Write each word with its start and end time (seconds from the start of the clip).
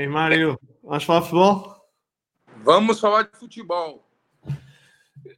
Ei, 0.00 0.08
Mário, 0.08 0.58
vamos 0.82 1.04
falar 1.04 1.20
de 1.20 1.26
futebol? 1.26 1.76
Vamos 2.64 2.98
falar 2.98 3.24
de 3.24 3.38
futebol. 3.38 4.10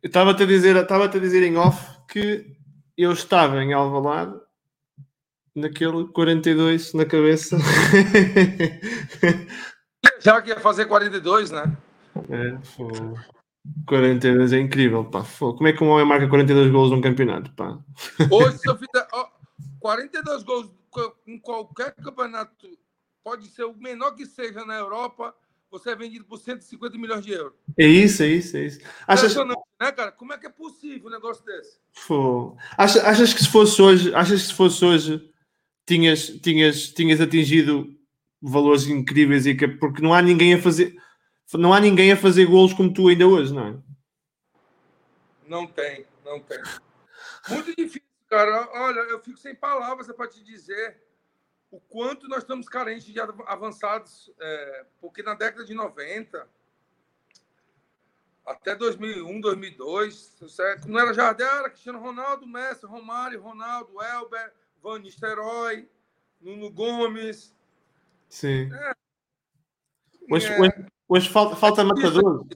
Estava-te 0.00 0.44
a 0.44 0.46
dizer, 0.46 0.76
estava 0.76 1.06
a 1.06 1.08
dizer 1.08 1.42
em 1.42 1.56
off 1.56 1.84
que 2.06 2.46
eu 2.96 3.10
estava 3.10 3.60
em 3.60 3.72
Alvalade 3.72 4.40
naquele 5.52 6.06
42 6.12 6.94
na 6.94 7.04
cabeça. 7.04 7.58
Já 10.22 10.40
que 10.40 10.50
ia 10.50 10.60
fazer 10.60 10.86
42, 10.86 11.50
né? 11.50 11.76
É, 12.30 12.56
foi. 12.64 12.92
42 13.84 14.52
é 14.52 14.60
incrível, 14.60 15.04
pá. 15.04 15.26
Como 15.40 15.66
é 15.66 15.72
que 15.72 15.82
um 15.82 15.88
homem 15.88 16.06
marca 16.06 16.28
42 16.28 16.70
gols 16.70 16.92
num 16.92 17.00
campeonato, 17.00 17.52
pá? 17.54 17.80
Hoje, 18.30 18.58
se 18.58 18.68
eu 18.68 18.76
fizer 18.76 19.08
ó, 19.12 19.26
42 19.80 20.44
gols 20.44 20.70
em 21.26 21.40
qualquer 21.40 21.96
campeonato, 21.96 22.54
pode 23.22 23.48
ser 23.48 23.64
o 23.64 23.74
menor 23.74 24.12
que 24.12 24.26
seja 24.26 24.64
na 24.64 24.74
Europa, 24.74 25.34
você 25.70 25.90
é 25.90 25.96
vendido 25.96 26.24
por 26.24 26.38
150 26.38 26.98
milhões 26.98 27.24
de 27.24 27.32
euros. 27.32 27.54
É 27.78 27.86
isso, 27.86 28.22
é 28.22 28.26
isso, 28.26 28.56
é 28.56 28.64
isso. 28.64 28.80
Achas... 29.06 29.34
né, 29.34 29.92
cara? 29.92 30.12
Como 30.12 30.32
é 30.32 30.38
que 30.38 30.46
é 30.46 30.50
possível 30.50 31.08
um 31.08 31.12
negócio 31.12 31.44
desse? 31.44 31.78
Pô. 32.06 32.56
Achas, 32.76 33.02
achas 33.04 33.34
que 33.34 33.42
se 33.42 33.48
fosse 33.48 33.80
hoje, 33.80 34.14
achas 34.14 34.42
que 34.42 34.48
se 34.48 34.54
fosse 34.54 34.84
hoje, 34.84 35.32
tinhas, 35.86 36.26
tinhas, 36.28 36.88
tinhas 36.90 37.20
atingido 37.20 37.98
valores 38.40 38.86
incríveis 38.86 39.46
e 39.46 39.54
que, 39.54 39.68
porque 39.68 40.02
não 40.02 40.12
há 40.12 40.20
ninguém 40.20 40.54
a 40.54 40.60
fazer 40.60 40.96
não 41.58 41.72
há 41.72 41.80
ninguém 41.80 42.12
a 42.12 42.16
fazer 42.16 42.46
golos 42.46 42.72
como 42.72 42.92
tu 42.92 43.08
ainda 43.08 43.26
hoje, 43.26 43.52
não 43.52 43.66
é? 43.66 43.78
Não 45.46 45.66
tem, 45.66 46.06
não 46.24 46.40
tem. 46.40 46.58
Muito 47.48 47.76
difícil, 47.76 48.02
cara. 48.28 48.68
Olha, 48.72 49.00
eu 49.00 49.20
fico 49.20 49.38
sem 49.38 49.54
palavras 49.54 50.10
para 50.12 50.28
te 50.28 50.42
dizer 50.42 51.02
o 51.72 51.80
quanto 51.80 52.28
nós 52.28 52.40
estamos 52.40 52.68
carentes 52.68 53.06
de 53.06 53.18
avançados, 53.18 54.30
é, 54.38 54.86
porque 55.00 55.22
na 55.22 55.34
década 55.34 55.64
de 55.64 55.72
90, 55.72 56.46
até 58.46 58.76
2001, 58.76 59.40
2002, 59.40 60.36
certo? 60.48 60.86
não 60.86 61.00
era 61.00 61.14
Jardel, 61.14 61.48
era 61.48 61.70
Cristiano 61.70 61.98
Ronaldo, 61.98 62.46
Messi, 62.46 62.84
Romário, 62.84 63.40
Ronaldo, 63.40 64.02
Elber, 64.02 64.52
Van 64.82 64.98
Nistelrooy, 64.98 65.88
Nuno 66.42 66.70
Gomes. 66.70 67.54
Sim. 68.28 68.70
É, 68.70 68.92
hoje, 70.30 70.48
é... 70.48 70.60
hoje, 70.60 70.86
hoje, 71.08 71.28
falta, 71.30 71.56
falta 71.56 71.84
matadores. 71.84 72.46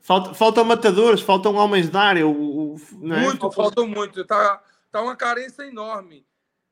Falta, 0.00 0.34
faltam 0.34 0.64
matadores, 0.64 1.20
faltam 1.20 1.54
homens 1.54 1.88
da 1.88 2.00
área. 2.00 2.26
O, 2.26 2.74
o, 2.74 2.76
é? 2.76 3.20
Muito, 3.20 3.50
faltam 3.52 3.86
muito. 3.86 4.20
Está 4.20 4.62
tá 4.90 5.00
uma 5.00 5.14
carência 5.14 5.62
enorme. 5.62 6.26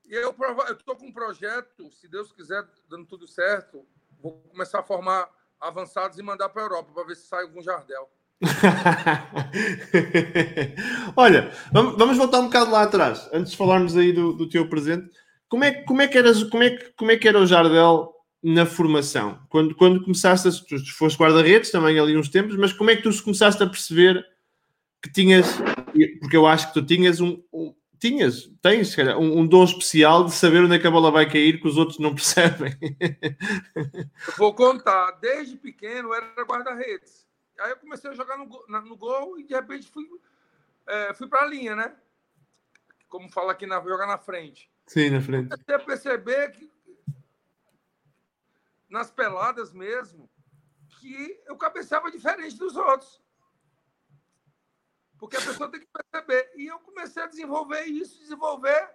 E 0.06 0.14
eu 0.14 0.34
estou 0.70 0.96
com 0.96 1.06
um 1.06 1.12
projeto, 1.12 1.90
se 1.92 2.08
Deus 2.08 2.32
quiser, 2.32 2.64
dando 2.88 3.06
tudo 3.06 3.26
certo, 3.26 3.86
vou 4.20 4.32
começar 4.50 4.80
a 4.80 4.82
formar 4.82 5.28
avançados 5.60 6.18
e 6.18 6.22
mandar 6.22 6.50
para 6.50 6.62
a 6.62 6.64
Europa 6.66 6.92
para 6.92 7.04
ver 7.04 7.16
se 7.16 7.26
sai 7.26 7.42
algum 7.42 7.62
Jardel. 7.62 8.10
Olha, 11.16 11.50
vamos 11.72 12.18
voltar 12.18 12.40
um 12.40 12.46
bocado 12.46 12.70
lá 12.70 12.82
atrás, 12.82 13.28
antes 13.32 13.52
de 13.52 13.56
falarmos 13.56 13.96
aí 13.96 14.12
do, 14.12 14.34
do 14.34 14.48
teu 14.48 14.68
presente. 14.68 15.10
Como 15.48 15.64
é, 15.64 15.72
como, 15.72 16.02
é 16.02 16.08
que 16.08 16.18
eras, 16.18 16.42
como, 16.44 16.62
é 16.62 16.76
como 16.96 17.10
é 17.10 17.16
que 17.16 17.28
era 17.28 17.38
o 17.38 17.46
Jardel 17.46 18.12
na 18.42 18.66
formação? 18.66 19.38
Quando, 19.48 19.74
quando 19.74 20.02
começaste, 20.02 20.48
a, 20.48 20.50
tu 20.50 20.94
foste 20.94 21.18
guarda-redes 21.18 21.70
também 21.70 21.98
ali 21.98 22.14
uns 22.16 22.28
tempos, 22.28 22.56
mas 22.56 22.72
como 22.72 22.90
é 22.90 22.96
que 22.96 23.02
tu 23.02 23.22
começaste 23.22 23.62
a 23.62 23.66
perceber 23.66 24.22
que 25.02 25.10
tinhas, 25.10 25.46
porque 26.20 26.36
eu 26.36 26.46
acho 26.46 26.68
que 26.68 26.74
tu 26.74 26.84
tinhas 26.84 27.20
um, 27.20 27.42
um 27.52 27.74
tinhas, 27.98 28.50
tens, 28.60 28.94
calhar, 28.94 29.18
um, 29.18 29.40
um, 29.40 29.46
dom 29.46 29.64
especial 29.64 30.24
de 30.24 30.32
saber 30.32 30.64
onde 30.64 30.76
é 30.76 30.78
que 30.78 30.86
a 30.86 30.90
bola 30.90 31.10
vai 31.10 31.28
cair 31.28 31.60
que 31.60 31.68
os 31.68 31.76
outros 31.76 31.98
não 31.98 32.12
percebem. 32.14 32.76
Vou 34.36 34.54
contar, 34.54 35.12
desde 35.12 35.56
pequeno 35.56 36.12
era 36.12 36.34
guarda-redes. 36.44 37.26
Aí 37.60 37.70
eu 37.70 37.76
comecei 37.76 38.10
a 38.10 38.14
jogar 38.14 38.36
no, 38.36 38.48
no 38.68 38.96
gol 38.96 39.38
e 39.38 39.44
de 39.44 39.54
repente 39.54 39.88
fui, 39.88 40.08
é, 40.86 41.14
fui 41.14 41.28
para 41.28 41.42
a 41.42 41.46
linha, 41.46 41.76
né? 41.76 41.94
Como 43.08 43.30
fala 43.30 43.52
aqui, 43.52 43.66
na, 43.66 43.80
jogar 43.80 44.06
na 44.06 44.18
frente. 44.18 44.70
Sim, 44.86 45.10
na 45.10 45.20
frente. 45.20 45.52
Até 45.52 45.78
perceber 45.78 46.50
que 46.50 46.70
nas 48.88 49.10
peladas 49.10 49.72
mesmo, 49.72 50.30
que 51.00 51.42
eu 51.46 51.56
cabeceava 51.56 52.10
diferente 52.10 52.56
dos 52.56 52.76
outros. 52.76 53.20
Porque 55.18 55.36
a 55.36 55.40
pessoa 55.40 55.70
tem 55.70 55.80
que 55.80 55.86
perceber. 55.86 56.52
E 56.56 56.66
eu 56.66 56.78
comecei 56.80 57.22
a 57.22 57.26
desenvolver 57.26 57.84
isso, 57.84 58.18
desenvolver. 58.18 58.90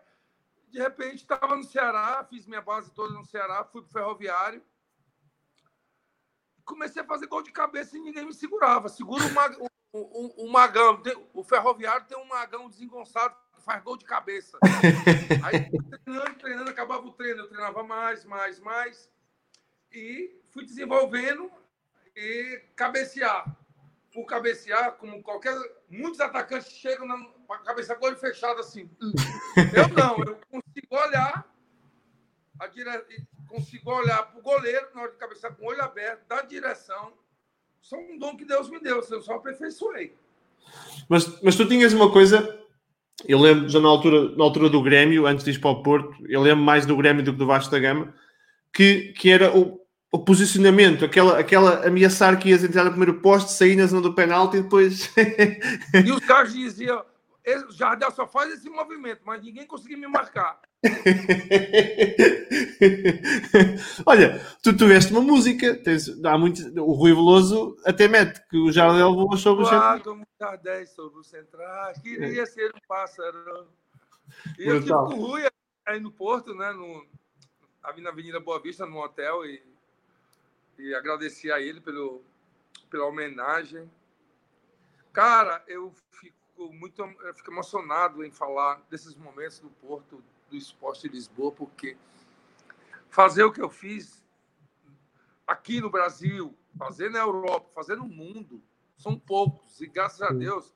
De 0.67 0.79
repente, 0.79 1.17
estava 1.17 1.55
no 1.55 1.63
Ceará, 1.63 2.23
fiz 2.29 2.45
minha 2.45 2.61
base 2.61 2.91
toda 2.91 3.13
no 3.13 3.25
Ceará, 3.25 3.63
fui 3.65 3.81
para 3.81 3.89
o 3.89 3.93
Ferroviário. 3.93 4.63
Comecei 6.63 7.01
a 7.01 7.05
fazer 7.05 7.25
gol 7.27 7.41
de 7.41 7.51
cabeça 7.51 7.97
e 7.97 8.01
ninguém 8.01 8.25
me 8.25 8.33
segurava. 8.33 8.89
Segura 8.89 9.25
o, 9.25 9.33
mag, 9.33 9.57
o, 9.59 9.67
o, 9.91 10.45
o 10.45 10.51
magão. 10.51 11.01
o 11.33 11.43
Ferroviário 11.43 12.05
tem 12.05 12.17
um 12.17 12.25
magão 12.25 12.69
desengonçado 12.69 13.35
que 13.53 13.61
faz 13.61 13.81
gol 13.81 13.97
de 13.97 14.05
cabeça. 14.05 14.59
Aí, 15.43 15.71
treinando, 16.05 16.35
treinando, 16.37 16.69
acabava 16.69 17.05
o 17.07 17.13
treino. 17.13 17.41
Eu 17.41 17.47
treinava 17.47 17.81
mais, 17.81 18.23
mais, 18.23 18.59
mais. 18.59 19.09
E 19.91 20.39
fui 20.51 20.63
desenvolvendo 20.63 21.51
e 22.15 22.61
cabecear 22.75 23.59
por 24.11 24.25
cabecear, 24.25 24.93
como 24.93 25.21
qualquer. 25.23 25.55
Muitos 25.89 26.19
atacantes 26.19 26.71
chegam 26.71 27.07
na 27.07 27.57
cabeça 27.65 27.95
com 27.95 28.05
o 28.05 28.07
olho 28.09 28.17
fechado 28.17 28.59
assim. 28.59 28.89
Eu 29.75 29.87
não, 29.89 30.17
eu 30.23 30.39
consigo 30.49 30.87
olhar, 30.91 31.45
a 32.59 32.67
dire... 32.67 32.89
consigo 33.47 33.91
olhar 33.91 34.23
para 34.23 34.39
o 34.39 34.43
goleiro 34.43 34.87
na 34.93 35.01
hora 35.01 35.11
de 35.11 35.17
cabecear 35.17 35.55
com 35.55 35.65
o 35.65 35.69
olho 35.69 35.81
aberto, 35.81 36.27
da 36.27 36.41
direção. 36.41 37.13
Só 37.81 37.97
um 37.97 38.17
dom 38.17 38.37
que 38.37 38.45
Deus 38.45 38.69
me 38.69 38.79
deu, 38.79 39.03
eu 39.09 39.21
só 39.21 39.33
aperfeiçoei. 39.35 40.15
Mas, 41.07 41.41
mas 41.41 41.55
tu 41.55 41.67
tinhas 41.67 41.93
uma 41.93 42.11
coisa, 42.11 42.59
eu 43.25 43.39
lembro 43.39 43.67
já 43.67 43.79
na 43.79 43.87
altura, 43.87 44.35
na 44.35 44.43
altura 44.43 44.69
do 44.69 44.83
Grêmio, 44.83 45.25
antes 45.25 45.43
de 45.43 45.51
ir 45.51 45.59
para 45.59 45.71
o 45.71 45.81
Porto, 45.81 46.13
eu 46.27 46.41
lembro 46.41 46.63
mais 46.63 46.85
do 46.85 46.95
Grêmio 46.95 47.23
do 47.23 47.31
que 47.31 47.39
do 47.39 47.47
Vasco 47.47 47.71
da 47.71 47.79
Gama, 47.79 48.13
que, 48.73 49.13
que 49.13 49.29
era 49.29 49.55
o, 49.57 49.78
o 50.11 50.19
posicionamento, 50.19 51.05
aquela, 51.05 51.37
aquela 51.37 51.87
ameaçar 51.87 52.37
que 52.39 52.49
ias 52.49 52.63
entrar 52.63 52.83
no 52.83 52.91
primeiro 52.91 53.21
poste, 53.21 53.51
sair 53.51 53.75
na 53.75 53.85
zona 53.85 54.01
do 54.01 54.13
penalti 54.13 54.57
e 54.57 54.63
depois. 54.63 55.11
e 56.05 56.11
os 56.11 56.25
caras 56.25 56.53
diziam: 56.53 57.05
o 57.67 57.71
Jardel 57.71 58.11
só 58.11 58.27
faz 58.27 58.51
esse 58.53 58.69
movimento, 58.69 59.21
mas 59.23 59.41
ninguém 59.41 59.65
conseguia 59.67 59.97
me 59.97 60.07
marcar. 60.07 60.59
Olha, 64.05 64.39
tu 64.63 64.73
tiveste 64.75 65.11
uma 65.11 65.21
música, 65.21 65.75
tens, 65.75 66.07
há 66.23 66.37
muito, 66.37 66.61
o 66.81 66.93
Rui 66.93 67.13
Veloso 67.13 67.77
até 67.85 68.07
mete 68.07 68.41
que 68.47 68.55
o 68.57 68.71
Jardel 68.71 69.13
voa 69.13 69.35
sobre 69.37 69.63
o 69.63 69.67
central. 69.67 69.99
como 70.01 70.25
Jardel 70.39 70.87
sobre 70.87 71.19
o 71.19 71.23
central, 71.23 71.93
queria 72.01 72.43
é. 72.43 72.45
ser 72.45 72.73
um 72.73 72.79
pássaro. 72.87 73.67
E 74.57 74.67
eu 74.67 74.77
estive 74.77 74.93
com 74.93 75.15
o 75.15 75.27
Rui 75.27 75.43
aí 75.85 75.99
no 75.99 76.11
Porto, 76.11 76.55
né, 76.55 76.71
no, 76.71 77.05
na 78.01 78.09
Avenida 78.09 78.39
Boa 78.39 78.61
Vista, 78.61 78.85
no 78.85 79.03
hotel, 79.03 79.45
e 79.45 79.61
e 80.79 80.95
agradecer 80.95 81.51
a 81.51 81.59
ele 81.59 81.81
pelo, 81.81 82.23
pela 82.89 83.05
homenagem. 83.05 83.91
Cara, 85.11 85.61
eu 85.67 85.93
fico 86.11 86.73
muito 86.73 87.01
eu 87.01 87.33
fico 87.33 87.51
emocionado 87.51 88.23
em 88.23 88.31
falar 88.31 88.81
desses 88.89 89.13
momentos 89.15 89.59
do 89.59 89.69
Porto, 89.69 90.23
do 90.49 90.55
Esporte 90.55 91.07
de 91.07 91.15
Lisboa, 91.15 91.51
porque 91.51 91.97
fazer 93.09 93.43
o 93.43 93.51
que 93.51 93.61
eu 93.61 93.69
fiz 93.69 94.25
aqui 95.45 95.81
no 95.81 95.89
Brasil, 95.89 96.55
fazer 96.77 97.09
na 97.09 97.19
Europa, 97.19 97.69
fazer 97.75 97.97
no 97.97 98.07
mundo, 98.07 98.61
são 98.95 99.19
poucos. 99.19 99.81
E 99.81 99.87
graças 99.87 100.21
a 100.21 100.31
Deus, 100.31 100.73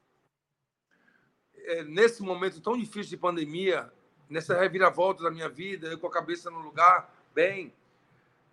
é, 1.56 1.83
nesse 1.83 2.21
momento 2.21 2.61
tão 2.61 2.77
difícil 2.77 3.11
de 3.11 3.17
pandemia, 3.17 3.91
nessa 4.29 4.57
reviravolta 4.57 5.23
da 5.23 5.31
minha 5.31 5.47
vida, 5.47 5.88
eu 5.88 5.99
com 5.99 6.07
a 6.07 6.11
cabeça 6.11 6.49
no 6.49 6.59
lugar, 6.59 7.13
bem, 7.33 7.73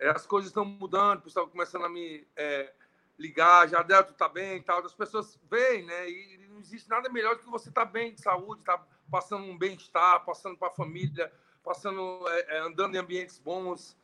é, 0.01 0.09
as 0.09 0.25
coisas 0.25 0.49
estão 0.49 0.65
mudando, 0.65 1.19
o 1.19 1.21
pessoal 1.21 1.47
começando 1.47 1.85
a 1.85 1.89
me 1.89 2.25
é, 2.35 2.73
ligar, 3.19 3.69
já 3.69 3.83
tu 4.03 4.13
tá 4.15 4.27
bem 4.27 4.57
e 4.57 4.61
tal. 4.61 4.83
As 4.83 4.95
pessoas 4.95 5.39
veem, 5.49 5.85
né? 5.85 6.09
E 6.09 6.47
não 6.49 6.59
existe 6.59 6.89
nada 6.89 7.07
melhor 7.07 7.35
do 7.35 7.41
que 7.43 7.49
você 7.49 7.69
estar 7.69 7.85
tá 7.85 7.91
bem 7.91 8.15
de 8.15 8.19
saúde, 8.19 8.63
tá 8.63 8.83
passando 9.11 9.45
um 9.45 9.55
bem-estar, 9.55 10.25
passando 10.25 10.57
para 10.57 10.69
a 10.69 10.71
família, 10.71 11.31
passando, 11.63 12.27
é, 12.27 12.57
é, 12.57 12.59
andando 12.61 12.95
em 12.95 12.97
ambientes 12.97 13.37
bons, 13.37 13.95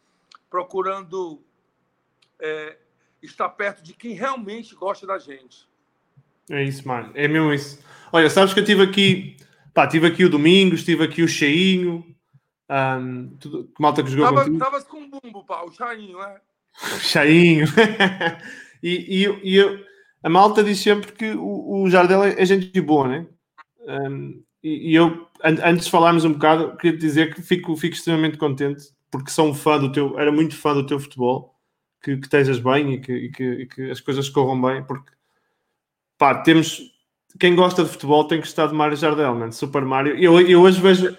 procurando 0.51 1.41
é, 2.39 2.77
estar 3.21 3.49
perto 3.49 3.81
de 3.81 3.95
quem 3.95 4.13
realmente 4.13 4.75
gosta 4.75 5.07
da 5.07 5.17
gente. 5.17 5.67
É 6.47 6.63
isso, 6.63 6.87
mano. 6.87 7.11
É 7.15 7.27
mesmo 7.27 7.51
isso. 7.51 7.83
Olha, 8.13 8.29
sabes 8.29 8.53
que 8.53 8.59
eu 8.59 8.65
tive 8.65 8.83
aqui, 8.83 9.35
pá, 9.73 9.87
tive 9.87 10.05
aqui 10.05 10.23
o 10.23 10.29
Domingos, 10.29 10.83
tive 10.83 11.03
aqui 11.03 11.23
o 11.23 11.27
Cheinho, 11.27 12.15
um, 12.69 13.37
tudo, 13.39 13.65
que 13.65 13.81
malta 13.81 14.03
que 14.03 14.09
jogou 14.09 14.25
Tava, 14.25 14.49
Estavas 14.49 14.83
com 14.83 15.09
bumbo, 15.09 15.43
pá, 15.45 15.63
o 15.63 15.71
Chainho, 15.71 16.21
é? 16.21 16.41
Chainho. 16.99 17.67
e, 18.83 19.23
e, 19.23 19.39
e 19.43 19.55
eu, 19.55 19.79
a 20.23 20.29
malta 20.29 20.63
diz 20.63 20.79
sempre 20.79 21.11
que 21.11 21.31
o, 21.31 21.83
o 21.83 21.89
Jardel 21.89 22.23
é, 22.23 22.41
é 22.41 22.45
gente 22.45 22.79
boa, 22.81 23.07
né? 23.07 23.27
Um, 23.87 24.43
e, 24.63 24.91
e, 24.91 24.95
eu, 24.95 25.27
an, 25.43 25.55
antes 25.63 25.85
de 25.85 25.91
falarmos 25.91 26.25
um 26.25 26.33
bocado, 26.33 26.75
queria 26.77 26.97
dizer 26.97 27.33
que 27.33 27.41
fico, 27.41 27.75
fico 27.75 27.95
extremamente 27.95 28.37
contente 28.37 28.97
porque 29.09 29.31
sou 29.31 29.47
um 29.47 29.53
fã 29.53 29.79
do 29.79 29.91
teu, 29.91 30.19
era 30.19 30.31
muito 30.31 30.55
fã 30.55 30.73
do 30.73 30.85
teu 30.85 30.99
futebol, 30.99 31.55
que, 32.03 32.17
que 32.17 32.25
estejas 32.25 32.59
bem 32.59 32.93
e 32.93 33.01
que, 33.01 33.13
e 33.13 33.31
que, 33.31 33.43
e 33.43 33.65
que 33.67 33.91
as 33.91 33.99
coisas 33.99 34.29
corram 34.29 34.61
bem, 34.61 34.83
porque 34.83 35.11
pá, 36.17 36.41
temos 36.41 36.81
quem 37.39 37.55
gosta 37.55 37.83
de 37.83 37.89
futebol 37.89 38.27
tem 38.27 38.39
que 38.39 38.47
gostar 38.47 38.67
de 38.67 38.73
Mario 38.73 38.97
Jardel, 38.97 39.35
man. 39.35 39.51
Super 39.51 39.83
Mario. 39.83 40.17
Eu, 40.19 40.39
eu 40.41 40.61
hoje 40.61 40.81
vejo. 40.81 41.17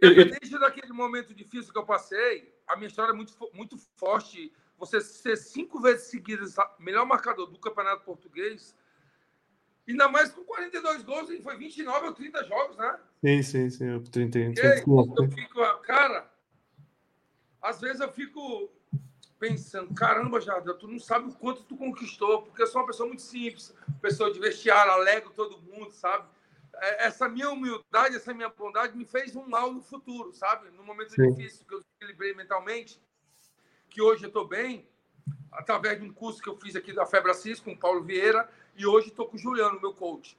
Desde 0.00 0.58
daquele 0.58 0.92
momento 0.92 1.34
difícil 1.34 1.72
que 1.72 1.78
eu 1.78 1.84
passei, 1.84 2.54
a 2.66 2.76
minha 2.76 2.88
história 2.88 3.12
é 3.12 3.14
muito, 3.14 3.32
muito 3.52 3.76
forte. 3.96 4.52
Você 4.78 5.00
ser 5.00 5.36
cinco 5.36 5.80
vezes 5.80 6.08
seguidas 6.08 6.56
melhor 6.78 7.06
marcador 7.06 7.46
do 7.46 7.58
Campeonato 7.58 8.04
Português, 8.04 8.76
ainda 9.88 10.08
mais 10.08 10.30
com 10.30 10.44
42 10.44 11.02
gols, 11.02 11.30
foi 11.42 11.56
29 11.56 12.06
ou 12.08 12.12
30 12.12 12.44
jogos, 12.44 12.76
né? 12.76 12.98
Sim, 13.24 13.42
sim, 13.42 13.70
sim. 13.70 14.00
30, 14.00 14.30
30, 14.30 14.60
30, 14.60 14.84
eu 15.22 15.30
fico, 15.30 15.78
cara, 15.82 16.30
às 17.62 17.80
vezes 17.80 18.00
eu 18.00 18.12
fico 18.12 18.70
pensando, 19.48 19.94
caramba, 19.94 20.40
Jardel, 20.40 20.76
tu 20.76 20.88
não 20.88 20.98
sabe 20.98 21.28
o 21.28 21.32
quanto 21.32 21.62
tu 21.62 21.76
conquistou, 21.76 22.42
porque 22.42 22.62
eu 22.62 22.66
sou 22.66 22.80
uma 22.80 22.86
pessoa 22.86 23.06
muito 23.06 23.22
simples, 23.22 23.74
pessoa 24.00 24.32
de 24.32 24.40
vestiário, 24.40 24.92
alegro 24.92 25.30
todo 25.30 25.60
mundo, 25.60 25.92
sabe? 25.92 26.26
É, 26.74 27.06
essa 27.06 27.28
minha 27.28 27.50
humildade, 27.50 28.16
essa 28.16 28.34
minha 28.34 28.48
bondade 28.48 28.96
me 28.96 29.04
fez 29.04 29.36
um 29.36 29.46
mal 29.46 29.72
no 29.72 29.80
futuro, 29.80 30.32
sabe? 30.32 30.70
No 30.70 30.82
momento 30.82 31.12
Sim. 31.12 31.32
difícil 31.32 31.64
que 31.66 31.74
eu 31.74 31.82
equilibrei 31.96 32.34
mentalmente, 32.34 33.00
que 33.88 34.02
hoje 34.02 34.24
eu 34.24 34.28
estou 34.28 34.46
bem, 34.46 34.88
através 35.52 36.00
de 36.00 36.06
um 36.06 36.12
curso 36.12 36.42
que 36.42 36.48
eu 36.48 36.56
fiz 36.56 36.74
aqui 36.74 36.92
da 36.92 37.06
Febra 37.06 37.32
Cis 37.32 37.60
com 37.60 37.72
o 37.72 37.78
Paulo 37.78 38.02
Vieira, 38.02 38.50
e 38.76 38.84
hoje 38.84 39.08
estou 39.08 39.26
com 39.26 39.36
o 39.36 39.38
Juliano, 39.38 39.80
meu 39.80 39.94
coach. 39.94 40.36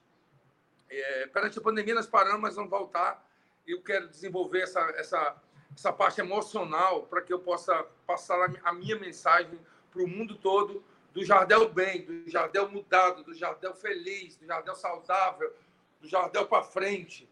É, 0.90 1.26
perante 1.26 1.58
a 1.58 1.62
pandemia, 1.62 1.94
nós 1.94 2.06
paramos, 2.06 2.40
mas 2.40 2.54
vamos 2.54 2.70
voltar. 2.70 3.26
Eu 3.66 3.82
quero 3.82 4.08
desenvolver 4.08 4.60
essa, 4.60 4.80
essa 4.96 5.36
essa 5.78 5.92
parte 5.92 6.20
emocional 6.20 7.02
para 7.02 7.22
que 7.22 7.32
eu 7.32 7.38
possa 7.38 7.86
passar 8.04 8.36
a 8.64 8.72
minha 8.72 8.98
mensagem 8.98 9.56
para 9.92 10.02
o 10.02 10.08
mundo 10.08 10.34
todo 10.34 10.82
do 11.14 11.24
Jardel 11.24 11.68
bem, 11.68 12.04
do 12.04 12.28
Jardel 12.28 12.68
mudado, 12.68 13.22
do 13.22 13.32
Jardel 13.32 13.72
feliz, 13.74 14.36
do 14.36 14.44
Jardel 14.44 14.74
saudável, 14.74 15.52
do 16.02 16.08
Jardel 16.08 16.46
para 16.46 16.64
frente. 16.64 17.28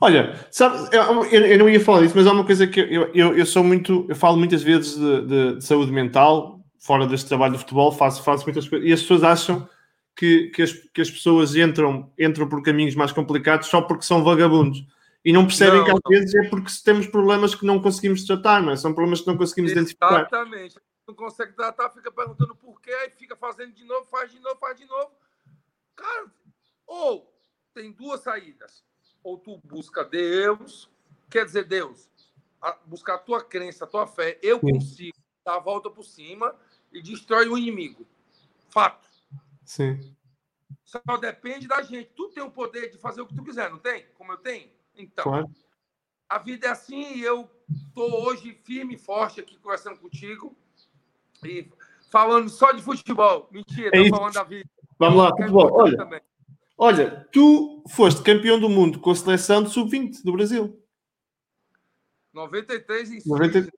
Olha, 0.00 0.44
sabe, 0.50 0.88
eu, 0.92 1.24
eu, 1.24 1.58
não 1.58 1.68
ia 1.68 1.78
falar 1.78 2.00
disso, 2.00 2.14
mas 2.16 2.26
há 2.26 2.32
uma 2.32 2.44
coisa 2.44 2.66
que 2.66 2.80
eu, 2.80 3.14
eu, 3.14 3.38
eu 3.38 3.46
sou 3.46 3.62
muito, 3.62 4.04
eu 4.08 4.16
falo 4.16 4.36
muitas 4.36 4.64
vezes 4.64 4.96
de, 4.96 5.26
de, 5.26 5.56
de, 5.56 5.64
saúde 5.64 5.92
mental, 5.92 6.60
fora 6.80 7.06
deste 7.06 7.28
trabalho 7.28 7.52
de 7.52 7.60
futebol, 7.60 7.92
faço, 7.92 8.24
faço 8.24 8.44
muitas 8.44 8.68
coisas, 8.68 8.88
e 8.88 8.92
as 8.92 9.00
pessoas 9.02 9.22
acham 9.22 9.68
que, 10.16 10.48
que, 10.48 10.62
as, 10.62 10.72
que 10.72 11.00
as 11.00 11.08
pessoas 11.08 11.54
entram, 11.54 12.10
entram 12.18 12.48
por 12.48 12.60
caminhos 12.60 12.96
mais 12.96 13.12
complicados 13.12 13.68
só 13.68 13.80
porque 13.80 14.04
são 14.04 14.24
vagabundos 14.24 14.84
e 15.24 15.32
não 15.32 15.46
percebem 15.46 15.80
não, 15.80 15.84
que 15.84 15.90
às 15.92 16.00
vezes 16.08 16.34
é 16.34 16.48
porque 16.48 16.72
temos 16.84 17.06
problemas 17.06 17.54
que 17.54 17.66
não 17.66 17.80
conseguimos 17.80 18.24
tratar, 18.24 18.62
não 18.62 18.72
é? 18.72 18.76
São 18.76 18.94
problemas 18.94 19.20
que 19.20 19.26
não 19.26 19.36
conseguimos 19.36 19.72
Exatamente. 19.72 19.90
identificar. 19.90 20.20
Exatamente. 20.20 20.80
Não 21.06 21.14
consegue 21.14 21.52
tratar, 21.52 21.90
fica 21.90 22.10
perguntando 22.10 22.54
por 22.54 22.80
quê, 22.80 22.92
aí 22.92 23.10
fica 23.10 23.36
fazendo 23.36 23.72
de 23.72 23.84
novo, 23.84 24.06
faz 24.06 24.30
de 24.30 24.38
novo, 24.38 24.56
faz 24.56 24.78
de 24.78 24.86
novo. 24.86 25.10
Cara, 25.94 26.32
ou 26.86 27.30
tem 27.74 27.92
duas 27.92 28.20
saídas. 28.20 28.84
Ou 29.22 29.36
tu 29.36 29.58
busca 29.64 30.02
Deus, 30.04 30.90
quer 31.28 31.44
dizer, 31.44 31.64
Deus, 31.64 32.08
buscar 32.86 33.16
a 33.16 33.18
tua 33.18 33.44
crença, 33.44 33.84
a 33.84 33.88
tua 33.88 34.06
fé. 34.06 34.38
Eu 34.42 34.58
Sim. 34.60 34.72
consigo 34.72 35.18
dar 35.44 35.56
a 35.56 35.60
volta 35.60 35.90
por 35.90 36.04
cima 36.04 36.54
e 36.90 37.02
destrói 37.02 37.48
o 37.48 37.58
inimigo. 37.58 38.06
Fato. 38.70 39.06
Sim. 39.64 40.16
Só 40.84 41.00
depende 41.20 41.68
da 41.68 41.82
gente. 41.82 42.10
Tu 42.16 42.28
tem 42.30 42.42
o 42.42 42.50
poder 42.50 42.90
de 42.90 42.98
fazer 42.98 43.20
o 43.20 43.26
que 43.26 43.34
tu 43.34 43.44
quiser, 43.44 43.70
não 43.70 43.78
tem? 43.78 44.06
Como 44.14 44.32
eu 44.32 44.38
tenho? 44.38 44.70
Então, 45.02 45.24
claro. 45.24 45.50
a 46.28 46.38
vida 46.38 46.66
é 46.66 46.70
assim 46.70 47.14
e 47.14 47.22
eu 47.22 47.50
estou 47.68 48.26
hoje 48.26 48.52
firme 48.52 48.94
e 48.94 48.98
forte 48.98 49.40
aqui 49.40 49.58
conversando 49.58 49.98
contigo 49.98 50.56
e 51.44 51.70
falando 52.10 52.48
só 52.48 52.72
de 52.72 52.82
futebol. 52.82 53.48
Mentira, 53.50 53.90
é 53.92 54.08
falando 54.08 54.34
da 54.34 54.44
vida. 54.44 54.68
Vamos 54.98 55.22
lá, 55.22 55.30
futebol. 55.30 55.72
Olha, 55.72 56.22
olha, 56.76 57.28
tu 57.32 57.82
foste 57.88 58.22
campeão 58.22 58.60
do 58.60 58.68
mundo 58.68 59.00
com 59.00 59.10
a 59.10 59.16
seleção 59.16 59.62
de 59.62 59.70
sub-20 59.70 60.22
do 60.22 60.32
Brasil. 60.32 60.82
93 62.32 63.10
em 63.12 63.22
90... 63.26 63.70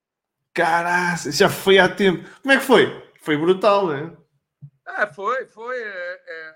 Caraca, 0.55 1.31
já 1.31 1.49
foi 1.49 1.79
há 1.79 1.89
tempo. 1.89 2.29
Como 2.43 2.53
é 2.53 2.59
que 2.59 2.65
foi? 2.65 3.11
Foi 3.21 3.37
brutal, 3.39 3.89
né? 3.89 4.15
É, 4.87 5.07
foi, 5.07 5.47
foi. 5.47 5.77
É, 5.81 6.21
é, 6.27 6.55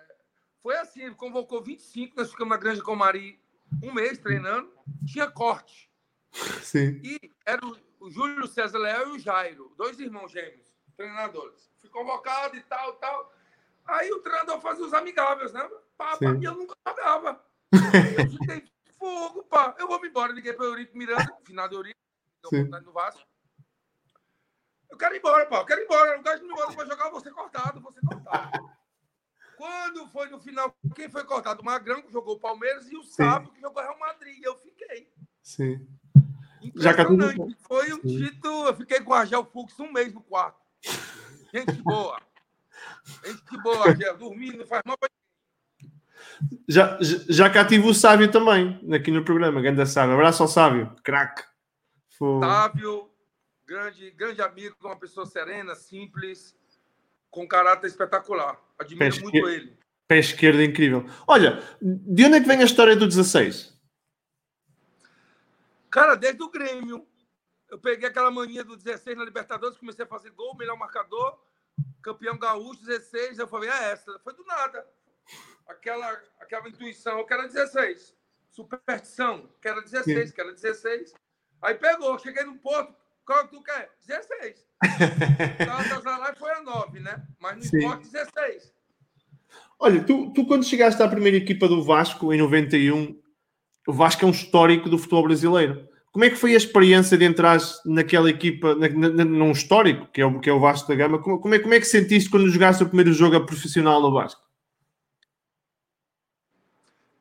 foi 0.62 0.76
assim, 0.78 1.12
convocou 1.14 1.62
25, 1.62 2.14
nós 2.16 2.30
ficamos 2.30 2.50
na 2.50 2.60
Grande 2.60 2.82
Comari 2.82 3.40
um 3.82 3.92
mês 3.92 4.18
treinando, 4.18 4.72
tinha 5.06 5.30
corte. 5.30 5.90
Sim. 6.62 7.00
E 7.02 7.18
era 7.44 7.64
o, 7.64 7.76
o 8.00 8.10
Júlio 8.10 8.46
César 8.46 8.78
Leal 8.78 9.08
e 9.08 9.12
o 9.12 9.18
Jairo, 9.18 9.74
dois 9.76 9.98
irmãos 9.98 10.30
gêmeos, 10.30 10.76
treinadores. 10.96 11.70
Fui 11.80 11.90
convocado 11.90 12.56
e 12.56 12.62
tal, 12.62 12.94
tal. 12.94 13.32
Aí 13.86 14.10
o 14.10 14.20
treinador 14.20 14.60
fazia 14.60 14.84
os 14.84 14.92
amigáveis, 14.92 15.52
né? 15.52 15.68
Pá, 15.96 16.16
pá, 16.16 16.34
e 16.40 16.44
eu 16.44 16.54
nunca 16.54 16.74
jogava. 16.86 17.44
eu 17.72 18.62
fogo, 18.98 19.44
pá. 19.44 19.74
Eu 19.78 19.86
vou 19.86 20.00
me 20.00 20.08
embora. 20.08 20.32
Liguei 20.32 20.52
para 20.52 20.64
o 20.64 20.68
Eurico 20.68 20.96
Miranda, 20.96 21.36
final 21.44 21.68
do 21.68 21.76
Eurico, 21.76 22.00
no 22.84 22.92
Vasco. 22.92 23.26
Eu 24.90 24.96
quero 24.96 25.14
ir 25.14 25.18
embora, 25.18 25.46
pá. 25.46 25.58
Eu 25.58 25.66
quero 25.66 25.80
ir 25.80 25.84
embora. 25.84 26.16
Gosto 26.22 26.40
de 26.40 26.46
me 26.46 26.52
embora 26.52 26.72
para 26.72 26.86
jogar, 26.86 27.20
ser 27.20 27.32
cortado, 27.32 27.80
vou 27.80 27.92
ser 27.92 28.00
cortado. 28.00 28.75
Quando 29.56 30.06
foi 30.08 30.28
no 30.28 30.38
final, 30.38 30.74
quem 30.94 31.08
foi 31.08 31.24
cortado? 31.24 31.62
O 31.62 31.64
Magrão, 31.64 32.02
que 32.02 32.12
jogou 32.12 32.36
o 32.36 32.40
Palmeiras, 32.40 32.90
e 32.90 32.96
o 32.96 33.02
Sábio, 33.02 33.50
que 33.52 33.60
jogou 33.60 33.82
o 33.82 33.86
Real 33.86 33.98
Madrid. 33.98 34.42
Eu 34.42 34.56
fiquei. 34.56 35.10
Sim. 35.42 35.86
Já 36.74 36.92
que 36.92 37.02
Foi 37.60 37.92
um 37.92 38.00
Sim. 38.02 38.18
título. 38.18 38.66
Eu 38.66 38.76
fiquei 38.76 39.00
com 39.00 39.12
o 39.12 39.14
Argel 39.14 39.44
Fux 39.44 39.78
um 39.80 39.92
mês 39.92 40.12
no 40.12 40.20
quarto. 40.20 40.60
Gente 41.54 41.72
boa. 41.82 42.20
Gente 43.24 43.62
boa, 43.62 43.88
Argel. 43.88 44.16
Dormindo, 44.16 44.66
faz 44.66 44.82
mal 44.84 44.98
pra 44.98 45.08
já, 46.68 46.98
já 47.00 47.48
cá 47.48 47.64
tive 47.64 47.88
o 47.88 47.94
Sábio 47.94 48.30
também, 48.30 48.78
aqui 48.92 49.10
no 49.10 49.24
programa, 49.24 49.60
grande 49.60 49.86
Sábio. 49.86 50.14
Abraço 50.14 50.42
ao 50.42 50.48
Sábio, 50.48 50.94
craque. 51.02 51.42
Sábio, 52.40 53.10
grande, 53.66 54.10
grande 54.10 54.42
amigo, 54.42 54.76
uma 54.82 54.96
pessoa 54.96 55.26
serena, 55.26 55.74
simples, 55.74 56.54
com 57.30 57.46
caráter 57.46 57.86
espetacular. 57.86 58.58
Admiro 58.78 59.14
pé 59.14 59.22
muito 59.22 59.48
ele. 59.48 59.78
Pé 60.08 60.18
esquerdo 60.18 60.62
incrível. 60.62 61.04
Olha, 61.26 61.62
de 61.80 62.24
onde 62.24 62.36
é 62.36 62.40
que 62.40 62.46
vem 62.46 62.60
a 62.60 62.64
história 62.64 62.94
do 62.94 63.06
16? 63.06 63.76
Cara, 65.90 66.14
desde 66.14 66.42
o 66.42 66.50
Grêmio. 66.50 67.06
Eu 67.68 67.80
peguei 67.80 68.08
aquela 68.08 68.30
mania 68.30 68.62
do 68.62 68.76
16 68.76 69.16
na 69.16 69.24
Libertadores, 69.24 69.76
comecei 69.76 70.04
a 70.04 70.08
fazer 70.08 70.30
gol, 70.30 70.56
melhor 70.56 70.78
marcador, 70.78 71.36
campeão 72.00 72.38
gaúcho, 72.38 72.84
16. 72.84 73.38
Eu 73.38 73.48
falei, 73.48 73.68
é 73.68 73.90
essa. 73.90 74.18
Foi 74.20 74.32
do 74.34 74.44
nada. 74.44 74.86
Aquela, 75.66 76.22
aquela 76.38 76.68
intuição, 76.68 77.18
eu 77.18 77.24
quero 77.24 77.48
16. 77.48 78.14
Superstição, 78.50 79.50
quero 79.60 79.82
16, 79.82 80.28
Sim. 80.28 80.34
quero 80.34 80.54
16. 80.54 81.12
Aí 81.60 81.74
pegou, 81.74 82.18
cheguei 82.18 82.44
no 82.44 82.56
Porto, 82.58 82.94
qual 83.26 83.48
que 83.48 83.56
tu 83.56 83.62
quer? 83.62 83.90
16. 84.06 84.64
Galatasaray 85.58 86.34
foi 86.38 86.50
a 86.52 86.62
9, 86.62 87.00
né? 87.00 87.26
Mas 87.40 87.56
no 87.56 87.62
Sim. 87.64 87.78
esporte, 87.78 88.08
16. 88.08 88.72
Olha, 89.78 90.04
tu, 90.04 90.32
tu 90.32 90.46
quando 90.46 90.64
chegaste 90.64 91.02
à 91.02 91.08
primeira 91.08 91.36
equipa 91.36 91.68
do 91.68 91.82
Vasco, 91.82 92.32
em 92.32 92.38
91, 92.38 93.20
o 93.88 93.92
Vasco 93.92 94.24
é 94.24 94.28
um 94.28 94.30
histórico 94.30 94.88
do 94.88 94.96
futebol 94.96 95.24
brasileiro. 95.24 95.88
Como 96.12 96.24
é 96.24 96.30
que 96.30 96.36
foi 96.36 96.54
a 96.54 96.56
experiência 96.56 97.18
de 97.18 97.24
entrar 97.24 97.58
naquela 97.84 98.30
equipa, 98.30 98.74
na, 98.74 98.88
na, 98.88 99.24
num 99.24 99.50
histórico, 99.50 100.06
que 100.06 100.20
é, 100.20 100.24
o, 100.24 100.40
que 100.40 100.48
é 100.48 100.52
o 100.52 100.60
Vasco 100.60 100.88
da 100.88 100.94
Gama? 100.94 101.18
Como, 101.18 101.40
como, 101.40 101.54
é, 101.54 101.58
como 101.58 101.74
é 101.74 101.80
que 101.80 101.84
sentiste 101.84 102.30
quando 102.30 102.48
jogaste 102.48 102.82
o 102.84 102.86
primeiro 102.86 103.12
jogo 103.12 103.36
a 103.36 103.44
profissional 103.44 104.00
no 104.00 104.12
Vasco? 104.12 104.40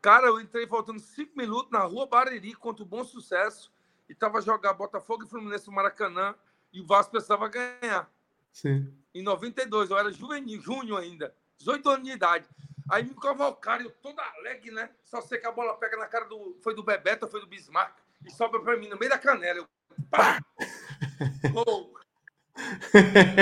Cara, 0.02 0.28
eu 0.28 0.40
entrei 0.40 0.68
faltando 0.68 1.00
5 1.00 1.32
minutos 1.36 1.72
na 1.72 1.80
rua 1.80 2.08
Bariri 2.08 2.54
contra 2.54 2.84
o 2.84 2.88
Bom 2.88 3.04
Sucesso 3.04 3.75
e 4.10 4.14
estava 4.14 4.42
jogando 4.42 4.78
Botafogo 4.78 5.24
e 5.24 5.28
Fluminense 5.28 5.68
no 5.68 5.74
Maracanã 5.74 6.36
e 6.72 6.82
o 6.82 6.86
Vasco 6.86 7.12
precisava 7.12 7.48
ganhar. 7.48 8.10
Sim. 8.52 8.94
Em 9.14 9.22
92, 9.22 9.90
eu 9.90 9.98
era 9.98 10.12
juvenil, 10.12 10.62
junho 10.62 10.96
ainda, 10.96 11.36
18 11.58 11.90
anos 11.90 12.06
de 12.06 12.12
idade. 12.12 12.48
Aí 12.90 13.04
me 13.04 13.16
convocaram, 13.16 13.84
eu 13.84 13.92
todo 13.92 14.20
alegre, 14.20 14.72
né? 14.72 14.90
Só 15.04 15.20
sei 15.22 15.40
que 15.40 15.48
a 15.48 15.52
bola 15.52 15.76
pega 15.78 15.98
na 15.98 16.08
cara 16.08 16.26
do. 16.26 16.58
Foi 16.62 16.76
do 16.76 16.84
Bebeto, 16.84 17.28
foi 17.28 17.42
do 17.42 17.48
Bismarck, 17.48 17.98
e 18.24 18.32
sobra 18.32 18.62
pra 18.62 18.78
mim 18.78 18.88
no 18.88 18.98
meio 18.98 19.10
da 19.10 19.18
canela. 19.18 19.60
Eu, 19.60 19.68
pá! 20.10 20.40
Gol! 21.52 21.96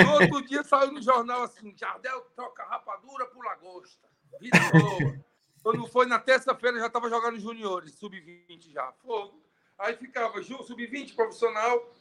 No 0.04 0.12
outro 0.12 0.42
dia 0.48 0.64
saiu 0.64 0.92
no 0.92 1.02
jornal 1.02 1.42
assim: 1.42 1.74
Jardel 1.76 2.22
troca 2.34 2.64
rapadura 2.64 3.26
por 3.26 3.44
lagosta. 3.44 4.08
Vida 4.40 4.58
boa. 4.72 5.24
Quando 5.62 5.86
foi 5.86 6.06
na 6.06 6.18
terça-feira, 6.18 6.78
já 6.78 6.88
estava 6.88 7.08
jogando 7.08 7.38
juniores, 7.38 7.94
sub-20 7.94 8.70
já. 8.70 8.92
Fogo. 8.92 9.43
Aí 9.78 9.96
ficava 9.96 10.42
sub-20 10.42 11.14
profissional, 11.14 11.92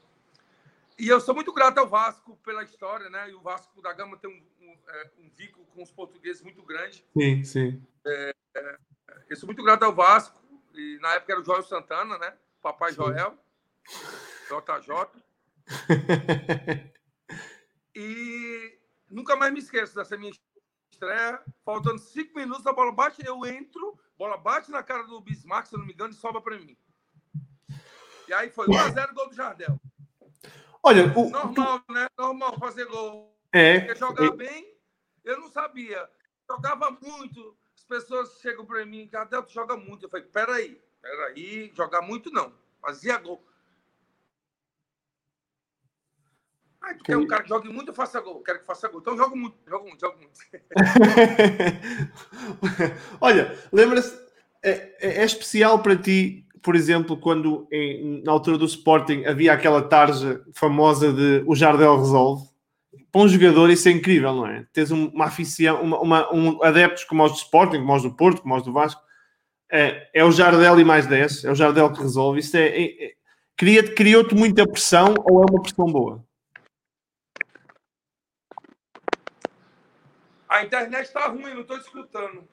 e 0.98 1.08
eu 1.08 1.20
sou 1.20 1.34
muito 1.34 1.52
grato 1.52 1.80
ao 1.80 1.88
Vasco 1.88 2.38
pela 2.38 2.64
história, 2.64 3.10
né? 3.10 3.30
E 3.30 3.34
o 3.34 3.42
Vasco 3.42 3.82
da 3.82 3.92
Gama 3.94 4.18
tem 4.18 4.30
um, 4.30 4.66
um, 4.66 4.78
é, 4.88 5.12
um 5.20 5.30
vínculo 5.30 5.66
com 5.68 5.82
os 5.82 5.92
portugueses 5.92 6.42
muito 6.42 6.62
grande. 6.64 7.04
Sim, 7.18 7.44
sim. 7.44 7.88
É, 8.06 8.36
é, 8.56 8.78
eu 9.30 9.36
sou 9.36 9.48
muito 9.48 9.64
grato 9.64 9.84
ao 9.84 9.94
Vasco. 9.94 10.42
E 10.74 10.98
na 11.02 11.16
época 11.16 11.34
era 11.34 11.42
o 11.42 11.44
Joel 11.44 11.64
Santana, 11.64 12.18
né? 12.18 12.38
Papai 12.62 12.92
sim. 12.92 12.98
Joel. 12.98 13.38
JJ. 14.48 15.24
e 17.96 18.80
nunca 19.10 19.36
mais 19.36 19.52
me 19.52 19.60
esqueço 19.60 19.96
dessa 19.96 20.16
minha 20.16 20.32
estreia. 20.92 21.42
Faltando 21.66 22.00
cinco 22.00 22.36
minutos, 22.36 22.68
a 22.68 22.74
bola 22.74 22.92
bate, 22.92 23.26
eu 23.26 23.46
entro, 23.46 24.00
bola 24.18 24.38
bate 24.38 24.70
na 24.70 24.84
cara 24.84 25.04
do 25.04 25.20
Bismarck, 25.22 25.68
se 25.68 25.76
eu 25.76 25.80
não 25.80 25.88
me 25.88 25.94
engano, 25.94 26.14
e 26.14 26.16
sobra 26.16 26.42
para 26.42 26.58
mim. 26.60 26.78
E 28.28 28.34
aí 28.34 28.50
foi 28.50 28.68
1x0 28.68 29.14
gol 29.14 29.30
do 29.30 29.36
Jardel. 29.36 29.80
Olha, 30.82 31.18
o... 31.18 31.30
normal, 31.30 31.82
né? 31.90 32.08
Normal 32.18 32.60
fazer 32.60 32.86
gol. 32.86 33.38
É. 33.52 33.80
Porque 33.80 33.96
jogar 33.96 34.26
é... 34.26 34.32
bem, 34.32 34.74
eu 35.24 35.40
não 35.40 35.50
sabia. 35.50 36.10
Jogava 36.50 36.92
muito. 36.92 37.56
As 37.76 37.84
pessoas 37.84 38.40
chegam 38.42 38.66
para 38.66 38.86
mim, 38.86 39.08
Jardel, 39.12 39.44
tu 39.44 39.54
joga 39.54 39.78
muito. 39.78 40.06
Eu 40.06 40.10
falei, 40.10 40.26
peraí, 40.26 40.82
peraí, 41.02 41.72
jogar 41.76 42.02
muito 42.02 42.32
não. 42.32 42.54
Fazia 42.82 43.18
gol. 43.18 43.44
Ah, 46.82 46.94
tu 46.94 47.04
quer 47.06 47.16
um 47.16 47.26
cara 47.26 47.44
que 47.44 47.50
jogue 47.50 47.70
muito, 47.70 47.90
eu 47.90 47.96
faça 47.96 48.20
gol. 48.20 48.44
Quero 48.44 48.60
que 48.60 48.66
faça 48.66 48.90
gol. 48.90 49.00
Então 49.00 49.16
jogo 49.16 49.38
muito, 49.38 49.58
jogo 49.66 49.88
muito, 49.88 50.02
jogo 50.02 50.18
muito. 50.18 50.38
Olha, 53.22 53.58
lembra-se, 53.72 54.14
é, 54.62 54.98
é, 55.00 55.22
é, 55.22 55.24
especial 55.24 55.82
para 55.82 55.96
ti, 55.96 56.43
por 56.64 56.76
exemplo, 56.76 57.18
quando 57.18 57.68
em, 57.72 58.24
na 58.24 58.32
altura 58.32 58.58
do 58.58 58.66
Sporting 58.66 59.26
havia 59.26 59.52
aquela 59.52 59.82
tarja 59.82 60.42
famosa 60.54 61.12
de 61.12 61.44
o 61.46 61.56
Jardel 61.56 61.98
resolve? 61.98 62.48
Para 63.12 63.22
um 63.22 63.28
jogador 63.28 63.70
isso 63.70 63.88
é 63.90 63.92
incrível, 63.92 64.34
não 64.34 64.48
é? 64.48 64.66
Tens 64.72 64.90
uma 64.90 65.26
aficião, 65.26 65.82
uma, 65.82 66.00
uma, 66.00 66.34
um 66.34 66.64
adeptos 66.64 67.04
como 67.04 67.24
os 67.24 67.34
do 67.34 67.38
Sporting, 67.38 67.80
como 67.80 67.94
os 67.94 68.04
do 68.04 68.16
Porto, 68.16 68.42
como 68.42 68.56
os 68.56 68.64
do 68.64 68.72
Vasco, 68.72 69.02
é, 69.70 70.10
é 70.14 70.24
o 70.24 70.32
Jardel 70.32 70.80
e 70.80 70.86
mais 70.86 71.06
10, 71.06 71.46
é 71.46 71.52
o 71.52 71.56
Jardel 71.56 71.92
que 71.92 72.02
resolve. 72.02 72.40
Isso 72.40 72.56
é, 72.56 72.68
é, 72.68 73.06
é 73.06 73.14
criou-te 73.58 74.34
muita 74.34 74.66
pressão 74.66 75.14
ou 75.26 75.42
é 75.42 75.52
uma 75.52 75.62
pressão 75.62 75.86
boa? 75.86 76.24
A 80.48 80.64
internet 80.64 81.08
está 81.08 81.28
ruim, 81.28 81.54
não 81.54 81.62
estou 81.62 81.78
escutando. 81.78 82.48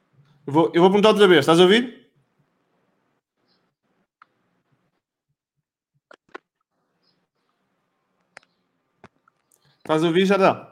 Eu 0.46 0.52
vou, 0.52 0.72
eu 0.74 0.80
vou 0.80 0.90
perguntar 0.90 1.10
outra 1.10 1.28
vez. 1.28 1.40
Estás 1.40 1.60
a 1.60 1.62
ouvir? 1.62 1.99
Estás 9.84 10.02
a 10.02 10.06
ouvir, 10.06 10.26
Jardel? 10.26 10.70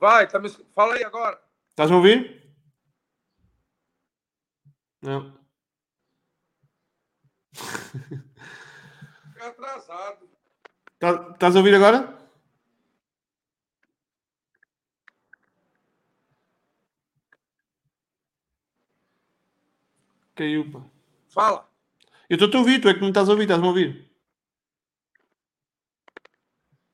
Vai, 0.00 0.28
tá 0.28 0.38
me... 0.38 0.48
fala 0.74 0.94
aí 0.94 1.04
agora. 1.04 1.40
Estás 1.70 1.90
a 1.90 1.96
ouvir? 1.96 2.44
Não. 5.02 5.34
atrasado. 9.40 10.28
Tá, 10.98 11.30
estás 11.32 11.54
a 11.54 11.58
ouvir 11.58 11.74
agora? 11.74 12.23
Caiu, 20.34 20.70
pá. 20.70 20.82
Fala. 21.28 21.68
Eu 22.28 22.36
estou 22.36 22.58
a 22.58 22.58
ouvir, 22.58 22.80
tu 22.80 22.88
é 22.88 22.94
que 22.94 23.00
não 23.00 23.08
estás 23.08 23.28
a 23.28 23.32
ouvir, 23.32 23.44
estás-me 23.44 23.66
a 23.66 23.68
ouvir? 23.68 24.10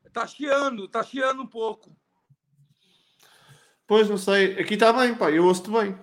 Está 0.04 0.26
chiando, 0.26 0.84
está 0.84 1.02
chiando 1.02 1.42
um 1.42 1.46
pouco. 1.46 1.96
Pois, 3.86 4.08
não 4.08 4.18
sei. 4.18 4.58
Aqui 4.60 4.74
está 4.74 4.92
bem, 4.92 5.14
pá, 5.14 5.30
eu 5.30 5.46
ouço-te 5.46 5.70
bem. 5.70 5.98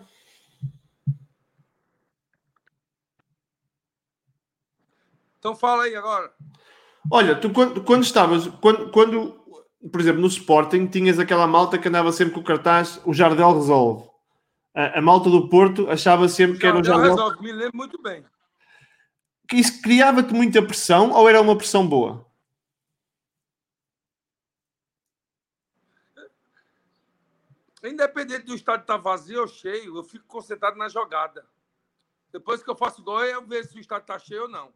Então 5.39 5.55
fala 5.55 5.83
aí 5.83 5.95
agora. 5.95 6.33
Olha, 7.11 7.35
tu 7.35 7.49
quando, 7.51 7.83
quando 7.83 8.03
estavas, 8.03 8.47
quando, 8.59 8.91
quando, 8.91 9.39
por 9.91 10.01
exemplo, 10.01 10.21
no 10.21 10.27
Sporting, 10.27 10.87
tinhas 10.87 11.19
aquela 11.19 11.47
malta 11.47 11.77
que 11.77 11.87
andava 11.87 12.11
sempre 12.11 12.33
com 12.33 12.39
o 12.41 12.43
cartaz, 12.43 12.99
o 13.05 13.13
Jardel 13.13 13.53
resolve. 13.53 14.06
A, 14.77 14.99
a 14.99 15.01
malta 15.01 15.27
do 15.27 15.49
Porto 15.49 15.89
achava 15.89 16.29
sempre 16.29 16.59
que 16.59 16.67
era 16.67 16.79
o 16.79 16.83
Jardel. 16.83 17.41
Me 17.41 17.51
lembro 17.51 17.75
muito 17.75 17.99
bem. 17.99 18.23
Que 19.49 19.55
isso 19.55 19.81
criava-te 19.81 20.31
muita 20.31 20.61
pressão 20.61 21.13
ou 21.13 21.27
era 21.27 21.41
uma 21.41 21.57
pressão 21.57 21.87
boa? 21.87 22.23
Independente 27.83 28.45
do 28.45 28.53
estádio 28.53 28.81
estar 28.81 28.97
vazio 28.97 29.41
ou 29.41 29.47
cheio, 29.47 29.97
eu 29.97 30.03
fico 30.03 30.27
concentrado 30.27 30.77
na 30.77 30.87
jogada. 30.87 31.43
Depois 32.31 32.61
que 32.61 32.69
eu 32.69 32.75
faço 32.75 33.01
gol, 33.01 33.23
eu 33.23 33.43
vejo 33.47 33.69
se 33.69 33.77
o 33.77 33.79
estádio 33.79 34.03
está 34.03 34.19
cheio 34.19 34.43
ou 34.43 34.49
não. 34.49 34.71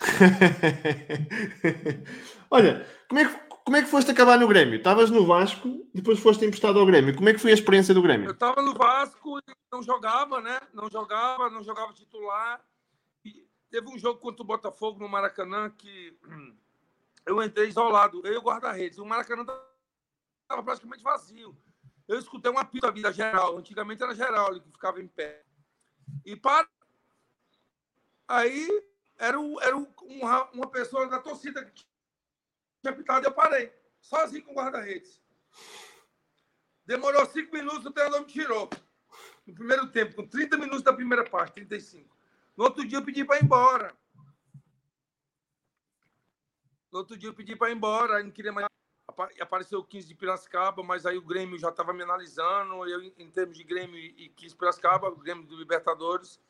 Olha, 2.50 2.84
como 3.08 3.20
é, 3.20 3.28
que, 3.28 3.49
como 3.64 3.76
é 3.76 3.82
que 3.82 3.88
foste 3.88 4.10
acabar 4.10 4.38
no 4.38 4.48
Grêmio? 4.48 4.76
Estavas 4.76 5.10
no 5.10 5.26
Vasco, 5.26 5.86
depois 5.94 6.18
foste 6.18 6.44
emprestado 6.44 6.78
ao 6.78 6.86
Grêmio. 6.86 7.14
Como 7.14 7.28
é 7.28 7.32
que 7.32 7.38
foi 7.38 7.50
a 7.50 7.54
experiência 7.54 7.94
do 7.94 8.02
Grêmio? 8.02 8.28
Eu 8.28 8.32
estava 8.32 8.62
no 8.62 8.74
Vasco 8.74 9.38
e 9.38 9.42
não 9.72 9.82
jogava, 9.82 10.40
né? 10.40 10.60
Não 10.72 10.90
jogava, 10.90 11.50
não 11.50 11.62
jogava 11.62 11.92
titular. 11.92 12.60
E 13.24 13.46
teve 13.70 13.88
um 13.88 13.98
jogo 13.98 14.20
contra 14.20 14.42
o 14.42 14.46
Botafogo 14.46 14.98
no 14.98 15.08
Maracanã 15.08 15.70
que 15.70 16.16
eu 17.26 17.42
entrei 17.42 17.68
isolado, 17.68 18.20
eu 18.24 18.34
e 18.34 18.36
o 18.36 18.42
guarda-redes. 18.42 18.98
O 18.98 19.04
Maracanã 19.04 19.44
estava 20.42 20.62
praticamente 20.62 21.02
vazio. 21.02 21.56
Eu 22.08 22.18
escutei 22.18 22.50
um 22.50 22.58
apito 22.58 22.86
da 22.86 22.92
vida 22.92 23.12
geral. 23.12 23.56
Antigamente 23.56 24.02
era 24.02 24.14
geral 24.14 24.58
que 24.60 24.72
ficava 24.72 25.00
em 25.00 25.06
pé. 25.06 25.44
E 26.24 26.34
para. 26.34 26.68
Aí 28.26 28.68
era, 29.16 29.38
o, 29.38 29.60
era 29.60 29.76
o, 29.76 29.86
uma, 30.02 30.50
uma 30.50 30.66
pessoa 30.66 31.06
da 31.08 31.20
torcida 31.20 31.64
que 31.64 31.84
e 32.82 33.24
eu 33.24 33.32
parei, 33.32 33.72
sozinho 34.00 34.44
com 34.44 34.52
o 34.52 34.54
guarda-redes. 34.54 35.20
Demorou 36.86 37.26
cinco 37.26 37.54
minutos, 37.54 37.84
o 37.84 37.90
treinador 37.92 38.20
me 38.20 38.26
tirou. 38.26 38.70
No 39.46 39.54
primeiro 39.54 39.86
tempo, 39.90 40.16
com 40.16 40.26
30 40.26 40.56
minutos 40.56 40.82
da 40.82 40.92
primeira 40.92 41.24
parte, 41.24 41.54
35. 41.54 42.16
No 42.56 42.64
outro 42.64 42.86
dia 42.86 42.98
eu 42.98 43.04
pedi 43.04 43.24
para 43.24 43.38
ir 43.38 43.44
embora. 43.44 43.94
No 46.92 46.98
outro 46.98 47.16
dia 47.16 47.28
eu 47.28 47.34
pedi 47.34 47.54
para 47.54 47.70
ir 47.70 47.76
embora, 47.76 48.16
aí 48.16 48.24
não 48.24 48.30
queria 48.30 48.52
mais. 48.52 48.66
Apareceu 49.40 49.80
o 49.80 49.84
15 49.84 50.08
de 50.08 50.14
Piracicaba, 50.14 50.82
mas 50.82 51.04
aí 51.04 51.18
o 51.18 51.22
Grêmio 51.22 51.58
já 51.58 51.68
estava 51.68 51.92
me 51.92 52.02
analisando. 52.02 52.88
Eu, 52.88 53.02
em 53.02 53.30
termos 53.30 53.56
de 53.56 53.64
Grêmio 53.64 53.98
e 53.98 54.28
15 54.30 54.54
de 54.54 54.58
Piracicaba, 54.58 55.08
o 55.08 55.16
Grêmio 55.16 55.44
do 55.44 55.56
Libertadores, 55.56 56.40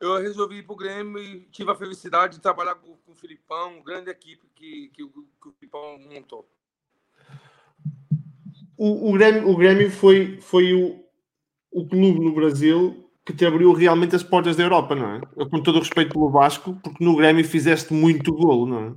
eu 0.00 0.16
resolvi 0.16 0.56
ir 0.56 0.62
para 0.62 0.72
o 0.72 0.76
Grêmio 0.76 1.22
e 1.22 1.40
tive 1.52 1.70
a 1.70 1.74
felicidade 1.74 2.36
de 2.36 2.40
trabalhar 2.40 2.74
com, 2.76 2.96
com 2.96 3.12
o 3.12 3.14
Filipão, 3.16 3.82
grande 3.82 4.10
equipe 4.10 4.48
que, 4.54 4.88
que, 4.88 5.02
o, 5.02 5.08
que 5.10 5.48
o 5.48 5.52
Filipão 5.52 5.98
montou. 5.98 6.48
O, 8.76 9.10
o, 9.10 9.12
Grêmio, 9.12 9.48
o 9.48 9.56
Grêmio 9.56 9.90
foi, 9.90 10.40
foi 10.40 10.72
o, 10.72 11.04
o 11.70 11.86
clube 11.86 12.18
no 12.18 12.34
Brasil 12.34 13.06
que 13.26 13.34
te 13.34 13.44
abriu 13.44 13.72
realmente 13.74 14.16
as 14.16 14.22
portas 14.22 14.56
da 14.56 14.62
Europa, 14.62 14.94
não 14.94 15.16
é? 15.16 15.20
Eu, 15.36 15.48
com 15.48 15.62
todo 15.62 15.76
o 15.76 15.80
respeito 15.80 16.14
pelo 16.14 16.30
Vasco, 16.30 16.74
porque 16.82 17.04
no 17.04 17.14
Grêmio 17.14 17.44
fizeste 17.44 17.92
muito 17.92 18.32
golo, 18.32 18.66
não 18.66 18.84
é? 18.86 18.94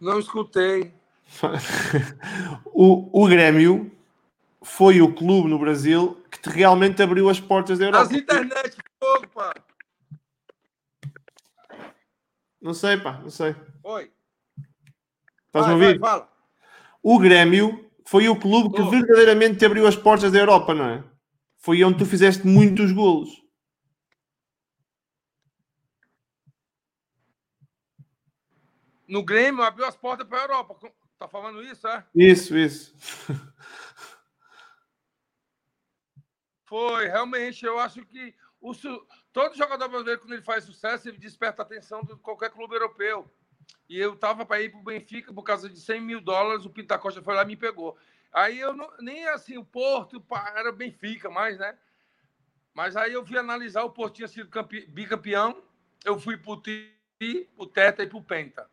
Não 0.00 0.18
escutei. 0.18 0.92
o, 2.66 3.24
o 3.24 3.28
Grêmio 3.28 3.90
foi 4.62 5.00
o 5.00 5.14
clube 5.14 5.48
no 5.48 5.58
Brasil 5.58 6.22
que 6.30 6.40
te 6.40 6.48
realmente 6.48 7.02
abriu 7.02 7.28
as 7.28 7.40
portas 7.40 7.78
da 7.78 7.86
Europa. 7.86 8.04
As 8.04 8.12
internet, 8.12 8.76
fogo, 8.98 9.28
pá. 9.28 9.54
Não 12.60 12.72
sei, 12.72 12.96
pá, 12.96 13.20
não 13.22 13.30
sei. 13.30 13.54
Oi. 13.82 14.10
Estás 15.46 15.66
a 15.66 15.72
ouvir? 15.72 15.98
Vai, 15.98 16.10
fala. 16.10 16.28
O 17.02 17.18
Grêmio 17.18 17.90
foi 18.06 18.28
o 18.28 18.38
clube 18.38 18.74
que 18.74 18.80
oh. 18.80 18.90
verdadeiramente 18.90 19.58
te 19.58 19.66
abriu 19.66 19.86
as 19.86 19.96
portas 19.96 20.32
da 20.32 20.38
Europa, 20.38 20.74
não 20.74 20.88
é? 20.88 21.04
Foi 21.58 21.82
onde 21.84 21.98
tu 21.98 22.06
fizeste 22.06 22.46
muitos 22.46 22.92
golos. 22.92 23.42
No 29.06 29.22
Grêmio 29.22 29.62
abriu 29.62 29.86
as 29.86 29.96
portas 29.96 30.26
para 30.26 30.38
a 30.38 30.42
Europa. 30.42 30.76
Tá 31.18 31.28
falando 31.28 31.62
isso, 31.62 31.86
é? 31.86 32.04
Isso, 32.14 32.56
isso. 32.56 32.94
Foi, 36.66 37.06
realmente, 37.06 37.64
eu 37.64 37.78
acho 37.78 38.04
que 38.06 38.34
o, 38.60 38.72
todo 39.32 39.56
jogador 39.56 39.88
brasileiro, 39.88 40.20
quando 40.20 40.32
ele 40.32 40.42
faz 40.42 40.64
sucesso, 40.64 41.08
ele 41.08 41.18
desperta 41.18 41.62
a 41.62 41.64
atenção 41.64 42.02
de 42.02 42.16
qualquer 42.16 42.50
clube 42.50 42.74
europeu. 42.74 43.30
E 43.88 43.98
eu 43.98 44.16
tava 44.16 44.44
para 44.46 44.60
ir 44.62 44.70
para 44.70 44.80
o 44.80 44.84
Benfica 44.84 45.32
por 45.32 45.42
causa 45.42 45.68
de 45.68 45.78
100 45.78 46.00
mil 46.00 46.20
dólares, 46.20 46.64
o 46.64 46.70
Pinto 46.70 46.88
da 46.88 46.98
Costa 46.98 47.22
foi 47.22 47.34
lá 47.34 47.42
e 47.42 47.46
me 47.46 47.56
pegou. 47.56 47.96
Aí 48.32 48.58
eu 48.58 48.72
não, 48.72 48.90
nem 48.98 49.28
assim, 49.28 49.56
o 49.58 49.64
Porto 49.64 50.24
era 50.56 50.72
Benfica 50.72 51.30
mais, 51.30 51.58
né? 51.58 51.78
Mas 52.72 52.96
aí 52.96 53.12
eu 53.12 53.22
vi 53.22 53.38
analisar, 53.38 53.84
o 53.84 53.90
Porto 53.90 54.16
tinha 54.16 54.26
sido 54.26 54.48
campe, 54.48 54.86
bicampeão, 54.86 55.62
eu 56.04 56.18
fui 56.18 56.36
para 56.36 56.52
o 56.52 56.60
Ti, 56.60 56.90
o 57.56 57.66
Teta 57.66 58.02
e 58.02 58.06
para 58.06 58.18
o 58.18 58.24
Penta. 58.24 58.68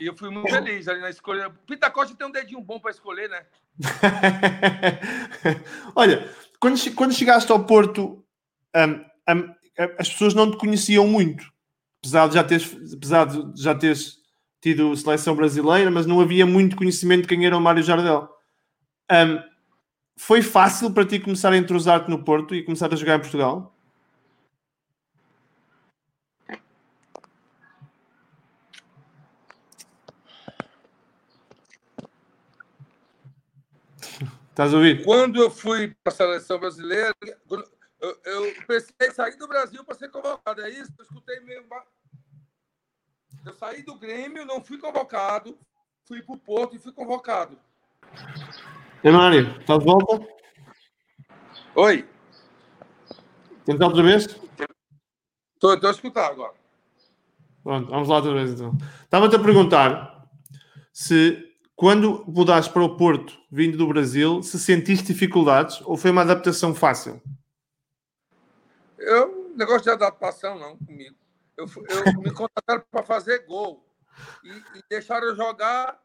E 0.00 0.06
eu 0.06 0.16
fui 0.16 0.30
muito 0.30 0.48
feliz 0.48 0.88
ali 0.88 1.00
na 1.00 1.10
escolha. 1.10 1.50
Pita 1.66 1.90
Costa 1.90 2.16
tem 2.16 2.26
um 2.26 2.30
dedinho 2.30 2.62
bom 2.62 2.80
para 2.80 2.90
escolher, 2.90 3.28
né? 3.28 3.44
Olha, 5.94 6.26
quando, 6.58 6.94
quando 6.94 7.12
chegaste 7.12 7.52
ao 7.52 7.66
Porto, 7.66 8.24
um, 8.74 9.34
um, 9.34 9.54
as 9.98 10.08
pessoas 10.08 10.32
não 10.32 10.50
te 10.50 10.56
conheciam 10.56 11.06
muito, 11.06 11.44
apesar 12.00 12.28
de 12.28 12.34
já 12.34 12.44
teres, 12.44 12.94
apesar 12.94 13.26
de 13.26 13.62
já 13.62 13.74
teres 13.74 14.18
tido 14.62 14.96
seleção 14.96 15.36
brasileira, 15.36 15.90
mas 15.90 16.06
não 16.06 16.20
havia 16.20 16.46
muito 16.46 16.76
conhecimento 16.76 17.22
de 17.22 17.28
quem 17.28 17.44
era 17.44 17.56
o 17.56 17.60
Mário 17.60 17.82
Jardel. 17.82 18.28
Um, 19.10 19.38
foi 20.16 20.40
fácil 20.40 20.92
para 20.92 21.04
ti 21.04 21.18
começar 21.18 21.52
a 21.52 21.56
entrosar-te 21.56 22.08
no 22.08 22.24
Porto 22.24 22.54
e 22.54 22.62
começar 22.62 22.92
a 22.92 22.96
jogar 22.96 23.16
em 23.16 23.20
Portugal? 23.20 23.69
Estás 34.60 34.74
ouvir? 34.74 35.02
Quando 35.06 35.42
eu 35.42 35.50
fui 35.50 35.96
para 36.04 36.12
a 36.12 36.14
seleção 36.14 36.60
brasileira, 36.60 37.14
eu, 37.98 38.20
eu 38.26 38.54
pensei 38.66 39.10
sair 39.10 39.34
do 39.38 39.48
Brasil 39.48 39.82
para 39.82 39.94
ser 39.94 40.10
convocado. 40.10 40.60
É 40.60 40.68
isso? 40.68 40.92
Eu 40.98 41.02
escutei 41.02 41.40
meio. 41.40 41.64
Eu 43.46 43.54
saí 43.54 43.82
do 43.82 43.98
Grêmio, 43.98 44.44
não 44.44 44.62
fui 44.62 44.76
convocado, 44.76 45.58
fui 46.04 46.20
para 46.20 46.34
o 46.34 46.38
Porto 46.38 46.76
e 46.76 46.78
fui 46.78 46.92
convocado. 46.92 47.58
E 49.02 49.10
Mário, 49.10 49.58
está 49.58 49.78
de 49.78 49.84
volta? 49.86 50.28
Oi. 51.74 52.06
Tentar 53.64 53.86
outra 53.86 54.02
vez? 54.02 54.26
Estou 55.54 55.70
a 55.70 55.90
escutar 55.90 56.26
agora. 56.26 56.52
Pronto, 57.62 57.88
vamos 57.88 58.10
lá 58.10 58.16
outra 58.16 58.34
vez 58.34 58.50
então. 58.50 58.76
Estava-te 59.04 59.36
a 59.36 59.38
perguntar 59.38 60.28
se 60.92 61.49
quando 61.80 62.22
mudaste 62.28 62.70
para 62.70 62.84
o 62.84 62.94
Porto, 62.94 63.40
vindo 63.50 63.78
do 63.78 63.86
Brasil, 63.86 64.42
se 64.42 64.58
sentiste 64.58 65.14
dificuldades 65.14 65.80
ou 65.86 65.96
foi 65.96 66.10
uma 66.10 66.20
adaptação 66.20 66.74
fácil? 66.74 67.22
Eu, 68.98 69.50
negócio 69.56 69.84
de 69.84 69.88
adaptação, 69.88 70.58
não, 70.58 70.76
comigo. 70.76 71.16
Eu, 71.56 71.64
eu 71.88 72.04
me 72.20 72.30
contrataram 72.32 72.84
para 72.90 73.02
fazer 73.02 73.46
gol. 73.46 73.82
E, 74.44 74.50
e, 74.50 74.84
deixaram 74.90 75.28
eu 75.28 75.34
jogar 75.34 75.98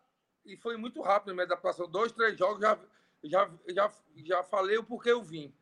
e 0.45 0.55
foi 0.55 0.77
muito 0.77 1.01
rápido 1.01 1.31
a 1.31 1.33
minha 1.33 1.43
adaptação. 1.43 1.89
Dois, 1.89 2.13
três 2.13 2.37
jogos, 2.37 2.61
já, 2.61 2.79
já, 3.25 3.49
já, 3.67 3.91
já 4.23 4.43
falei 4.43 4.77
o 4.77 4.83
porquê 4.85 5.11
eu 5.11 5.21
vim. 5.21 5.53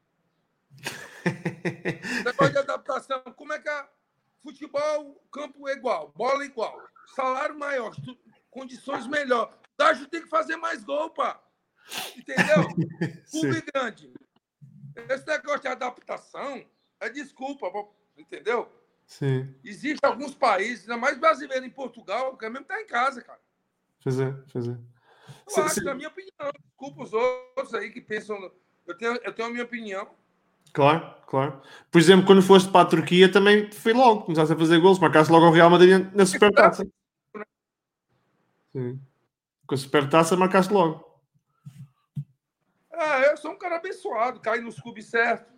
negócio 2.24 2.54
de 2.54 2.60
adaptação, 2.60 3.20
como 3.36 3.52
é 3.52 3.58
que 3.58 3.68
é? 3.68 3.88
Futebol, 4.44 5.20
campo 5.32 5.68
é 5.68 5.74
igual, 5.74 6.14
bola 6.16 6.46
igual, 6.46 6.80
salário 7.16 7.58
maior, 7.58 7.96
condições 8.52 9.08
melhor. 9.08 9.63
Dágio 9.78 10.08
tem 10.08 10.22
que 10.22 10.30
fazer 10.30 10.56
mais 10.58 10.84
gol, 10.84 11.10
pá. 11.10 11.42
Entendeu? 12.16 12.68
Clube 13.32 13.64
grande. 13.74 14.14
Esse 15.10 15.26
negócio 15.26 15.62
de 15.62 15.68
adaptação 15.68 16.66
é 17.00 17.10
desculpa, 17.10 17.72
entendeu? 18.18 18.72
Sim. 19.06 19.54
Existem 19.64 20.10
alguns 20.10 20.34
países, 20.34 20.90
ainda 20.90 20.98
mais 20.98 21.18
brasileiro 21.18 21.66
em 21.66 21.70
Portugal, 21.70 22.38
que 22.38 22.46
é 22.46 22.50
mesmo 22.50 22.66
tá 22.66 22.82
em 22.82 22.86
casa, 22.86 23.22
cara. 23.22 23.40
Pois 24.04 24.20
é, 24.20 24.32
pois 24.52 24.68
é. 24.68 24.72
Eu 24.72 24.78
cê, 25.48 25.62
acho, 25.62 25.74
cê... 25.76 25.82
na 25.82 25.94
minha 25.94 26.08
opinião, 26.08 26.52
desculpa 26.66 27.04
os 27.04 27.14
outros 27.14 27.74
aí 27.74 27.90
que 27.90 28.02
pensam. 28.02 28.52
Eu 28.86 28.98
tenho, 28.98 29.16
eu 29.16 29.34
tenho 29.34 29.48
a 29.48 29.52
minha 29.52 29.64
opinião. 29.64 30.10
Claro, 30.74 31.16
claro. 31.28 31.62
Por 31.92 32.00
exemplo, 32.00 32.26
quando 32.26 32.42
foste 32.42 32.72
para 32.72 32.82
a 32.82 32.90
Turquia 32.90 33.32
também 33.32 33.72
foi 33.72 33.94
logo, 33.94 34.24
começaste 34.24 34.54
a 34.54 34.58
fazer 34.58 34.80
gols, 34.80 35.00
marcaste 35.00 35.32
logo 35.32 35.46
ao 35.46 35.52
Real 35.52 35.70
Madrid 35.70 36.12
na 36.14 36.26
Supertaça. 36.26 36.86
Sim. 38.72 39.00
Com 39.74 39.76
a 39.76 39.80
supertaça 39.80 40.38
marcaste 40.38 40.72
logo. 40.72 41.04
Ah, 42.92 43.22
eu 43.22 43.36
sou 43.36 43.54
um 43.54 43.58
cara 43.58 43.78
abençoado, 43.78 44.40
caí 44.40 44.62
nos 44.62 44.80
clubes 44.80 45.08
certos. 45.08 45.52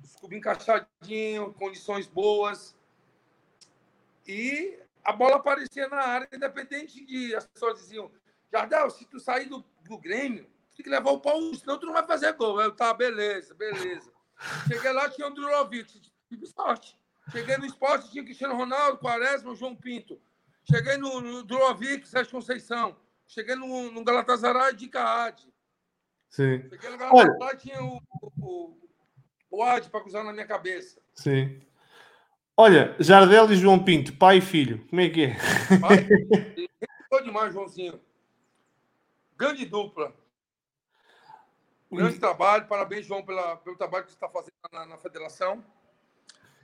Os 0.00 0.14
clubes 0.14 0.38
encaixadinhos, 0.38 1.52
condições 1.56 2.06
boas. 2.06 2.76
E 4.24 4.78
a 5.02 5.12
bola 5.12 5.34
aparecia 5.34 5.88
na 5.88 5.96
área, 5.96 6.28
independente 6.32 7.04
de. 7.04 7.34
As 7.34 7.44
pessoas 7.44 7.80
diziam: 7.80 8.08
Jardel, 8.52 8.88
se 8.88 9.04
tu 9.04 9.18
sair 9.18 9.46
do, 9.46 9.64
do 9.82 9.98
Grêmio, 9.98 10.48
tem 10.76 10.84
que 10.84 10.88
levar 10.88 11.10
o 11.10 11.20
pau, 11.20 11.52
senão 11.54 11.76
tu 11.76 11.86
não 11.86 11.94
vai 11.94 12.06
fazer 12.06 12.34
gol. 12.34 12.60
Eu, 12.60 12.70
tá, 12.70 12.94
beleza, 12.94 13.52
beleza. 13.52 14.12
Cheguei 14.68 14.92
lá, 14.92 15.10
tinha 15.10 15.26
o 15.26 15.34
Drulovic, 15.34 16.00
tive 16.28 16.46
sorte. 16.46 16.96
Cheguei 17.32 17.56
no 17.56 17.66
esporte, 17.66 18.12
tinha 18.12 18.22
Cristiano 18.22 18.54
Ronaldo, 18.54 18.98
Quaresma, 18.98 19.56
João 19.56 19.74
Pinto. 19.74 20.20
Cheguei 20.70 20.96
no, 20.98 21.20
no 21.20 21.42
Drovic, 21.42 22.06
Sérgio 22.06 22.30
Conceição. 22.30 22.96
Cheguei 23.28 23.54
no, 23.54 23.90
no 23.92 24.02
Galatasaray 24.02 24.74
de 24.74 24.88
Caade. 24.88 25.46
Sim. 26.30 26.62
Cheguei 26.68 26.90
no 26.90 26.98
Galatasaray, 26.98 27.36
Olha... 27.40 27.56
tinha 27.56 27.84
o, 27.84 28.02
o, 28.40 28.88
o 29.50 29.62
Ad 29.62 29.88
para 29.90 30.00
cruzar 30.00 30.24
na 30.24 30.32
minha 30.32 30.46
cabeça. 30.46 31.00
Sim. 31.14 31.60
Olha, 32.56 32.96
Jardel 32.98 33.52
e 33.52 33.56
João 33.56 33.84
Pinto, 33.84 34.16
pai 34.16 34.38
e 34.38 34.40
filho, 34.40 34.84
como 34.88 35.00
é 35.00 35.08
que 35.08 35.26
é? 35.26 35.36
Pai, 35.78 36.08
Gostou 37.08 37.22
demais, 37.22 37.52
Joãozinho. 37.52 38.00
Grande 39.36 39.64
dupla. 39.64 40.12
Grande 41.90 42.18
trabalho, 42.18 42.66
parabéns, 42.66 43.06
João, 43.06 43.24
pela, 43.24 43.56
pelo 43.56 43.76
trabalho 43.76 44.04
que 44.04 44.10
você 44.10 44.16
está 44.16 44.28
fazendo 44.28 44.52
na, 44.72 44.86
na, 44.86 44.98
federação. 44.98 45.64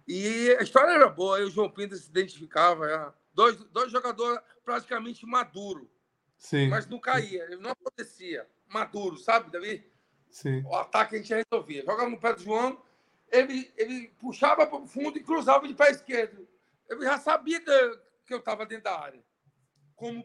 E 0.07 0.51
a 0.59 0.63
história 0.63 0.91
era 0.91 1.09
boa, 1.09 1.39
aí 1.39 1.45
o 1.45 1.51
João 1.51 1.71
Pinto 1.71 1.97
se 1.97 2.11
identificava. 2.11 2.89
Já 2.89 3.15
dois, 3.33 3.57
dois 3.71 3.91
jogadores 3.91 4.41
praticamente 4.65 5.25
maduros. 5.25 5.94
Sim. 6.45 6.69
Mas 6.69 6.87
não 6.87 6.99
caía, 6.99 7.49
não 7.59 7.71
acontecia. 7.71 8.47
Maduro, 8.69 9.17
sabe, 9.17 9.51
Davi? 9.51 9.91
Sim. 10.29 10.63
O 10.67 10.77
ataque 10.77 11.17
a 11.17 11.19
gente 11.19 11.33
resolvia. 11.33 11.83
Jogava 11.83 12.11
no 12.11 12.21
pé 12.21 12.35
do 12.35 12.43
João, 12.43 12.83
ele, 13.33 13.73
ele 13.79 14.09
puxava 14.21 14.67
para 14.67 14.77
o 14.77 14.87
fundo 14.87 15.17
e 15.17 15.23
cruzava 15.23 15.67
de 15.67 15.73
pé 15.73 15.91
esquerdo. 15.91 16.47
Eu 16.87 17.01
já 17.03 17.19
sabia 17.19 17.63
que 17.63 18.35
eu 18.35 18.41
estava 18.41 18.67
dentro 18.67 18.85
da 18.85 19.01
área. 19.01 19.25
Como 19.97 20.23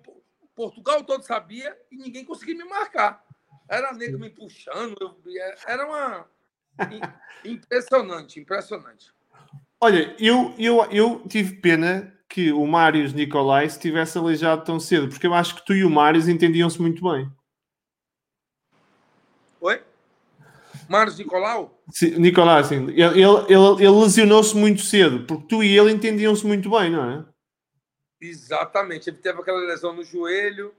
Portugal 0.53 1.05
todo 1.05 1.23
sabia 1.23 1.79
e 1.89 1.95
ninguém 1.95 2.25
conseguia 2.25 2.55
me 2.55 2.65
marcar. 2.65 3.25
Era 3.69 3.93
nego 3.93 4.19
me 4.19 4.29
puxando, 4.29 4.97
eu, 4.99 5.17
era 5.65 5.87
uma. 5.87 6.29
Impressionante, 7.45 8.41
impressionante. 8.41 9.13
Olha, 9.79 10.13
eu, 10.19 10.53
eu, 10.59 10.83
eu 10.91 11.25
tive 11.29 11.55
pena 11.61 12.18
que 12.29 12.53
o 12.53 12.65
Marius 12.67 13.11
Nicolai 13.11 13.67
se 13.67 13.79
tivesse 13.79 14.17
aleijado 14.17 14.63
tão 14.63 14.79
cedo, 14.79 15.09
porque 15.09 15.25
eu 15.25 15.33
acho 15.33 15.55
que 15.55 15.65
tu 15.65 15.73
e 15.73 15.83
o 15.83 15.89
Marius 15.89 16.27
entendiam-se 16.27 16.79
muito 16.79 17.03
bem. 17.03 17.29
Oi? 19.59 19.81
Marius 20.87 21.17
Nicolau? 21.17 21.83
Sim, 21.91 22.11
Nicolau, 22.19 22.63
sim. 22.63 22.87
Ele, 22.89 23.01
ele, 23.01 23.23
ele, 23.49 23.83
ele 23.83 24.03
lesionou-se 24.03 24.55
muito 24.55 24.81
cedo, 24.81 25.25
porque 25.25 25.47
tu 25.47 25.63
e 25.63 25.77
ele 25.77 25.91
entendiam-se 25.91 26.45
muito 26.45 26.69
bem, 26.69 26.91
não 26.91 27.09
é? 27.09 27.25
Exatamente. 28.21 29.09
Ele 29.09 29.17
teve 29.17 29.39
aquela 29.39 29.59
lesão 29.59 29.93
no 29.93 30.03
joelho. 30.03 30.73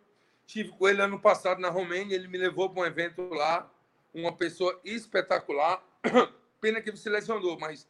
Tive 0.47 0.71
com 0.71 0.89
ele 0.89 1.01
ano 1.01 1.19
passado 1.19 1.61
na 1.61 1.71
Romênia. 1.71 2.15
Ele 2.15 2.29
me 2.29 2.39
levou 2.39 2.71
para 2.71 2.83
um 2.83 2.87
evento 2.87 3.23
lá. 3.31 3.71
Uma 4.13 4.33
pessoa 4.33 4.79
espetacular. 4.85 5.83
Pena 6.61 6.81
que 6.81 6.91
ele 6.91 6.97
se 6.97 7.09
lesionou, 7.09 7.59
mas 7.59 7.89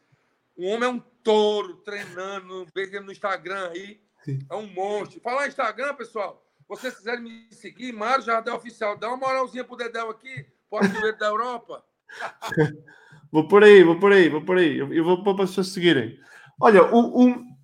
o 0.55 0.65
homem 0.65 0.89
é 0.89 0.91
um 0.91 0.99
touro 1.23 1.77
treinando, 1.77 2.65
veja 2.73 2.99
no 3.01 3.11
Instagram 3.11 3.69
aí. 3.69 4.01
É 4.49 4.55
um 4.55 4.67
monstro. 4.67 5.19
Falar 5.21 5.47
Instagram, 5.47 5.95
pessoal. 5.95 6.45
Vocês 6.67 6.95
quiserem 6.95 7.23
me 7.23 7.53
seguir, 7.53 7.91
Mário 7.91 8.23
Jardel 8.23 8.55
Oficial, 8.55 8.97
dá 8.97 9.09
uma 9.09 9.17
moralzinha 9.17 9.63
pro 9.63 9.75
Dedéu 9.75 10.09
aqui, 10.09 10.45
português 10.69 11.17
da 11.17 11.27
Europa. 11.27 11.83
vou 13.31 13.47
por 13.47 13.63
aí, 13.63 13.83
vou 13.83 13.99
por 13.99 14.13
aí, 14.13 14.29
vou 14.29 14.41
por 14.41 14.57
aí. 14.57 14.77
Eu, 14.77 15.03
vou 15.03 15.23
para 15.23 15.43
as 15.43 15.49
pessoas 15.49 15.67
seguirem. 15.67 16.17
Olha, 16.59 16.85
um, 16.93 17.25
um, 17.25 17.57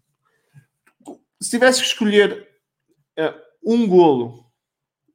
se 1.40 1.52
tivesse 1.52 1.80
que 1.80 1.88
escolher 1.88 2.50
uh, 3.18 3.40
um 3.64 3.88
golo, 3.88 4.46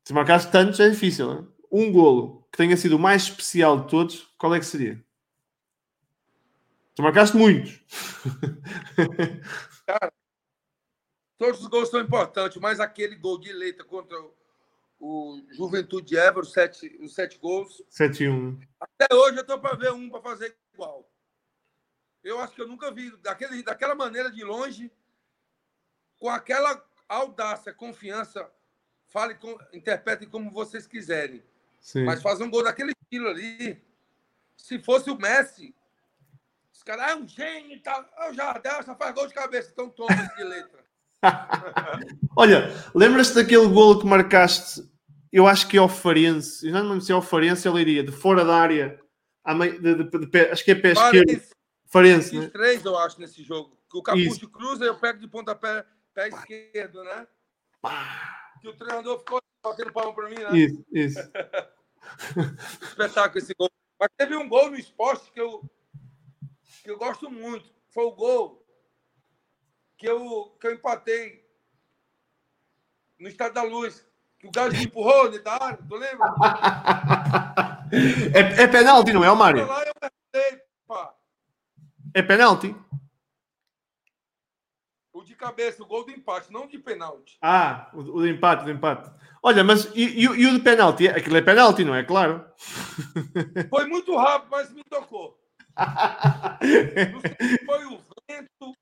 se 0.05 0.15
marcasse 0.15 0.51
tantos 0.51 0.81
é 0.81 0.89
difícil, 0.89 1.31
hein? 1.31 1.49
um 1.71 1.93
golo 1.93 2.47
que 2.51 2.59
tenha 2.59 2.77
sido 2.77 2.97
o 2.97 2.99
mais 2.99 3.25
especial 3.25 3.81
de 3.81 3.89
todos, 3.89 4.29
qual 4.39 4.55
é 4.55 4.59
que 4.59 4.67
seria? 4.67 5.03
Tu 6.95 7.03
marcaste 7.03 7.37
muitos. 7.37 7.81
Cara, 9.87 10.13
todos 11.39 11.61
os 11.61 11.67
gols 11.67 11.89
são 11.91 12.01
importantes, 12.01 12.59
mas 12.59 12.81
aquele 12.81 13.17
gol 13.17 13.39
de 13.39 13.53
letra 13.53 13.85
contra 13.85 14.17
o 15.01 15.43
Juventude 15.51 16.17
Ever, 16.17 16.43
os 16.43 16.53
sete, 16.53 16.97
os 17.01 17.15
sete 17.15 17.39
gols. 17.39 17.83
7 17.89 18.23
e 18.23 18.29
1. 18.29 18.61
Até 18.79 19.15
hoje 19.15 19.39
eu 19.39 19.41
estou 19.41 19.59
para 19.59 19.77
ver 19.77 19.93
um 19.93 20.09
para 20.09 20.21
fazer 20.23 20.57
igual. 20.73 21.11
Eu 22.23 22.39
acho 22.41 22.55
que 22.55 22.63
eu 22.63 22.69
nunca 22.69 22.93
vi 22.93 23.11
daquele, 23.17 23.63
daquela 23.65 23.97
maneira 23.97 24.31
de 24.31 24.45
longe, 24.45 24.93
com 26.21 26.29
aquela 26.29 26.85
audácia, 27.09 27.73
confiança. 27.73 28.49
Fale, 29.09 29.35
com, 29.35 29.59
interpretem 29.73 30.29
como 30.29 30.51
vocês 30.51 30.87
quiserem. 30.87 31.43
Sim. 31.81 32.05
Mas 32.05 32.23
fazer 32.23 32.45
um 32.45 32.51
gol 32.51 32.63
daquele 32.63 32.93
estilo 32.93 33.29
ali. 33.29 33.83
Se 34.57 34.79
fosse 34.79 35.11
o 35.11 35.19
Messi, 35.19 35.75
os 36.83 36.85
caras, 36.85 37.13
é 37.13 37.15
um 37.15 37.29
gênio 37.29 37.77
e 37.77 37.81
tal. 37.81 38.05
É 38.19 38.31
o 38.31 38.35
Jardel, 38.35 38.83
só 38.83 38.95
faz 38.97 39.15
gol 39.15 39.29
de 39.29 39.35
cabeça. 39.35 39.71
Então 39.73 39.89
toma 39.89 40.15
de 40.37 40.45
letra. 40.45 40.83
Olha, 42.37 42.69
lembras-te 42.95 43.35
daquele 43.37 43.69
golo 43.69 44.01
que 44.01 44.07
marcaste? 44.07 44.83
Eu 45.33 45.47
acho 45.47 45.69
que 45.69 45.79
é 45.79 45.81
o 45.81 45.89
Farense, 45.89 46.67
eu 46.67 46.75
não 46.75 46.83
lembro 46.83 47.01
se 47.01 47.11
é 47.11 47.15
o 47.15 47.23
Farense 47.23 47.67
ou 47.67 47.75
Leiria, 47.75 48.05
de 48.05 48.13
fora 48.13 48.45
da 48.45 48.55
área, 48.55 49.01
de, 49.47 49.79
de, 49.79 50.05
de, 50.05 50.27
de, 50.27 50.39
acho 50.51 50.63
que 50.63 50.73
é 50.73 50.75
pé 50.75 50.93
esquerdo. 50.93 51.43
Farense, 51.87 52.39
né? 52.39 52.49
três, 52.49 52.85
eu 52.85 52.99
acho, 52.99 53.19
nesse 53.19 53.43
jogo. 53.43 53.79
O 53.95 54.03
Capucho 54.03 54.49
cruza 54.51 54.85
e 54.85 54.89
eu 54.89 54.99
pego 54.99 55.21
de 55.21 55.29
pontapé 55.29 55.87
pé 56.13 56.29
esquerdo, 56.29 57.03
né? 57.05 57.27
Que 58.61 58.69
o 58.69 58.77
treinador 58.77 59.21
ficou 59.21 59.41
batendo 59.65 59.93
palma 59.93 60.15
para 60.15 60.29
mim, 60.29 60.37
né? 60.37 60.59
Isso, 60.59 60.85
isso. 60.93 61.19
Espetáculo 62.83 63.39
esse 63.39 63.55
gol. 63.55 63.71
Mas 63.99 64.11
teve 64.19 64.37
um 64.37 64.49
gol 64.49 64.71
no 64.71 64.77
esporte 64.77 65.31
que 65.31 65.41
eu, 65.41 65.63
que 66.83 66.91
eu 66.91 66.99
gosto 66.99 67.31
muito. 67.31 67.71
Foi 67.91 68.05
o 68.05 68.13
gol 68.13 68.67
que 69.97 70.07
eu, 70.07 70.57
que 70.61 70.67
eu 70.67 70.75
empatei 70.75 71.47
no 73.19 73.29
Estado 73.29 73.55
da 73.55 73.63
Luz. 73.63 74.07
Que 74.39 74.49
o 74.49 74.51
Galo 74.51 74.73
me 74.73 74.85
empurrou 74.85 75.31
dentro 75.31 75.45
da 75.45 75.53
área, 75.53 75.79
tu 75.89 75.95
lembra? 75.95 76.27
é, 78.35 78.65
é 78.65 78.67
penalti, 78.67 79.13
não 79.13 79.25
é, 79.25 79.33
Mário? 79.33 79.65
Lá 79.67 79.85
eu 79.85 79.93
pá. 80.89 81.15
É 82.13 82.23
penalti? 82.23 82.75
O 85.13 85.23
de 85.23 85.37
cabeça, 85.37 85.81
o 85.81 85.87
gol 85.87 86.05
do 86.05 86.11
empate, 86.11 86.53
não 86.53 86.67
de 86.67 86.79
penalti. 86.79 87.39
Ah, 87.41 87.89
o, 87.95 88.01
o 88.01 88.21
do 88.21 88.27
empate, 88.27 88.63
o 88.63 88.65
do 88.65 88.73
empate. 88.73 89.09
Olha, 89.41 89.63
mas 89.63 89.85
e, 89.95 90.03
e, 90.03 90.23
e 90.25 90.47
o 90.47 90.59
do 90.59 90.65
penalti? 90.65 91.07
Aquilo 91.07 91.37
é 91.37 91.43
penalti, 91.43 91.85
não 91.85 91.95
é? 91.95 92.03
Claro. 92.03 92.45
Foi 93.71 93.87
muito 93.87 94.17
rápido, 94.17 94.51
mas 94.51 94.73
me 94.73 94.83
tocou. 94.83 95.39
não 97.13 97.21
sei 97.21 97.37
se 97.49 97.65
foi 97.65 97.87
o 97.87 98.01
vento, 98.29 98.73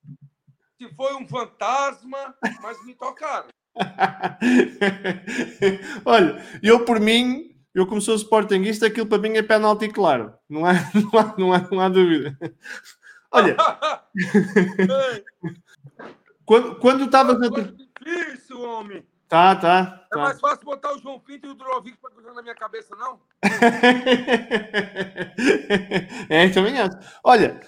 se 0.78 0.88
foi 0.94 1.14
um 1.14 1.28
fantasma, 1.28 2.34
mas 2.62 2.82
me 2.84 2.94
tocaram. 2.94 3.48
Olha, 6.04 6.44
eu 6.62 6.84
por 6.84 7.00
mim, 7.00 7.56
eu 7.74 7.86
como 7.86 8.00
sou 8.00 8.14
sportinguista, 8.16 8.86
aquilo 8.86 9.06
para 9.06 9.18
mim 9.18 9.36
é 9.36 9.42
penalti, 9.42 9.88
claro. 9.88 10.32
Não 10.48 10.64
há, 10.64 10.72
não 10.94 11.18
há, 11.18 11.34
não 11.38 11.52
há, 11.52 11.68
não 11.70 11.80
há 11.80 11.88
dúvida. 11.88 12.36
Olha. 13.30 13.56
quando, 16.44 16.74
quando 16.76 17.04
estavas 17.04 17.38
na. 17.38 17.48
Difícil, 17.48 18.60
homem. 18.60 19.06
Tá, 19.28 19.54
tá. 19.54 20.04
É 20.06 20.08
tá. 20.16 20.20
mais 20.20 20.40
fácil 20.40 20.64
botar 20.64 20.92
o 20.92 20.98
João 20.98 21.20
Pinto 21.20 21.46
e 21.46 21.50
o 21.50 21.54
Drovic 21.54 21.96
para 21.98 22.10
cruzar 22.10 22.34
na 22.34 22.42
minha 22.42 22.56
cabeça, 22.56 22.96
não? 22.96 23.20
é, 26.28 26.48
também 26.48 26.80
acho. 26.80 26.98
Olha, 27.22 27.60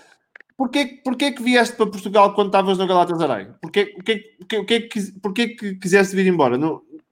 porquê, 0.63 1.01
porquê 1.03 1.33
que 1.33 1.43
vieste 1.43 1.77
para 1.77 1.91
Portugal 1.91 2.35
quando 2.35 2.49
estavas 2.49 2.79
no 2.79 2.87
Galatasaray? 2.87 3.53
Porquê, 3.61 3.87
porquê, 3.87 4.37
porquê, 4.39 4.81
porquê, 4.81 5.13
porquê 5.21 5.49
que 5.49 5.75
quiseste 5.75 6.15
vir 6.15 6.27
embora? 6.27 6.57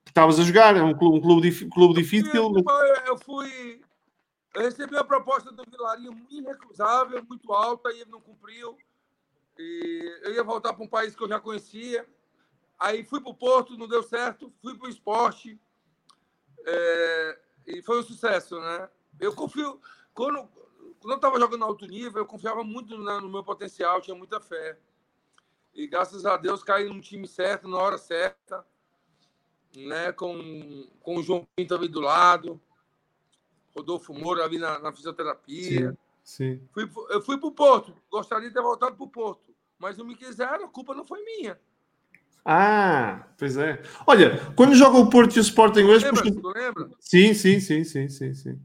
Estavas 0.06 0.38
a 0.38 0.42
jogar, 0.42 0.76
é 0.76 0.82
um 0.82 0.94
clube, 0.94 1.18
um 1.18 1.20
clube, 1.20 1.70
clube 1.70 1.94
difícil. 1.94 2.32
Eu, 2.34 2.52
eu 3.06 3.18
fui 3.18 3.80
eu 4.54 4.62
recebi 4.62 4.96
a 4.96 5.04
proposta 5.04 5.52
do 5.52 5.64
Vilarinho 5.64 6.26
irrecusável, 6.28 7.24
muito 7.24 7.52
alta, 7.52 7.90
e 7.92 8.00
ele 8.00 8.10
não 8.10 8.20
cumpriu. 8.20 8.76
E 9.56 10.18
eu 10.22 10.34
ia 10.34 10.42
voltar 10.42 10.72
para 10.72 10.84
um 10.84 10.88
país 10.88 11.14
que 11.14 11.22
eu 11.22 11.28
já 11.28 11.38
conhecia. 11.38 12.06
Aí 12.78 13.04
fui 13.04 13.20
para 13.20 13.30
o 13.30 13.34
Porto, 13.34 13.76
não 13.76 13.86
deu 13.86 14.02
certo. 14.02 14.52
Fui 14.60 14.76
para 14.76 14.88
o 14.88 14.90
esporte. 14.90 15.60
É, 16.66 17.38
e 17.66 17.82
foi 17.82 18.00
um 18.00 18.02
sucesso, 18.02 18.58
né? 18.60 18.88
Eu 19.20 19.34
confio. 19.34 19.80
Quando, 20.12 20.48
quando 21.00 21.12
eu 21.12 21.16
estava 21.16 21.40
jogando 21.40 21.64
alto 21.64 21.86
nível, 21.86 22.22
eu 22.22 22.26
confiava 22.26 22.62
muito 22.62 22.96
no, 22.96 23.20
no 23.20 23.28
meu 23.28 23.42
potencial, 23.42 24.00
tinha 24.00 24.14
muita 24.14 24.40
fé. 24.40 24.78
E 25.74 25.86
graças 25.86 26.26
a 26.26 26.36
Deus 26.36 26.62
caí 26.62 26.88
num 26.88 27.00
time 27.00 27.26
certo, 27.26 27.66
na 27.66 27.78
hora 27.78 27.96
certa, 27.96 28.64
né? 29.74 30.12
com, 30.12 30.86
com 31.00 31.16
o 31.16 31.22
João 31.22 31.46
Pinto 31.56 31.74
ali 31.74 31.88
do 31.88 32.00
lado 32.00 32.60
Rodolfo 33.74 34.12
Moura 34.12 34.44
ali 34.44 34.58
na, 34.58 34.78
na 34.78 34.92
fisioterapia. 34.92 35.90
Sim, 36.22 36.58
sim. 36.58 36.68
Fui, 36.72 36.90
eu 37.10 37.22
fui 37.22 37.38
para 37.38 37.48
o 37.48 37.52
Porto, 37.52 37.94
gostaria 38.10 38.48
de 38.48 38.54
ter 38.54 38.62
voltado 38.62 38.96
para 38.96 39.04
o 39.04 39.08
Porto, 39.08 39.54
mas 39.78 39.96
não 39.96 40.04
me 40.04 40.16
quiseram, 40.16 40.66
a 40.66 40.68
culpa 40.68 40.94
não 40.94 41.04
foi 41.04 41.24
minha. 41.24 41.58
Ah, 42.44 43.28
pois 43.38 43.56
é. 43.56 43.82
Olha, 44.06 44.52
quando 44.56 44.74
joga 44.74 44.98
o 44.98 45.10
Porto 45.10 45.36
e 45.36 45.38
o 45.38 45.42
Sporting 45.42 45.84
hoje. 45.84 46.06
Lembra, 46.06 46.22
puxa... 46.22 46.58
Lembra? 46.58 46.90
Sim, 46.98 47.34
sim, 47.34 47.60
sim, 47.60 47.84
sim, 47.84 48.08
sim, 48.08 48.34
sim. 48.34 48.60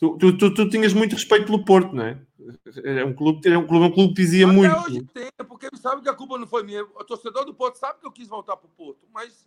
Tu, 0.00 0.16
tu, 0.16 0.38
tu, 0.38 0.54
tu, 0.54 0.68
tinhas 0.70 0.94
muito 0.94 1.12
respeito 1.12 1.44
pelo 1.44 1.62
Porto, 1.62 1.94
não 1.94 2.04
é? 2.04 2.18
É 2.82 3.04
um 3.04 3.12
clube, 3.12 3.46
é 3.46 3.58
um 3.58 3.66
clube, 3.66 3.84
um 3.84 3.92
clube 3.92 4.14
que 4.14 4.22
dizia 4.22 4.46
Até 4.46 4.56
muito. 4.56 4.74
hoje 4.78 5.02
tem, 5.12 5.28
porque 5.46 5.66
ele 5.66 5.76
sabe 5.76 6.00
que 6.00 6.08
a 6.08 6.14
culpa 6.14 6.38
não 6.38 6.46
foi 6.46 6.62
minha. 6.62 6.82
O 6.82 7.04
torcedor 7.04 7.44
do 7.44 7.52
Porto 7.52 7.76
sabe 7.76 8.00
que 8.00 8.06
eu 8.06 8.10
quis 8.10 8.26
voltar 8.26 8.56
para 8.56 8.66
o 8.66 8.70
Porto, 8.70 9.06
mas 9.12 9.46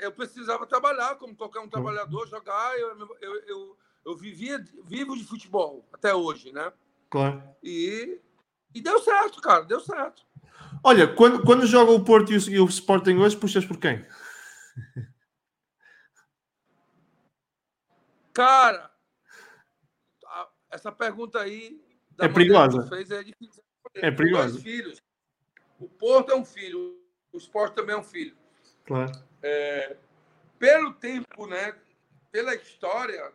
eu 0.00 0.12
precisava 0.12 0.64
trabalhar, 0.64 1.16
como 1.16 1.34
qualquer 1.34 1.58
um 1.58 1.68
trabalhador, 1.68 2.28
jogar. 2.28 2.78
Eu, 2.78 2.96
eu, 3.20 3.34
eu, 3.48 3.76
eu 4.06 4.16
vivia, 4.16 4.64
vivo 4.84 5.16
de 5.16 5.24
futebol 5.24 5.84
até 5.92 6.14
hoje, 6.14 6.52
né? 6.52 6.72
Claro. 7.10 7.42
E, 7.60 8.20
e 8.72 8.80
deu 8.80 9.00
certo, 9.00 9.40
cara, 9.40 9.64
deu 9.64 9.80
certo. 9.80 10.22
Olha, 10.84 11.12
quando, 11.12 11.42
quando 11.42 11.66
joga 11.66 11.90
o 11.90 12.04
Porto 12.04 12.32
e 12.32 12.36
o, 12.36 12.50
e 12.50 12.60
o 12.60 12.66
Sporting 12.66 13.16
hoje, 13.16 13.36
puxas 13.36 13.64
por 13.64 13.78
quem? 13.78 14.06
Cara, 18.32 18.88
essa 20.70 20.92
pergunta 20.92 21.40
aí 21.40 21.80
é 22.18 22.28
perigosa. 22.28 22.86
Fez, 22.88 23.10
é, 23.10 23.22
difícil. 23.22 23.62
é 23.94 24.10
perigosa. 24.10 24.52
Dois 24.52 24.62
filhos. 24.62 25.02
O 25.78 25.88
Porto 25.88 26.32
é 26.32 26.34
um 26.36 26.44
filho, 26.44 27.00
o 27.32 27.38
Sport 27.38 27.74
também 27.74 27.94
é 27.94 27.98
um 27.98 28.02
filho. 28.02 28.36
Claro. 28.84 29.12
É, 29.42 29.96
pelo 30.58 30.92
tempo, 30.94 31.46
né? 31.46 31.74
Pela 32.32 32.54
história, 32.54 33.32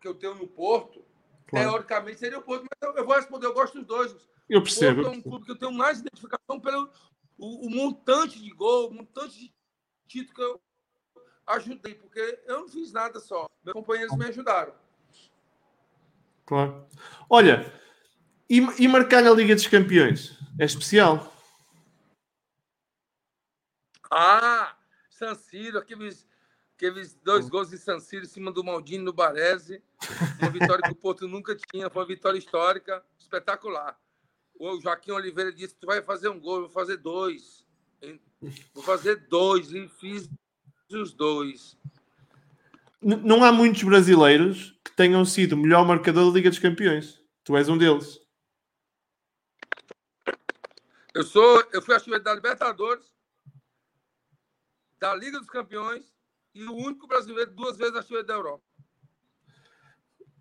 que 0.00 0.06
eu 0.06 0.14
tenho 0.14 0.36
no 0.36 0.46
Porto, 0.46 1.04
claro. 1.48 1.70
teoricamente 1.70 2.20
seria 2.20 2.38
o 2.38 2.42
Porto, 2.42 2.64
mas 2.64 2.96
eu, 2.96 3.04
vou 3.04 3.16
responder, 3.16 3.46
eu 3.46 3.54
gosto 3.54 3.78
dos 3.78 3.86
dois. 3.86 4.16
Eu 4.48 4.62
percebo. 4.62 5.00
O 5.00 5.04
Porto 5.04 5.14
é 5.14 5.18
um 5.18 5.22
clube 5.22 5.44
que 5.44 5.50
eu 5.50 5.58
tenho 5.58 5.72
mais 5.72 5.98
identificação 5.98 6.60
pelo 6.60 6.90
o, 7.36 7.66
o 7.66 7.70
montante 7.70 8.40
de 8.40 8.50
gol, 8.50 8.88
o 8.88 8.94
montante 8.94 9.38
de 9.38 9.54
título 10.06 10.34
que 10.34 10.42
eu 10.42 10.60
ajudei, 11.46 11.94
porque 11.94 12.40
eu 12.46 12.60
não 12.60 12.68
fiz 12.68 12.92
nada 12.92 13.18
só. 13.18 13.48
Meus 13.64 13.74
companheiros 13.74 14.16
me 14.16 14.26
ajudaram. 14.26 14.74
Claro. 16.50 16.84
Olha, 17.28 17.72
e, 18.48 18.56
e 18.76 18.88
marcar 18.88 19.22
na 19.22 19.30
Liga 19.30 19.54
dos 19.54 19.68
Campeões? 19.68 20.36
É 20.58 20.64
especial. 20.64 21.32
Ah, 24.10 24.76
San 25.08 25.36
Siro, 25.36 25.78
aqueles 25.78 26.26
aqueles 26.74 27.14
dois 27.22 27.48
gols 27.48 27.70
de 27.70 27.78
San 27.78 28.00
Siro 28.00 28.24
em 28.24 28.28
cima 28.28 28.50
do 28.50 28.64
Maldini 28.64 29.04
no 29.04 29.12
Baresi. 29.12 29.80
Uma 30.40 30.50
vitória 30.50 30.82
que 30.82 30.90
o 30.90 30.96
Porto 30.96 31.28
nunca 31.28 31.54
tinha, 31.54 31.88
foi 31.88 32.02
uma 32.02 32.08
vitória 32.08 32.38
histórica, 32.38 33.00
espetacular. 33.16 33.96
O 34.58 34.80
Joaquim 34.80 35.12
Oliveira 35.12 35.52
disse: 35.52 35.76
Tu 35.76 35.86
vai 35.86 36.02
fazer 36.02 36.30
um 36.30 36.40
gol, 36.40 36.62
vou 36.62 36.68
fazer 36.68 36.96
dois. 36.96 37.64
Vou 38.74 38.82
fazer 38.82 39.28
dois, 39.28 39.72
e 39.72 39.88
fiz 40.00 40.28
os 40.90 41.12
dois. 41.12 41.78
Não 43.02 43.42
há 43.42 43.50
muitos 43.50 43.82
brasileiros 43.82 44.78
que 44.84 44.94
tenham 44.94 45.24
sido 45.24 45.54
o 45.54 45.56
melhor 45.56 45.86
marcador 45.86 46.26
da 46.26 46.36
Liga 46.36 46.50
dos 46.50 46.58
Campeões. 46.58 47.18
Tu 47.44 47.56
és 47.56 47.68
um 47.68 47.78
deles. 47.78 48.20
Eu 51.14 51.24
sou, 51.24 51.64
eu 51.72 51.80
fui 51.80 51.94
artilheiro 51.94 52.22
da 52.22 52.34
Libertadores, 52.34 53.04
da 55.00 55.14
Liga 55.14 55.38
dos 55.38 55.48
Campeões 55.48 56.04
e 56.54 56.62
o 56.64 56.74
único 56.74 57.06
brasileiro 57.06 57.50
duas 57.52 57.76
vezes 57.78 57.96
artilheiro 57.96 58.26
da 58.26 58.34
Europa. 58.34 58.62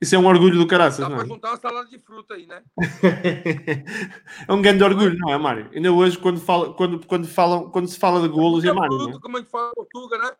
Isso 0.01 0.15
é 0.15 0.19
um 0.19 0.27
orgulho 0.27 0.57
do 0.57 0.67
caraças, 0.67 0.99
Dá 0.99 1.09
não 1.09 1.21
é? 1.21 1.25
juntar 1.25 1.49
uma 1.49 1.57
salada 1.57 1.89
de 1.89 1.99
fruta 1.99 2.33
aí, 2.33 2.45
né? 2.45 2.63
é 4.47 4.53
um 4.53 4.61
grande 4.61 4.81
orgulho, 4.83 5.17
não 5.17 5.29
é, 5.29 5.37
Mário? 5.37 5.69
Ainda 5.73 5.91
hoje, 5.91 6.17
quando, 6.17 6.39
fala, 6.39 6.73
quando, 6.73 7.05
quando, 7.05 7.27
falam, 7.27 7.69
quando 7.69 7.87
se 7.87 7.99
fala 7.99 8.21
de 8.21 8.29
golos, 8.29 8.63
é, 8.63 8.69
é 8.69 8.73
Mário. 8.73 8.97
Fruta, 8.97 9.19
como 9.19 9.37
a 9.37 9.39
gente 9.41 9.49
fala 9.49 9.71
em 9.71 9.75
Portugal, 9.75 10.19
né? 10.21 10.35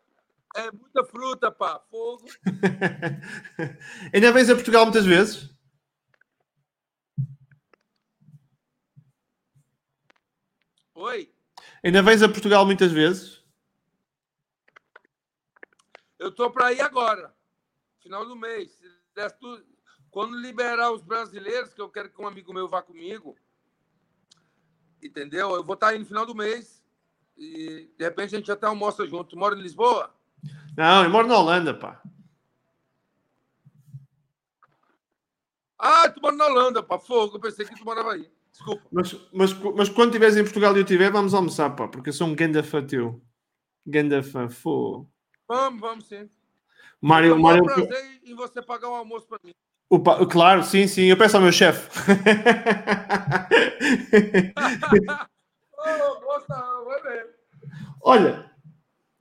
É 0.56 0.70
muita 0.72 1.04
fruta, 1.04 1.50
pá, 1.50 1.78
fogo. 1.90 2.26
Ainda 4.12 4.32
vens 4.32 4.50
a 4.50 4.54
Portugal 4.54 4.84
muitas 4.84 5.06
vezes? 5.06 5.48
Oi? 10.94 11.32
Ainda 11.84 12.02
vens 12.02 12.22
a 12.22 12.28
Portugal 12.28 12.66
muitas 12.66 12.90
vezes? 12.90 13.42
Eu 16.18 16.28
estou 16.28 16.50
para 16.50 16.72
ir 16.72 16.80
agora, 16.80 17.34
final 18.00 18.26
do 18.26 18.36
mês. 18.36 18.78
Quando 20.10 20.36
liberar 20.36 20.90
os 20.90 21.00
brasileiros, 21.00 21.72
que 21.72 21.80
eu 21.80 21.88
quero 21.88 22.10
que 22.10 22.20
um 22.20 22.26
amigo 22.26 22.52
meu 22.52 22.68
vá 22.68 22.82
comigo, 22.82 23.36
entendeu? 25.02 25.54
Eu 25.54 25.64
vou 25.64 25.74
estar 25.74 25.86
tá 25.86 25.92
aí 25.92 25.98
no 25.98 26.04
final 26.04 26.26
do 26.26 26.34
mês 26.34 26.84
e 27.36 27.90
de 27.96 28.04
repente 28.04 28.34
a 28.34 28.38
gente 28.38 28.52
até 28.52 28.66
almoça 28.66 29.06
junto. 29.06 29.30
Tu 29.30 29.38
mora 29.38 29.56
em 29.56 29.62
Lisboa? 29.62 30.14
Não, 30.76 31.04
eu 31.04 31.10
moro 31.10 31.26
na 31.26 31.38
Holanda, 31.38 31.74
pá. 31.74 32.00
Ah, 35.78 36.10
tu 36.10 36.20
mora 36.20 36.36
na 36.36 36.46
Holanda, 36.46 36.82
pá. 36.82 36.98
Fogo, 36.98 37.36
eu 37.36 37.40
pensei 37.40 37.64
que 37.64 37.74
tu 37.74 37.84
morava 37.84 38.12
aí. 38.12 38.30
Desculpa. 38.52 38.82
Mas, 38.92 39.14
mas, 39.32 39.52
mas 39.52 39.88
quando 39.88 40.10
estiveres 40.10 40.36
em 40.36 40.42
Portugal 40.44 40.74
e 40.74 40.80
eu 40.80 40.82
estiver, 40.82 41.10
vamos 41.10 41.32
almoçar, 41.32 41.70
pá, 41.70 41.88
porque 41.88 42.10
eu 42.10 42.12
sou 42.12 42.26
um 42.26 42.34
ganda 42.34 42.62
fã 42.62 42.84
teu. 42.84 43.22
Ganda 43.86 44.22
fã, 44.22 44.48
fô. 44.48 45.06
Vamos, 45.48 45.80
vamos 45.80 46.06
sim. 46.06 46.28
Mário, 47.00 47.40
Mário, 47.40 47.64
prazer 47.64 48.20
em 48.24 48.34
você 48.34 48.60
pagar 48.60 48.90
o 48.90 48.94
almoço 48.94 49.26
para 49.26 49.38
mim. 49.42 49.54
Opa, 49.88 50.26
claro, 50.26 50.62
sim, 50.62 50.86
sim, 50.86 51.04
eu 51.04 51.16
peço 51.16 51.36
ao 51.36 51.42
meu 51.42 51.50
chefe. 51.50 51.88
oh, 55.78 56.20
gosta, 56.20 56.54
vai 56.84 57.02
ver. 57.02 57.34
Olha, 58.02 58.49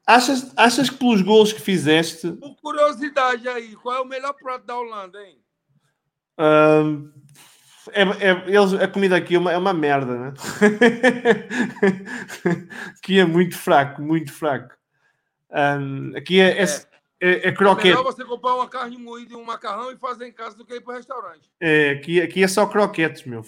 achas, 0.10 0.52
achas 0.58 0.90
que 0.90 0.98
pelos 0.98 1.22
gols 1.22 1.54
que 1.54 1.62
fizeste, 1.62 2.32
Por 2.34 2.56
curiosidade 2.56 3.48
aí, 3.48 3.76
qual 3.76 3.98
é 3.98 4.02
o 4.02 4.06
melhor 4.06 4.34
prato 4.34 4.66
da 4.66 4.78
Holanda, 4.78 5.22
hein? 5.24 5.40
hum, 6.40 7.12
é, 7.92 8.02
é- 8.02 8.44
eles, 8.48 8.74
a 8.74 8.88
comida 8.88 9.16
aqui 9.16 9.36
é 9.36 9.40
uma, 9.40 9.52
é 9.52 9.58
uma 9.58 9.74
merda, 9.74 10.18
né? 10.18 10.34
aqui 12.98 13.20
é 13.20 13.26
muito 13.26 13.58
fraco, 13.58 14.02
muito 14.02 14.34
fraco. 14.34 14.76
Hum, 15.52 16.14
aqui 16.16 16.40
é, 16.40 16.62
é, 16.62 16.64
é, 16.64 16.66
é 17.20 17.48
É 17.48 17.52
croquete. 17.52 17.90
melhor 17.90 18.04
você 18.04 18.24
comprar 18.26 18.56
uma 18.56 18.68
carne 18.68 18.98
moída 18.98 19.34
e 19.34 19.36
um 19.36 19.44
macarrão 19.44 19.92
e 19.92 19.98
fazer 19.98 20.28
em 20.28 20.32
casa 20.32 20.56
do 20.56 20.66
que 20.66 20.76
ir 20.76 20.82
para 20.82 20.94
o 20.94 20.98
restaurante. 20.98 21.50
É, 21.60 21.92
aqui, 21.92 22.22
aqui 22.22 22.44
é 22.44 22.48
só 22.48 22.66
croquetes, 22.66 23.24
meu. 23.26 23.44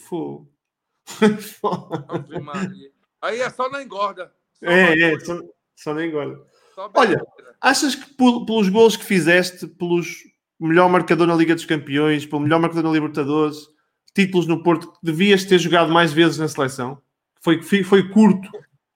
Maria. 2.41 2.91
Aí 3.21 3.39
é 3.39 3.50
só 3.50 3.69
na 3.69 3.84
engorda. 3.84 4.34
Só 4.54 4.65
é, 4.65 5.00
é, 5.00 5.19
só, 5.19 5.39
só 5.76 5.93
nem 5.93 6.10
engorda. 6.10 6.51
Olha. 6.95 7.21
Achas 7.60 7.95
que 7.95 8.13
pel- 8.15 8.45
pelos 8.45 8.69
gols 8.69 8.95
que 8.97 9.03
fizeste, 9.03 9.67
pelos 9.67 10.23
melhor 10.60 10.89
marcador 10.89 11.27
na 11.27 11.36
Liga 11.36 11.55
dos 11.55 11.65
Campeões, 11.65 12.25
pelo 12.25 12.41
melhor 12.41 12.60
marcador 12.60 12.84
na 12.84 12.91
Libertadores, 12.91 13.67
títulos 14.13 14.47
no 14.47 14.62
Porto, 14.63 14.93
devias 15.01 15.43
ter 15.45 15.57
jogado 15.60 15.91
mais 15.91 16.12
vezes 16.13 16.38
na 16.38 16.47
seleção? 16.47 17.01
Foi, 17.41 17.62
foi, 17.62 17.84
curto. 18.10 18.49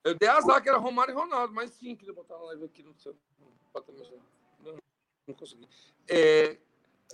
Eu 0.03 0.13
dei 0.17 0.29
azar 0.29 0.61
que 0.61 0.69
era 0.69 0.77
Romário 0.77 1.13
e 1.13 1.15
Ronaldo, 1.15 1.53
mas 1.53 1.71
sim, 1.71 1.95
queria 1.95 2.13
botar 2.13 2.38
na 2.38 2.43
live 2.45 2.65
aqui 2.65 2.83
no 2.83 2.93
seu. 2.95 3.15
bota 3.73 3.91
no 3.91 4.05
seu- 4.05 4.19
Não, 4.63 4.75
não 5.27 5.33
consegui. 5.35 5.67
É, 6.07 6.57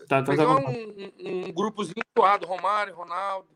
Tá, 0.08 0.22
tá, 0.22 0.24
tá 0.24 0.32
pegar 0.32 0.46
bom. 0.46 0.70
um, 0.70 1.48
um, 1.48 1.52
grupozinho 1.54 2.04
suado, 2.18 2.46
Romário, 2.46 2.94
Ronaldo, 2.96 3.48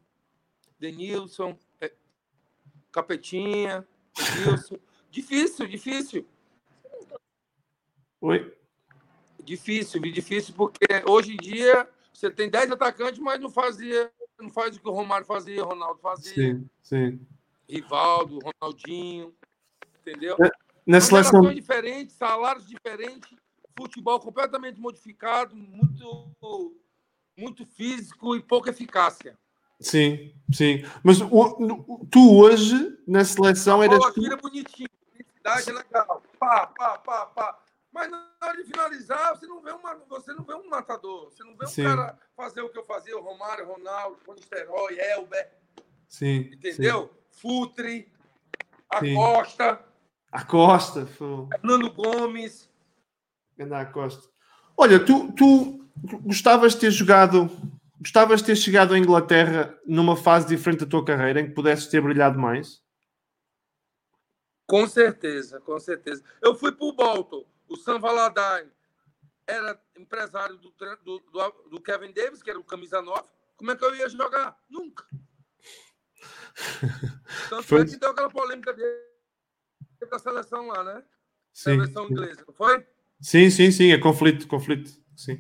Denilson, 0.80 1.58
é, 1.82 1.92
Capetinha, 2.92 3.86
Denilson. 4.16 4.78
difícil, 5.12 5.68
difícil. 5.68 6.26
Oi? 8.26 8.52
Difícil, 9.44 10.02
difícil, 10.02 10.56
porque 10.56 10.84
hoje 11.08 11.34
em 11.34 11.38
dia 11.38 11.88
você 12.12 12.32
tem 12.32 12.50
10 12.50 12.72
atacantes, 12.72 13.20
mas 13.20 13.40
não 13.40 13.52
fazia, 13.52 14.12
não 14.40 14.50
faz 14.50 14.76
o 14.76 14.80
que 14.80 14.90
o 14.90 14.92
Romário 14.92 15.28
fazia, 15.28 15.64
o 15.64 15.68
Ronaldo 15.68 16.00
fazia, 16.00 16.34
Sim, 16.34 16.70
sim. 16.82 17.28
Rivaldo, 17.70 18.40
Ronaldinho, 18.40 19.36
entendeu? 20.02 20.40
Na 20.88 21.00
São 21.00 21.22
seleção. 21.22 21.54
diferentes, 21.54 22.16
salários 22.16 22.66
diferentes, 22.68 23.30
futebol 23.78 24.20
completamente 24.20 24.80
modificado, 24.82 25.56
muito, 25.56 26.76
muito 27.38 27.64
físico 27.64 28.36
e 28.36 28.42
pouca 28.42 28.72
eficácia. 28.72 29.38
Sim, 29.80 30.34
sim. 30.52 30.84
Mas 31.04 31.22
o- 31.22 32.08
tu 32.10 32.40
hoje, 32.40 32.98
na 33.08 33.24
seleção, 33.24 33.84
eras. 33.84 34.00
Bola, 34.00 34.14
tira 34.14 34.36
bonitinho, 34.38 34.90
intensidade 35.14 35.70
é 35.70 35.74
legal, 35.74 36.24
pá, 36.40 36.66
pá, 36.68 36.98
pá, 36.98 37.26
pá. 37.28 37.65
Mas 37.96 38.12
na 38.12 38.30
hora 38.44 38.58
de 38.58 38.66
finalizar, 38.66 39.38
você 39.38 39.48
não 39.48 39.62
vê, 39.62 39.72
uma, 39.72 39.96
você 40.10 40.34
não 40.34 40.44
vê 40.44 40.54
um 40.54 40.70
matador, 40.70 41.32
você 41.32 41.46
não 41.46 41.56
vê 41.56 41.64
um 41.64 41.70
Sim. 41.70 41.84
cara 41.84 42.20
fazer 42.36 42.60
o 42.60 42.68
que 42.68 42.78
eu 42.78 42.84
fazia, 42.84 43.18
o 43.18 43.22
Romário, 43.22 43.66
Ronaldo, 43.66 44.18
Conisterói, 44.26 45.00
Elber, 45.00 45.50
Sim. 46.10 46.50
entendeu? 46.52 47.10
Futre, 47.32 48.12
Sim. 49.00 49.16
Acosta, 49.16 49.82
A 50.30 50.44
Costa. 50.44 51.06
Fernando 51.06 51.90
Gomes. 51.94 52.70
À 53.72 53.86
Costa. 53.86 54.30
Olha, 54.76 55.00
tu, 55.00 55.32
tu 55.32 55.90
gostavas 56.20 56.74
de 56.74 56.82
ter 56.82 56.92
jogado, 56.92 57.50
gostavas 57.98 58.42
de 58.42 58.48
ter 58.48 58.58
chegado 58.58 58.94
à 58.94 59.00
Inglaterra 59.00 59.74
numa 59.86 60.18
fase 60.18 60.48
diferente 60.48 60.84
da 60.84 60.92
tua 60.92 61.06
carreira, 61.06 61.40
em 61.40 61.48
que 61.48 61.54
pudesses 61.54 61.88
ter 61.88 62.02
brilhado 62.02 62.38
mais? 62.38 62.84
Com 64.68 64.86
certeza, 64.86 65.62
com 65.62 65.80
certeza. 65.80 66.22
Eu 66.42 66.56
fui 66.56 66.74
para 66.74 66.86
o 66.86 66.92
Bolton. 66.92 67.55
O 67.68 67.76
Sam 67.76 68.00
Valadares 68.00 68.72
era 69.48 69.80
empresário 69.96 70.58
do, 70.58 70.72
do, 71.04 71.20
do- 71.70 71.82
Kevin 71.82 72.12
Davis, 72.12 72.42
que 72.42 72.50
era 72.50 72.60
o 72.60 72.64
camisa 72.64 73.02
9. 73.02 73.24
Como 73.56 73.72
é 73.72 73.76
que 73.76 73.86
eu 73.86 73.96
ia 73.96 74.10
jogar? 74.10 74.58
Nunca. 74.70 75.06
Tanto 77.50 77.64
Foi. 77.64 77.82
é 77.82 77.86
que 77.86 77.98
deu 77.98 78.10
aquela 78.12 78.30
polêmica 78.30 78.74
dele 78.74 79.06
da 80.10 80.20
seleção 80.20 80.68
lá, 80.68 80.84
né? 80.84 81.04
Sim. 81.54 81.78
versão 81.78 82.06
inglesa, 82.10 82.44
não 82.48 82.54
foi? 82.54 82.86
Sim, 83.22 83.50
sim, 83.50 83.72
sim, 83.72 83.92
é 83.92 83.98
conflito, 84.00 84.48
conflito. 84.48 84.90
Sim. 85.16 85.38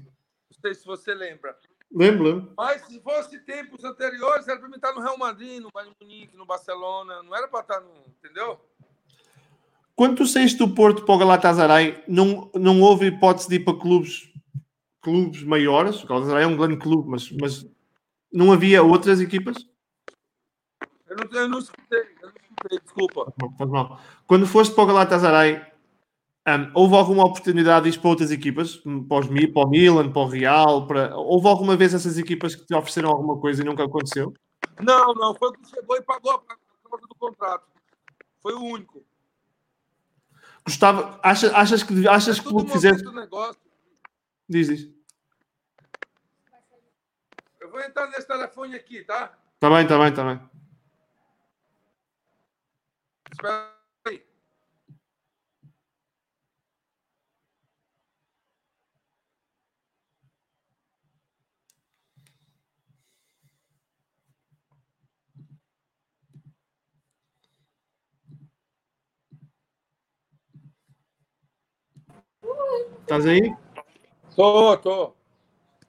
Não 0.49 0.59
sei 0.61 0.73
se 0.73 0.85
você 0.85 1.13
lembra. 1.13 1.57
Lembro. 1.91 2.53
Mas 2.57 2.81
se 2.85 2.99
fosse 3.01 3.39
tempos 3.41 3.83
anteriores, 3.83 4.47
era 4.47 4.59
para 4.59 4.67
mim 4.69 4.75
estar 4.75 4.93
no 4.93 5.01
Real 5.01 5.17
Madrid, 5.17 5.61
no 5.61 5.69
Bayern 5.71 5.95
Munique, 6.01 6.35
no 6.35 6.45
Barcelona. 6.45 7.21
Não 7.21 7.35
era 7.35 7.47
para 7.47 7.59
estar 7.61 7.79
no. 7.81 7.93
Entendeu? 8.07 8.59
Quando 9.95 10.17
tu 10.17 10.25
saíste 10.25 10.57
do 10.57 10.67
Porto 10.67 11.05
para 11.05 11.15
o 11.15 11.17
Galatasaray, 11.17 12.03
não, 12.05 12.51
não 12.53 12.81
houve 12.81 13.07
hipótese 13.07 13.47
de 13.47 13.55
ir 13.55 13.59
para 13.61 13.79
clubes, 13.79 14.29
clubes 15.01 15.41
maiores? 15.43 16.03
O 16.03 16.07
Galatasaray 16.07 16.43
é 16.43 16.47
um 16.47 16.57
grande 16.57 16.77
clube, 16.77 17.09
mas, 17.09 17.31
mas 17.31 17.65
não 18.31 18.51
havia 18.51 18.83
outras 18.83 19.21
equipas? 19.21 19.55
Eu 21.07 21.15
não, 21.15 21.39
eu 21.39 21.49
não 21.49 21.59
escutei, 21.59 22.01
eu 22.21 22.27
não 22.27 22.35
escutei, 22.35 22.79
desculpa. 22.79 23.33
Não, 23.41 23.55
faz 23.57 23.69
mal. 23.69 24.01
Quando 24.27 24.45
foste 24.45 24.75
para 24.75 24.83
o 24.83 24.87
Galatasaray, 24.87 25.65
hum, 26.45 26.71
houve 26.73 26.95
alguma 26.95 27.23
oportunidade 27.23 27.89
de 27.89 27.97
ir 27.97 28.01
para 28.01 28.09
outras 28.09 28.31
equipas? 28.31 28.81
Hum, 28.85 29.07
Para, 29.07 29.19
os 29.21 29.27
para 29.27 29.65
o 29.65 29.69
Milan, 29.69 30.11
para 30.11 30.21
o 30.23 30.27
Real? 30.27 30.87
Para... 30.87 31.15
Houve 31.15 31.47
alguma 31.47 31.77
vez 31.77 31.93
essas 31.93 32.17
equipas 32.17 32.53
que 32.53 32.65
te 32.65 32.75
ofereceram 32.75 33.11
alguma 33.11 33.39
coisa 33.39 33.61
e 33.61 33.65
nunca 33.65 33.85
aconteceu? 33.85 34.33
Não, 34.81 35.13
não, 35.13 35.33
foi 35.35 35.49
o 35.49 35.53
que 35.53 35.69
chegou 35.69 35.95
e 35.95 36.01
pagou 36.01 36.31
a 36.33 36.39
conta 36.83 37.07
do 37.07 37.15
contrato. 37.17 37.65
Foi 38.41 38.53
o 38.53 38.61
único. 38.61 39.01
Gostava, 40.65 41.19
achas, 41.21 41.53
achas 41.53 41.83
que, 41.83 42.07
achas 42.07 42.39
É 42.39 42.41
que 42.41 42.47
o 42.47 42.63
do 43.03 43.11
negócio. 43.11 43.61
Diz, 44.49 44.67
diz. 44.67 44.89
Eu 47.59 47.69
vou 47.69 47.79
entrar 47.81 48.07
nesse 48.07 48.27
telefone 48.27 48.75
aqui, 48.75 49.03
tá? 49.03 49.37
Está 49.53 49.69
bem, 49.69 49.83
está 49.83 49.97
bem, 49.99 50.09
está 50.09 50.23
bem. 50.23 50.49
Espera 53.31 53.71
aí. 54.07 54.23
Estás 73.01 73.25
aí? 73.25 73.55
Tô, 74.35 74.77
tô. 74.77 75.13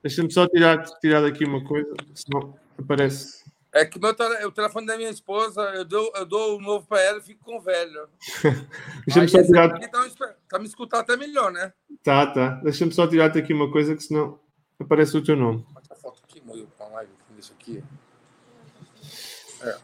Deixa-me 0.02 0.30
só 0.30 0.46
tirar, 0.46 0.84
tirar 1.00 1.22
daqui 1.22 1.44
uma 1.44 1.64
coisa, 1.64 1.94
senão 2.14 2.54
aparece. 2.78 3.44
É 3.72 3.84
que 3.84 3.98
meu 3.98 4.10
o 4.10 4.52
telefone 4.52 4.86
da 4.86 4.96
minha 4.96 5.10
esposa, 5.10 5.60
eu 5.74 5.84
dou, 5.84 6.12
eu 6.14 6.24
dou 6.24 6.56
o 6.56 6.60
novo 6.60 6.86
para 6.86 7.02
ela 7.02 7.18
e 7.18 7.22
fico 7.22 7.44
com 7.44 7.58
o 7.58 7.60
velho. 7.60 8.08
Deixa-me 9.06 9.28
só 9.28 9.42
tirar. 9.42 9.74
aqui 9.74 9.88
tá, 9.88 10.58
me 10.58 10.66
escutando 10.66 11.00
até 11.00 11.16
melhor, 11.16 11.52
né? 11.52 11.72
Tá, 12.02 12.26
tá. 12.26 12.50
Deixa-me 12.62 12.92
só 12.92 13.06
tirar-te 13.06 13.38
aqui 13.38 13.52
uma 13.52 13.70
coisa 13.70 13.94
que 13.94 14.02
senão 14.02 14.38
aparece 14.78 15.16
o 15.16 15.22
teu 15.22 15.36
nome. 15.36 15.66
Bota 15.74 15.92
a 15.92 15.96
foto 15.96 16.22
aqui, 16.24 16.40
moio 16.42 16.68
com 16.78 16.84
a 16.84 16.88
live 16.88 17.12
nisso 17.34 17.52
aqui. 17.58 17.84
É. 19.60 19.76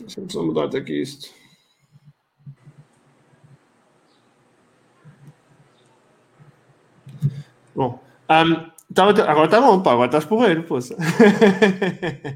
Deixa-me 0.00 0.32
só 0.32 0.42
mudar-te 0.42 0.78
aqui 0.78 1.00
isto. 1.00 1.37
Bom, 7.78 8.00
ahm, 8.28 8.72
tava- 8.92 9.22
agora 9.30 9.44
está 9.44 9.60
bom, 9.60 9.80
pá, 9.80 9.92
agora 9.92 10.06
estás 10.06 10.24
porreiro, 10.24 10.64
poça. 10.64 10.96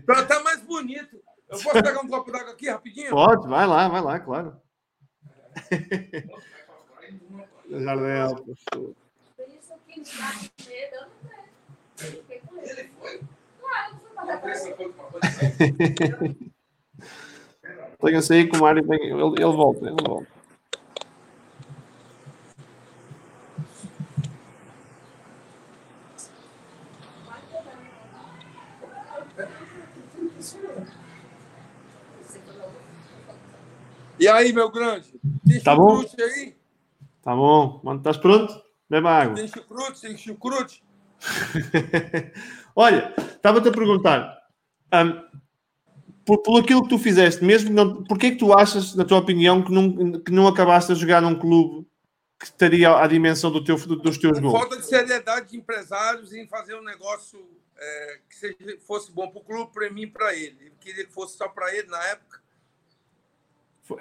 Pra 0.06 0.24
tá 0.24 0.40
mais 0.44 0.60
bonito. 0.62 1.16
Eu 1.50 1.58
posso 1.58 1.82
pegar 1.82 2.00
um 2.00 2.06
copo 2.06 2.30
d'água 2.30 2.52
aqui 2.52 2.70
rapidinho? 2.70 3.10
Pode, 3.10 3.48
vai 3.48 3.66
lá, 3.66 3.88
vai 3.88 4.00
lá, 4.00 4.20
claro. 4.20 4.56
Jardel, 7.68 8.36
poxa. 8.36 8.94
Com 12.46 12.56
ele. 12.62 12.90
Foi? 17.98 18.14
Aí 18.36 18.48
que 18.48 18.56
o 18.56 18.60
Mário 18.60 18.84
ele, 18.92 19.12
ele 19.12 19.44
volta, 19.44 19.86
ele 19.86 19.96
volta. 20.06 20.31
E 34.22 34.28
aí, 34.28 34.52
meu 34.52 34.70
grande? 34.70 35.18
Tem 35.44 35.60
tá 35.60 35.74
bom? 35.74 35.98
aí? 35.98 36.54
Tá 37.20 37.34
bom. 37.34 37.80
Mano, 37.82 37.98
estás 37.98 38.16
pronto? 38.16 38.54
Beba 38.88 39.10
água. 39.10 39.34
Tem 39.34 39.48
chucrute? 39.48 40.00
Tem 40.00 40.16
chucrute? 40.16 40.84
Olha, 42.76 43.12
estava-te 43.18 43.68
a 43.68 43.72
perguntar. 43.72 44.38
Um, 44.94 45.40
por, 46.24 46.38
por 46.38 46.60
aquilo 46.60 46.84
que 46.84 46.90
tu 46.90 47.00
fizeste, 47.00 47.42
mesmo 47.42 47.70
não, 47.70 48.04
porquê 48.04 48.30
que 48.30 48.36
tu 48.36 48.52
achas, 48.52 48.94
na 48.94 49.04
tua 49.04 49.18
opinião, 49.18 49.60
que 49.60 49.72
não, 49.72 50.20
que 50.20 50.30
não 50.30 50.46
acabaste 50.46 50.92
a 50.92 50.94
jogar 50.94 51.20
num 51.20 51.36
clube 51.36 51.84
que 52.38 52.44
estaria 52.44 52.96
à 52.96 53.04
dimensão 53.08 53.50
do 53.50 53.64
teu, 53.64 53.76
dos 53.76 54.18
teus 54.18 54.38
gols? 54.38 54.52
Falta 54.52 54.76
de 54.76 54.86
seriedade 54.86 55.48
de 55.48 55.56
empresários 55.56 56.32
em 56.32 56.46
fazer 56.46 56.76
um 56.76 56.84
negócio 56.84 57.44
é, 57.76 58.20
que 58.28 58.36
seja, 58.36 58.56
fosse 58.86 59.10
bom 59.10 59.26
para 59.26 59.40
o 59.40 59.44
clube, 59.44 59.72
para 59.72 59.90
mim 59.90 60.02
e 60.02 60.06
para 60.06 60.32
ele. 60.32 60.68
Eu 60.68 60.72
queria 60.78 61.04
que 61.04 61.12
fosse 61.12 61.36
só 61.36 61.48
para 61.48 61.74
ele 61.74 61.88
na 61.88 62.00
época. 62.04 62.40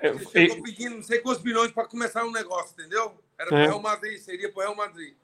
É, 0.02 0.08
ele 0.08 0.20
chegou 0.26 0.58
é, 0.58 0.62
pedindo 0.62 0.96
não 0.96 1.04
sei 1.04 1.20
quantos 1.20 1.42
bilhões 1.42 1.72
para 1.72 1.88
começar 1.88 2.24
um 2.24 2.32
negócio, 2.32 2.74
entendeu? 2.74 3.18
Era 3.38 3.50
para 3.50 3.58
o 3.58 3.62
é. 3.62 3.66
Real 3.66 3.82
Madrid, 3.82 4.20
seria 4.20 4.52
para 4.52 4.60
o 4.60 4.62
Real 4.62 4.76
Madrid. 4.76 5.16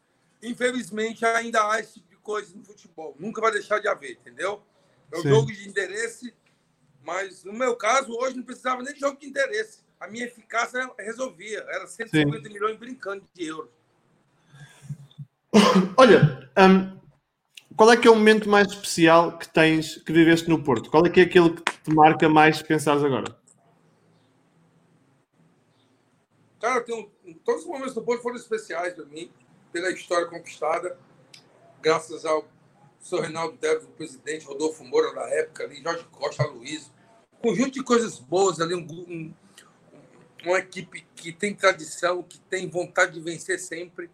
Infelizmente, 0.41 1.25
ainda 1.25 1.69
há 1.69 1.79
esse 1.79 1.93
tipo 1.93 2.09
de 2.09 2.17
coisa 2.17 2.55
no 2.55 2.63
futebol. 2.63 3.15
Nunca 3.19 3.39
vai 3.39 3.51
deixar 3.51 3.79
de 3.79 3.87
haver, 3.87 4.11
entendeu? 4.11 4.61
É 5.11 5.17
um 5.17 5.21
Sim. 5.21 5.29
jogo 5.29 5.47
de 5.47 5.67
interesse 5.67 6.33
mas 7.07 7.45
no 7.45 7.53
meu 7.53 7.73
caso, 7.73 8.11
hoje 8.11 8.35
não 8.35 8.43
precisava 8.43 8.83
nem 8.83 8.93
de 8.93 8.99
jogo 8.99 9.17
de 9.17 9.25
interesse. 9.25 9.79
A 9.97 10.09
minha 10.09 10.25
eficácia 10.25 10.91
resolvia. 10.99 11.65
Era 11.69 11.87
150 11.87 12.45
Sim. 12.45 12.53
milhões 12.53 12.75
brincando 12.75 13.23
de 13.33 13.45
euros. 13.45 13.69
Olha, 15.95 16.49
um, 16.57 16.97
qual 17.77 17.93
é 17.93 17.95
que 17.95 18.09
é 18.09 18.11
o 18.11 18.15
momento 18.15 18.49
mais 18.49 18.67
especial 18.67 19.37
que 19.37 19.47
tens, 19.47 19.95
que 20.03 20.11
viveste 20.11 20.49
no 20.49 20.61
Porto? 20.61 20.91
Qual 20.91 21.05
é 21.05 21.09
que 21.09 21.21
é 21.21 21.23
aquele 21.23 21.51
que 21.51 21.63
te 21.63 21.93
marca 21.95 22.27
mais 22.27 22.57
se 22.57 22.63
pensares 22.65 23.01
agora? 23.01 23.33
Cara, 26.67 26.81
tenho, 26.81 27.09
todos 27.45 27.61
os 27.61 27.67
momentos 27.67 27.93
do 27.93 28.01
Porto 28.01 28.21
foram 28.21 28.35
especiais 28.35 28.93
para 28.93 29.05
mim, 29.05 29.31
pela 29.71 29.89
história 29.89 30.27
conquistada, 30.27 30.99
graças 31.81 32.25
ao 32.25 32.45
Sr. 32.99 33.21
Reinaldo 33.21 33.57
Teves, 33.57 33.85
o 33.85 33.91
presidente, 33.91 34.45
Rodolfo 34.45 34.83
Moura 34.83 35.15
da 35.15 35.29
época, 35.29 35.63
ali, 35.63 35.81
Jorge 35.81 36.03
Costa, 36.11 36.45
Luiz, 36.45 36.91
conjunto 37.41 37.71
de 37.71 37.83
coisas 37.85 38.19
boas 38.19 38.59
ali, 38.59 38.75
um, 38.75 38.85
um, 38.85 39.33
uma 40.43 40.59
equipe 40.59 41.07
que 41.15 41.31
tem 41.31 41.55
tradição, 41.55 42.21
que 42.21 42.37
tem 42.37 42.69
vontade 42.69 43.13
de 43.13 43.21
vencer 43.21 43.61
sempre. 43.61 44.11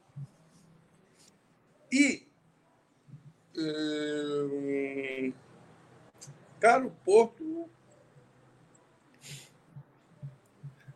E. 1.92 2.28
Hum, 3.58 5.34
cara, 6.60 6.86
o 6.86 6.92
Porto. 6.92 7.68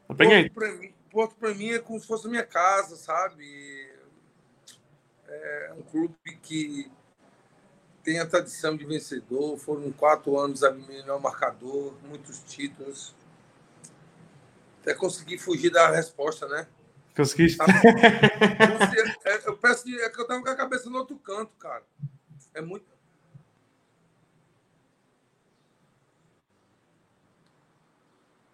Porto 0.08 0.54
para 0.54 0.72
mim, 0.76 0.94
Porto 1.18 1.36
para 1.38 1.52
mim 1.56 1.72
é 1.72 1.80
como 1.80 2.00
se 2.00 2.06
fosse 2.06 2.28
a 2.28 2.30
minha 2.30 2.46
casa, 2.46 2.96
sabe? 2.96 3.92
É 5.28 5.74
um 5.76 5.82
clube 5.82 6.16
que 6.44 6.92
tem 8.04 8.20
a 8.20 8.28
tradição 8.28 8.78
de 8.78 8.86
vencedor, 8.86 9.58
foram 9.58 9.92
quatro 9.92 10.38
anos 10.38 10.64
a 10.64 10.70
melhor 10.70 11.20
marcador, 11.20 11.96
muitos 12.04 12.44
títulos. 12.44 13.16
Até 14.82 14.94
consegui 14.94 15.40
fugir 15.40 15.72
da 15.72 15.90
resposta, 15.90 16.48
né? 16.48 16.68
Conseguiste? 17.16 17.58
É, 19.26 19.48
eu 19.48 19.58
peço 19.58 19.90
é 19.90 20.10
que 20.12 20.22
eu 20.22 20.28
tava 20.28 20.44
com 20.44 20.50
a 20.50 20.56
cabeça 20.56 20.88
no 20.88 21.00
outro 21.00 21.18
canto, 21.18 21.52
cara. 21.58 21.84
É 22.54 22.62
muito. 22.62 22.86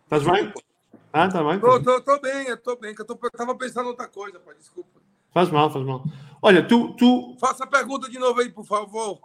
Tá 0.08 0.18
bem? 0.18 0.54
Ah, 1.14 1.30
tá 1.30 1.44
bem. 1.44 1.60
Tô, 1.60 1.80
tô, 1.80 2.02
tô 2.02 2.20
bem, 2.20 2.48
eu 2.48 2.58
tô 2.58 2.76
bem, 2.76 2.96
que 2.96 3.02
eu, 3.02 3.06
tô, 3.06 3.18
eu 3.22 3.32
tava 3.32 3.56
pensando 3.56 3.86
em 3.86 3.90
outra 3.90 4.08
coisa, 4.08 4.40
pai, 4.40 4.56
desculpa. 4.56 5.00
Faz 5.32 5.52
mal, 5.52 5.72
faz 5.72 5.86
mal. 5.86 6.04
Olha, 6.42 6.68
tu, 6.68 6.96
tu. 6.96 7.38
Faça 7.40 7.66
a 7.66 7.68
pergunta 7.68 8.10
de 8.10 8.18
novo 8.18 8.42
aí, 8.42 8.50
por 8.50 8.66
favor. 8.66 9.20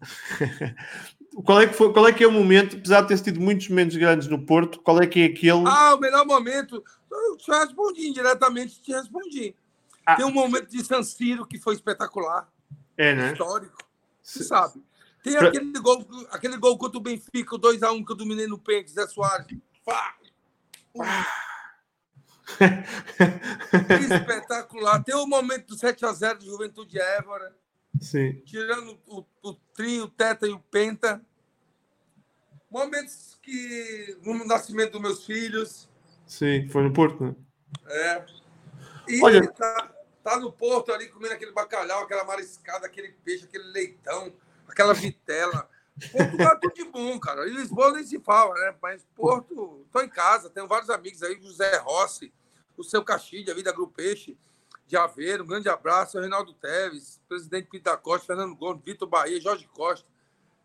qual, 1.42 1.62
é 1.62 1.66
que 1.66 1.72
foi, 1.72 1.90
qual 1.90 2.06
é 2.06 2.12
que 2.12 2.22
é 2.22 2.26
o 2.26 2.32
momento, 2.32 2.76
apesar 2.76 3.00
de 3.00 3.08
ter 3.08 3.22
tido 3.22 3.40
muitos 3.40 3.66
momentos 3.70 3.96
grandes 3.96 4.28
no 4.28 4.44
Porto, 4.44 4.78
qual 4.80 5.00
é 5.00 5.06
que 5.06 5.20
é 5.20 5.24
aquele. 5.24 5.64
Ah, 5.66 5.94
o 5.94 5.98
melhor 5.98 6.26
momento. 6.26 6.84
Eu 7.10 7.36
te 7.38 7.50
respondi 7.50 8.08
indiretamente, 8.08 8.82
te 8.82 8.92
respondi. 8.92 9.54
Ah. 10.04 10.16
Tem 10.16 10.26
um 10.26 10.32
momento 10.32 10.68
de 10.68 10.84
San 10.84 11.02
Siro 11.02 11.46
que 11.46 11.58
foi 11.58 11.74
espetacular. 11.74 12.46
É, 12.96 13.14
né? 13.14 13.32
Histórico. 13.32 13.78
Você 14.22 14.44
sabe. 14.44 14.82
Tem 15.22 15.36
pra... 15.36 15.48
aquele, 15.48 15.72
gol, 15.80 16.06
aquele 16.30 16.56
gol 16.58 16.76
contra 16.76 16.98
o 16.98 17.02
Benfica, 17.02 17.56
o 17.56 17.58
2x1 17.58 18.04
que 18.04 18.12
eu 18.12 18.16
dominei 18.16 18.46
no 18.46 18.58
pente, 18.58 18.90
Zé 18.90 19.06
Soares. 19.06 19.46
Pá! 19.84 20.14
Espetacular. 24.00 25.02
Tem 25.02 25.14
o 25.14 25.26
momento 25.26 25.68
do 25.68 25.76
7x0 25.76 26.38
de 26.38 26.46
Juventude 26.46 26.98
Évora. 26.98 27.54
Sim. 28.00 28.40
Tirando 28.44 28.98
o, 29.06 29.24
o 29.42 29.54
trio, 29.74 30.04
o 30.04 30.08
teta 30.08 30.46
e 30.46 30.50
o 30.50 30.58
penta. 30.58 31.20
Momentos 32.70 33.38
que. 33.42 34.18
no 34.22 34.44
nascimento 34.44 34.92
dos 34.92 35.00
meus 35.00 35.24
filhos. 35.24 35.88
Sim, 36.26 36.68
foi 36.68 36.82
no 36.82 36.92
Porto, 36.92 37.24
né? 37.24 37.34
É. 37.86 38.26
E 39.08 39.22
Olha... 39.22 39.46
tá, 39.52 39.94
tá 40.22 40.38
no 40.38 40.52
Porto 40.52 40.92
ali 40.92 41.08
comendo 41.08 41.34
aquele 41.34 41.52
bacalhau, 41.52 42.02
aquela 42.02 42.24
mariscada, 42.24 42.86
aquele 42.86 43.12
peixe, 43.24 43.44
aquele 43.44 43.64
leitão, 43.64 44.32
aquela 44.68 44.92
vitela. 44.92 45.68
Portugal 46.12 46.52
é 46.52 46.58
tudo 46.60 46.74
de 46.74 46.84
bom, 46.84 47.18
cara. 47.18 47.46
E 47.48 47.50
Lisboa 47.50 47.92
nem 47.92 48.04
se 48.04 48.20
fala, 48.20 48.54
né? 48.54 48.76
Mas 48.82 49.04
Porto, 49.14 49.86
tô 49.90 50.00
em 50.00 50.08
casa, 50.08 50.50
tenho 50.50 50.68
vários 50.68 50.90
amigos 50.90 51.22
aí, 51.22 51.40
José 51.40 51.78
Rossi, 51.78 52.32
o 52.76 52.84
seu 52.84 53.02
Caxide, 53.02 53.50
a 53.50 53.54
Vida 53.54 53.72
Grupo 53.72 53.94
Peixe 53.94 54.36
de 54.86 54.96
Aveiro. 54.96 55.44
Um 55.44 55.46
grande 55.46 55.68
abraço, 55.68 56.20
Reinaldo 56.20 56.52
Teves, 56.54 57.20
presidente 57.28 57.68
Pita 57.68 57.96
Costa, 57.96 58.26
Fernando 58.26 58.54
Gomes, 58.54 58.84
Vitor 58.84 59.08
Bahia, 59.08 59.40
Jorge 59.40 59.66
Costa. 59.68 60.06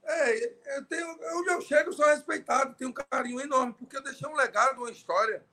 É, 0.03 0.77
eu 0.77 0.85
tenho, 0.85 1.07
onde 1.35 1.49
eu 1.51 1.61
chego, 1.61 1.93
sou 1.93 2.05
respeitado, 2.05 2.75
tenho 2.75 2.89
um 2.89 2.93
carinho 2.93 3.39
enorme, 3.39 3.73
porque 3.73 3.95
eu 3.95 4.03
deixei 4.03 4.27
um 4.27 4.35
legado, 4.35 4.79
uma 4.79 4.91
história. 4.91 5.45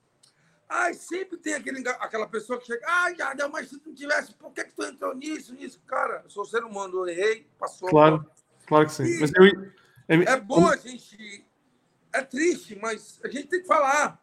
Ai, 0.68 0.92
sempre 0.94 1.38
tem 1.38 1.54
aquele, 1.54 1.86
aquela 1.88 2.26
pessoa 2.26 2.58
que 2.58 2.66
chega, 2.66 2.84
ai, 2.86 3.14
Jardel, 3.14 3.48
mas 3.48 3.68
se 3.68 3.78
tu 3.78 3.88
não 3.88 3.94
tivesse, 3.94 4.34
por 4.34 4.52
que, 4.52 4.64
que 4.64 4.72
tu 4.74 4.84
entrou 4.84 5.14
nisso, 5.14 5.54
nisso? 5.54 5.80
Cara, 5.86 6.22
eu 6.24 6.30
sou 6.30 6.44
ser 6.44 6.64
humano, 6.64 6.98
eu 6.98 7.08
errei, 7.08 7.46
passou. 7.58 7.88
Claro, 7.88 8.28
claro 8.68 8.86
que 8.86 8.92
sim. 8.92 9.18
Mas 9.18 9.32
eu... 9.34 9.72
É 10.08 10.40
bom 10.40 10.66
a 10.66 10.76
gente. 10.76 11.44
É 12.12 12.22
triste, 12.22 12.78
mas 12.80 13.20
a 13.22 13.28
gente 13.28 13.48
tem 13.48 13.60
que 13.60 13.66
falar. 13.66 14.22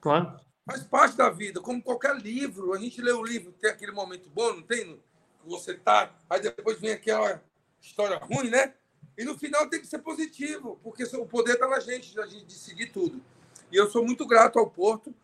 Claro. 0.00 0.38
Faz 0.64 0.84
parte 0.84 1.16
da 1.16 1.30
vida, 1.30 1.60
como 1.60 1.82
qualquer 1.82 2.16
livro. 2.16 2.72
A 2.72 2.78
gente 2.78 3.02
lê 3.02 3.10
o 3.10 3.24
livro, 3.24 3.52
tem 3.52 3.70
aquele 3.70 3.92
momento 3.92 4.30
bom, 4.30 4.54
não 4.54 4.62
tem? 4.62 5.00
Que 5.42 5.48
você 5.48 5.74
tá, 5.74 6.14
aí 6.28 6.40
depois 6.40 6.78
vem 6.78 6.92
aquela 6.92 7.42
história 7.80 8.18
ruim, 8.18 8.50
né? 8.50 8.74
E 9.18 9.24
no 9.24 9.36
final 9.36 9.68
tem 9.68 9.80
que 9.80 9.86
ser 9.86 9.98
positivo, 9.98 10.78
porque 10.82 11.02
o 11.16 11.26
poder 11.26 11.54
está 11.54 11.66
na 11.66 11.80
gente, 11.80 12.18
a 12.20 12.26
gente 12.26 12.44
decidir 12.44 12.92
tudo. 12.92 13.20
E 13.72 13.76
eu 13.76 13.90
sou 13.90 14.04
muito 14.04 14.26
grato 14.26 14.58
ao 14.58 14.70
Porto 14.70 15.14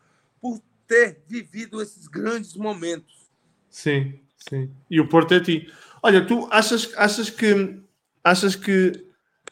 por 0.41 0.61
ter 0.87 1.23
vivido 1.27 1.81
esses 1.81 2.09
grandes 2.09 2.55
momentos. 2.55 3.31
Sim, 3.71 4.21
sim. 4.49 4.75
E 4.91 5.01
o 5.01 5.09
Porto 5.09 5.35
é 5.35 5.41
ti. 5.41 5.73
Olha, 6.03 6.27
tu 6.27 6.49
achas, 6.51 6.93
achas 6.97 7.31
que 7.31 7.81
achas 8.27 8.57
que 8.57 9.07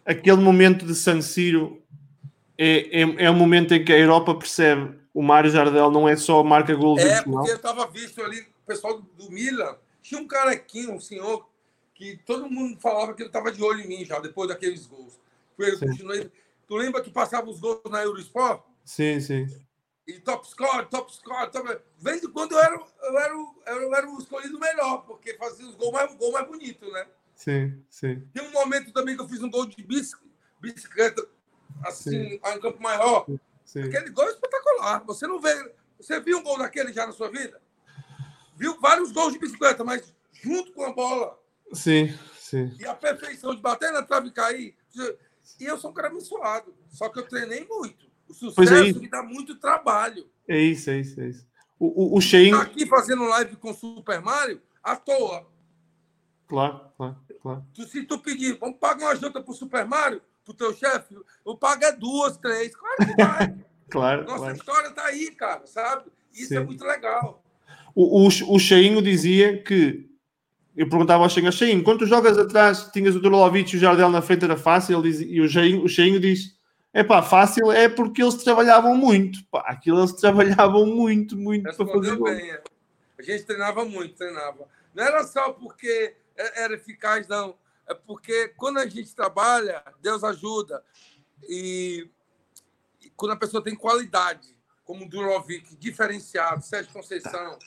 aquele 0.04 0.38
momento 0.38 0.84
de 0.84 0.96
San 0.96 1.22
Siro 1.22 1.80
é, 2.58 3.02
é, 3.02 3.24
é 3.24 3.30
o 3.30 3.34
momento 3.34 3.72
em 3.72 3.84
que 3.84 3.92
a 3.92 3.98
Europa 3.98 4.34
percebe 4.34 4.98
o 5.14 5.22
Mário 5.22 5.48
Jardel 5.48 5.92
não 5.92 6.08
é 6.08 6.16
só 6.16 6.42
marca 6.42 6.74
gols 6.74 7.00
É, 7.00 7.22
porque 7.22 7.52
eu 7.52 7.56
estava 7.56 7.86
visto 7.86 8.20
ali, 8.20 8.40
o 8.40 8.66
pessoal 8.66 9.00
do, 9.00 9.02
do 9.16 9.30
Milan, 9.30 9.76
tinha 10.02 10.20
um 10.20 10.26
carequinho, 10.26 10.92
um 10.92 11.00
senhor, 11.00 11.48
que 11.94 12.18
todo 12.26 12.50
mundo 12.50 12.76
falava 12.80 13.14
que 13.14 13.22
ele 13.22 13.28
estava 13.28 13.52
de 13.52 13.62
olho 13.62 13.80
em 13.80 13.86
mim 13.86 14.04
já, 14.04 14.18
depois 14.18 14.48
daqueles 14.48 14.86
gols. 14.86 15.20
Eu 15.56 15.78
continuei. 15.78 16.28
Tu 16.66 16.76
lembra 16.76 17.00
que 17.00 17.10
passava 17.10 17.48
os 17.48 17.60
gols 17.60 17.80
na 17.88 18.02
Eurosport? 18.02 18.60
Sim, 18.84 19.20
sim. 19.20 19.46
E 20.08 20.14
top 20.14 20.48
score, 20.50 20.86
top 20.86 21.14
score, 21.14 21.48
top... 21.52 21.68
De 21.68 22.04
vez 22.04 22.24
em 22.24 22.30
quando 22.30 22.52
eu 22.52 22.58
era, 22.58 22.74
eu, 22.74 23.18
era, 23.18 23.34
eu 23.82 23.94
era 23.94 24.10
o 24.10 24.18
escolhido 24.18 24.58
melhor, 24.58 25.04
porque 25.06 25.34
fazia 25.34 25.64
os 25.64 25.76
gols 25.76 25.92
mais, 25.92 26.12
gol 26.16 26.32
mais 26.32 26.46
bonito, 26.48 26.90
né? 26.90 27.06
Sim, 27.44 27.78
sim. 27.90 28.26
Tem 28.32 28.42
um 28.42 28.52
momento 28.52 28.90
também 28.90 29.14
que 29.14 29.20
eu 29.20 29.28
fiz 29.28 29.42
um 29.42 29.50
gol 29.50 29.66
de 29.66 29.86
bicicleta, 30.58 31.22
assim, 31.84 32.10
sim. 32.10 32.40
em 32.42 32.58
campo 32.58 32.82
maior. 32.82 33.26
Sim. 33.62 33.82
Aquele 33.82 34.08
gol 34.08 34.24
é 34.24 34.30
espetacular. 34.30 35.04
Você 35.04 35.26
não 35.26 35.38
vê. 35.38 35.74
Você 36.00 36.18
viu 36.20 36.38
um 36.38 36.42
gol 36.42 36.56
daquele 36.56 36.90
já 36.90 37.06
na 37.06 37.12
sua 37.12 37.30
vida? 37.30 37.60
Viu 38.56 38.80
vários 38.80 39.12
gols 39.12 39.34
de 39.34 39.38
bicicleta, 39.38 39.84
mas 39.84 40.10
junto 40.32 40.72
com 40.72 40.86
a 40.86 40.92
bola. 40.94 41.38
Sim, 41.74 42.18
sim. 42.38 42.74
E 42.80 42.86
a 42.86 42.94
perfeição 42.94 43.54
de 43.54 43.60
bater 43.60 43.92
na 43.92 44.02
trave 44.02 44.28
e 44.28 44.32
cair. 44.32 44.74
E 45.60 45.64
eu 45.66 45.76
sou 45.76 45.90
um 45.90 45.94
cara 45.94 46.08
abençoado. 46.08 46.74
Só 46.88 47.10
que 47.10 47.18
eu 47.18 47.28
treinei 47.28 47.66
muito. 47.66 48.06
O 48.26 48.32
é 48.32 48.34
sucesso 48.34 48.72
é 48.72 49.00
me 49.02 49.08
dá 49.08 49.22
muito 49.22 49.56
trabalho. 49.56 50.26
É 50.48 50.58
isso, 50.58 50.88
é 50.88 51.00
isso, 51.00 51.20
é 51.20 51.28
isso. 51.28 51.46
O, 51.78 52.14
o, 52.14 52.16
o 52.16 52.20
Shein... 52.22 52.52
Tá 52.52 52.62
aqui 52.62 52.86
fazendo 52.86 53.24
live 53.24 53.56
com 53.56 53.74
Super 53.74 54.22
Mario 54.22 54.62
à 54.82 54.96
toa. 54.96 55.52
Claro, 56.46 56.80
claro, 56.96 57.16
claro. 57.40 57.64
Se 57.74 58.02
tu 58.04 58.18
pedir, 58.18 58.58
vamos 58.58 58.78
pagar 58.78 59.06
uma 59.06 59.16
janta 59.16 59.42
pro 59.42 59.54
Super 59.54 59.86
Mario, 59.86 60.20
pro 60.44 60.54
teu 60.54 60.74
chefe, 60.74 61.16
eu 61.44 61.56
pago 61.56 61.84
é 61.84 61.92
duas, 61.92 62.36
três. 62.36 62.74
Claro 62.74 62.96
que 62.98 63.22
vai. 63.22 63.54
claro. 63.90 64.24
Nossa 64.24 64.38
claro. 64.38 64.56
história 64.56 64.90
tá 64.90 65.04
aí, 65.06 65.30
cara, 65.30 65.66
sabe? 65.66 66.10
Isso 66.32 66.52
é 66.54 66.56
Sim. 66.58 66.62
é 66.62 66.66
muito 66.66 66.84
legal. 66.84 67.42
O, 67.94 68.26
o, 68.26 68.26
o 68.26 68.58
Cheinho 68.58 69.00
dizia 69.00 69.62
que. 69.62 70.10
Eu 70.76 70.88
perguntava 70.88 71.22
ao 71.22 71.30
Cheinho, 71.30 71.52
Cheinho, 71.52 71.84
quando 71.84 72.00
tu 72.00 72.06
jogas 72.06 72.36
atrás, 72.36 72.90
tinhas 72.92 73.14
o 73.14 73.20
Dulovic 73.20 73.72
e 73.72 73.76
o 73.76 73.80
Jardel 73.80 74.10
na 74.10 74.20
frente, 74.20 74.44
era 74.44 74.56
fácil? 74.56 74.98
Ele 74.98 75.10
diz, 75.10 75.20
e 75.20 75.40
o 75.40 75.48
Cheinho, 75.48 75.84
o 75.84 75.88
Cheinho 75.88 76.18
diz: 76.18 76.58
é 76.92 77.02
pá, 77.02 77.22
fácil 77.22 77.72
é 77.72 77.88
porque 77.88 78.22
eles 78.22 78.34
trabalhavam 78.36 78.96
muito. 78.96 79.44
Pá, 79.50 79.64
aquilo 79.66 80.00
eles 80.00 80.12
trabalhavam 80.12 80.86
muito, 80.86 81.36
muito 81.36 81.64
Respondeu 81.64 82.18
para 82.18 82.32
fazer 82.32 82.42
bem, 82.42 82.50
é. 82.50 82.62
A 83.18 83.22
gente 83.22 83.44
treinava 83.44 83.84
muito, 83.84 84.16
treinava. 84.16 84.68
Não 84.94 85.04
era 85.04 85.24
só 85.24 85.52
porque 85.52 86.14
era 86.36 86.74
eficaz, 86.74 87.28
não. 87.28 87.56
É 87.86 87.94
porque 87.94 88.48
quando 88.56 88.78
a 88.78 88.86
gente 88.86 89.14
trabalha, 89.14 89.82
Deus 90.00 90.24
ajuda. 90.24 90.82
E, 91.48 92.08
e 93.02 93.10
quando 93.10 93.32
a 93.32 93.36
pessoa 93.36 93.62
tem 93.62 93.74
qualidade, 93.74 94.54
como 94.84 95.04
o 95.04 95.08
Durovic, 95.08 95.76
diferenciado, 95.76 96.62
Sérgio 96.62 96.92
Conceição, 96.92 97.58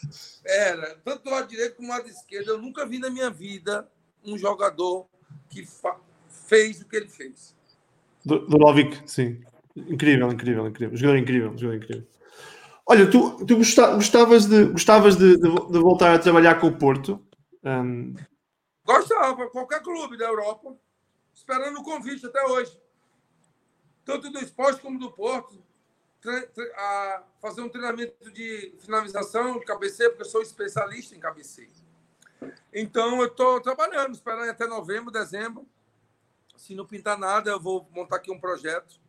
era, 0.45 0.95
tanto 1.03 1.23
do 1.23 1.29
lado 1.31 1.47
direito 1.47 1.75
como 1.75 1.87
do 1.87 1.91
lado 1.91 2.07
esquerdo, 2.07 2.49
eu 2.49 2.61
nunca 2.61 2.85
vi 2.85 2.99
na 2.99 3.09
minha 3.09 3.29
vida 3.29 3.89
um 4.23 4.37
jogador 4.37 5.07
que 5.49 5.67
fez 6.29 6.81
o 6.81 6.85
que 6.85 6.95
ele 6.95 7.09
fez. 7.09 7.55
Durovic, 8.25 9.01
sim. 9.05 9.41
Incrível, 9.75 10.31
incrível, 10.31 10.67
incrível. 10.67 10.97
Jogador 10.97 11.17
incrível, 11.17 11.57
jogador 11.57 11.75
incrível. 11.75 12.07
Olha, 12.85 13.09
tu, 13.09 13.45
tu 13.45 13.55
gostavas, 13.57 14.45
de, 14.45 14.65
gostavas 14.65 15.17
de, 15.17 15.37
de, 15.37 15.49
de 15.49 15.79
voltar 15.79 16.15
a 16.15 16.19
trabalhar 16.19 16.55
com 16.55 16.67
o 16.67 16.77
Porto? 16.77 17.21
Um... 17.63 18.15
Gostava, 18.87 19.49
qualquer 19.49 19.83
clube 19.83 20.15
da 20.15 20.27
Europa, 20.27 20.73
esperando 21.33 21.81
o 21.81 21.83
convite 21.83 22.25
até 22.25 22.41
hoje. 22.45 22.81
Tanto 24.05 24.31
do 24.31 24.39
esporte 24.39 24.81
como 24.81 24.97
do 24.97 25.11
Porto 25.11 25.61
a 26.73 27.23
fazer 27.41 27.61
um 27.61 27.67
treinamento 27.67 28.31
de 28.31 28.73
finalização 28.79 29.59
de 29.59 29.65
cabeceio, 29.65 30.11
porque 30.11 30.23
eu 30.23 30.29
sou 30.29 30.41
especialista 30.41 31.13
em 31.13 31.19
cabeceio. 31.19 31.69
Então, 32.73 33.19
eu 33.19 33.27
estou 33.27 33.59
trabalhando, 33.59 34.13
esperando 34.13 34.49
até 34.49 34.65
novembro, 34.65 35.11
dezembro. 35.11 35.67
Se 36.55 36.73
não 36.73 36.85
pintar 36.85 37.17
nada, 37.17 37.51
eu 37.51 37.59
vou 37.59 37.89
montar 37.91 38.15
aqui 38.15 38.31
um 38.31 38.39
projeto. 38.39 39.01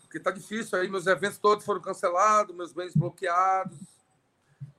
Porque 0.00 0.16
está 0.16 0.30
difícil 0.30 0.78
aí, 0.78 0.88
meus 0.88 1.06
eventos 1.06 1.36
todos 1.36 1.62
foram 1.62 1.82
cancelados, 1.82 2.56
meus 2.56 2.72
bens 2.72 2.96
bloqueados. 2.96 3.95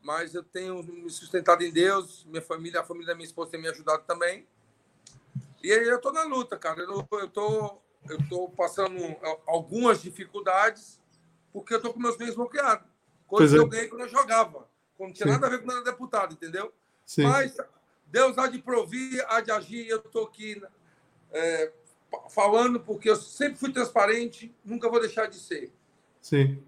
Mas 0.01 0.33
eu 0.33 0.43
tenho 0.43 0.81
me 0.83 1.09
sustentado 1.09 1.63
em 1.63 1.71
Deus, 1.71 2.25
minha 2.25 2.41
família, 2.41 2.79
a 2.79 2.83
família 2.83 3.07
da 3.07 3.15
minha 3.15 3.25
esposa 3.25 3.51
tem 3.51 3.61
me 3.61 3.67
ajudado 3.67 4.03
também. 4.05 4.47
E 5.61 5.71
aí 5.71 5.85
eu 5.85 5.97
estou 5.97 6.13
na 6.13 6.23
luta, 6.23 6.57
cara. 6.57 6.81
Eu 6.81 7.01
estou 7.25 7.81
eu 8.09 8.17
tô 8.29 8.49
passando 8.49 8.97
algumas 9.45 10.01
dificuldades, 10.01 10.99
porque 11.51 11.73
eu 11.73 11.81
tô 11.81 11.93
com 11.93 11.99
meus 11.99 12.17
bens 12.17 12.35
bloqueados. 12.35 12.87
Coisa 13.27 13.55
que 13.55 13.61
eu 13.61 13.67
ganhei 13.67 13.87
quando 13.87 14.01
eu 14.01 14.09
jogava. 14.09 14.67
Não 14.97 15.11
tinha 15.11 15.27
Sim. 15.27 15.33
nada 15.33 15.47
a 15.47 15.49
ver 15.49 15.59
com 15.59 15.67
nada 15.67 15.83
deputado, 15.83 16.33
entendeu? 16.33 16.73
Sim. 17.05 17.23
Mas 17.23 17.57
Deus 18.07 18.37
há 18.37 18.47
de 18.47 18.59
provir, 18.59 19.23
há 19.27 19.41
de 19.41 19.51
agir. 19.51 19.87
Eu 19.87 19.97
estou 19.97 20.25
aqui 20.25 20.61
é, 21.31 21.71
falando 22.29 22.79
porque 22.79 23.09
eu 23.09 23.15
sempre 23.15 23.59
fui 23.59 23.71
transparente, 23.71 24.53
nunca 24.63 24.89
vou 24.89 24.99
deixar 24.99 25.27
de 25.27 25.37
ser. 25.37 25.71
Sim. 26.21 26.63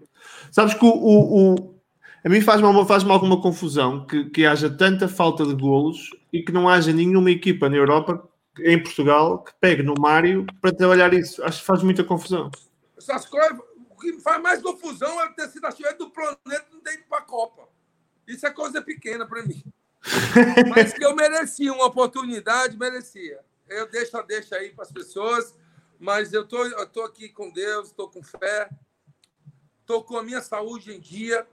Sabes 0.50 0.74
que 0.74 0.84
o, 0.84 0.88
o, 0.88 1.54
o... 1.54 1.79
a 2.24 2.28
mim 2.28 2.40
faz-me 2.40 2.86
faz 2.86 3.04
alguma 3.04 3.40
confusão 3.40 4.06
que, 4.06 4.24
que 4.30 4.44
haja 4.44 4.68
tanta 4.68 5.08
falta 5.08 5.44
de 5.44 5.54
golos 5.54 6.10
e 6.32 6.42
que 6.42 6.52
não 6.52 6.68
haja 6.68 6.92
nenhuma 6.92 7.30
equipa 7.30 7.68
na 7.68 7.76
Europa, 7.76 8.28
em 8.58 8.82
Portugal, 8.82 9.42
que 9.42 9.52
pegue 9.60 9.82
no 9.82 9.94
Mário 9.98 10.46
para 10.60 10.72
trabalhar 10.72 11.14
isso. 11.14 11.42
Acho 11.42 11.60
que 11.60 11.66
faz 11.66 11.82
muita 11.82 12.04
confusão. 12.04 12.50
Essas 12.96 13.24
coisas, 13.26 13.58
que 14.00 14.18
faz 14.20 14.42
mais 14.42 14.62
confusão 14.62 15.20
é 15.22 15.28
ter 15.32 15.48
sido 15.48 15.66
artilheiro 15.66 15.98
do 15.98 16.10
planeta 16.10 16.66
não 16.72 16.80
ter 16.80 16.94
ido 16.94 17.04
para 17.08 17.18
a 17.18 17.22
Copa. 17.22 17.68
Isso 18.26 18.46
é 18.46 18.50
coisa 18.50 18.82
pequena 18.82 19.26
para 19.26 19.42
mim. 19.42 19.62
Mas 20.68 20.92
que 20.92 21.04
eu 21.04 21.14
merecia 21.14 21.72
uma 21.72 21.86
oportunidade, 21.86 22.76
merecia. 22.76 23.40
Eu 23.68 23.88
deixo 23.88 24.16
a 24.16 24.22
deixa 24.22 24.56
aí 24.56 24.70
para 24.70 24.84
as 24.84 24.90
pessoas, 24.92 25.54
mas 25.96 26.32
eu 26.32 26.44
tô, 26.44 26.64
eu 26.64 26.86
tô 26.86 27.02
aqui 27.02 27.28
com 27.28 27.50
Deus, 27.50 27.88
estou 27.88 28.08
com 28.08 28.20
fé, 28.20 28.68
estou 29.80 30.02
com 30.02 30.16
a 30.16 30.24
minha 30.24 30.42
saúde 30.42 30.92
em 30.92 30.98
dia, 30.98 31.46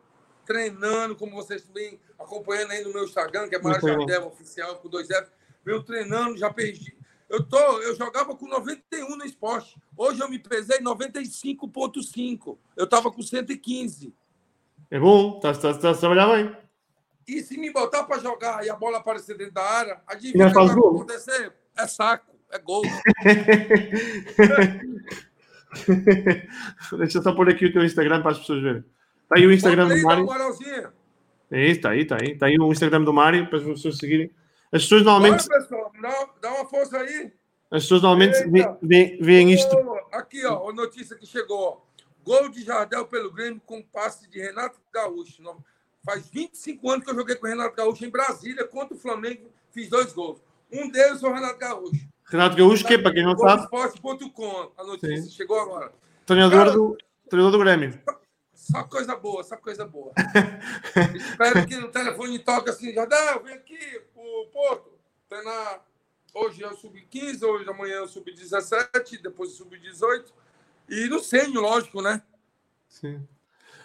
treinando, 0.47 1.15
como 1.15 1.35
vocês 1.35 1.61
também 1.61 1.99
acompanhando 2.17 2.71
aí 2.71 2.83
no 2.83 2.93
meu 2.93 3.03
Instagram, 3.03 3.49
que 3.49 3.55
é 3.55 3.61
Mário 3.61 3.85
Jardel 3.85 4.27
Oficial, 4.27 4.77
com 4.77 4.87
dois 4.87 5.09
F. 5.09 5.29
Venho 5.63 5.83
treinando, 5.83 6.37
já 6.37 6.51
perdi, 6.51 6.97
eu, 7.29 7.43
tô, 7.43 7.81
eu 7.81 7.95
jogava 7.95 8.35
com 8.35 8.47
91 8.47 9.15
no 9.17 9.25
esporte. 9.25 9.77
Hoje 9.97 10.21
eu 10.21 10.29
me 10.29 10.39
pesei 10.39 10.79
95,5. 10.79 12.57
Eu 12.75 12.85
estava 12.85 13.11
com 13.11 13.21
115. 13.21 14.13
É 14.89 14.97
bom, 14.97 15.37
tá, 15.39 15.53
tá, 15.53 15.73
tá 15.73 15.93
trabalhando 15.93 16.31
bem. 16.31 16.55
E 17.27 17.43
se 17.43 17.57
me 17.57 17.69
botar 17.69 18.05
para 18.05 18.19
jogar 18.19 18.65
e 18.65 18.69
a 18.69 18.75
bola 18.75 18.99
aparecer 18.99 19.37
dentro 19.37 19.55
da 19.55 19.63
área, 19.63 19.99
adivinha 20.07 20.47
o 20.47 20.49
que 20.49 20.55
vai 20.55 20.67
acontecer? 20.67 21.51
É 21.77 21.85
saco, 21.85 22.33
é 22.49 22.57
gol. 22.57 22.83
Deixa 26.97 27.17
eu 27.17 27.21
só 27.21 27.33
pôr 27.33 27.49
aqui 27.49 27.65
o 27.65 27.73
teu 27.73 27.83
Instagram 27.83 28.21
para 28.21 28.31
as 28.31 28.39
pessoas 28.39 28.63
verem. 28.63 28.85
Está 29.27 29.35
aí 29.35 29.45
o 29.45 29.51
Instagram 29.51 29.89
aí, 29.89 30.01
do 30.01 30.07
Mário. 30.07 30.27
É 31.51 31.65
isso, 31.65 31.75
está 31.75 31.89
aí, 31.89 32.01
está 32.01 32.15
aí. 32.15 32.31
Está 32.31 32.45
aí 32.45 32.57
o 32.57 32.71
Instagram 32.71 33.03
do 33.03 33.13
Mário 33.13 33.45
para 33.49 33.57
as 33.57 33.63
pessoas 33.65 33.97
seguirem. 33.97 34.31
As 34.71 34.83
pessoas 34.83 35.03
normalmente. 35.03 35.45
Bora, 35.45 35.59
pessoal, 35.61 35.91
dá, 36.01 36.29
dá 36.41 36.53
uma 36.55 36.65
força 36.65 36.97
aí. 36.97 37.31
As 37.69 37.83
pessoas 37.83 38.01
normalmente 38.01 38.37
veem 39.19 39.51
isto. 39.51 39.75
Aqui, 40.13 40.45
ó, 40.45 40.69
a 40.69 40.73
notícia 40.73 41.17
que 41.17 41.25
chegou. 41.25 41.85
Gol 42.23 42.49
de 42.49 42.63
Jardel 42.63 43.05
pelo 43.05 43.31
Grêmio 43.31 43.61
com 43.65 43.81
passe 43.81 44.29
de 44.29 44.39
Renato 44.39 44.79
Gaúcho. 44.93 45.43
Faz 46.05 46.29
25 46.29 46.89
anos 46.89 47.05
que 47.05 47.11
eu 47.11 47.15
joguei 47.15 47.35
com 47.35 47.47
o 47.47 47.49
Renato 47.49 47.75
Gaúcho 47.75 48.05
em 48.05 48.09
Brasília 48.09 48.65
contra 48.65 48.95
o 48.95 48.99
Flamengo. 48.99 49.49
Fiz 49.71 49.89
dois 49.89 50.13
gols. 50.13 50.41
Um 50.71 50.89
deles 50.89 51.19
foi 51.19 51.29
o 51.29 51.33
Renato 51.33 51.59
Gaúcho. 51.59 52.07
Renato 52.25 52.55
Gaúcho, 52.55 52.85
que 52.85 52.97
para 52.97 53.13
quem 53.13 53.23
não 53.23 53.37
sabe. 53.37 53.63
Esporte.com. 53.63 54.71
A 54.77 54.83
notícia 54.85 55.21
Sim. 55.21 55.29
chegou 55.29 55.59
agora. 55.59 55.91
Treinador, 56.25 56.57
Cara, 56.57 56.71
do, 56.71 56.97
treinador 57.29 57.51
do 57.51 57.63
Grêmio. 57.63 58.01
Só 58.57 58.83
coisa 58.83 59.15
boa, 59.15 59.43
só 59.43 59.55
coisa 59.55 59.85
boa. 59.85 60.11
Espero 61.15 61.65
que 61.67 61.77
no 61.77 61.91
telefone 61.91 62.39
toque 62.39 62.71
assim, 62.71 62.91
Jardel, 62.91 63.43
vem 63.43 63.53
aqui, 63.53 64.01
o 64.15 64.47
Porto, 64.47 64.91
treinar. 65.29 65.85
Hoje 66.33 66.61
eu 66.61 66.75
subi 66.75 67.01
15, 67.03 67.45
hoje 67.45 67.69
amanhã 67.69 67.97
eu 67.97 68.07
subi 68.07 68.33
17, 68.33 69.19
depois 69.21 69.51
eu 69.51 69.57
subi 69.57 69.79
18. 69.79 70.33
E 70.89 71.07
no 71.07 71.19
sênior, 71.19 71.63
lógico, 71.63 72.01
né? 72.01 72.21
Sim. 72.89 73.25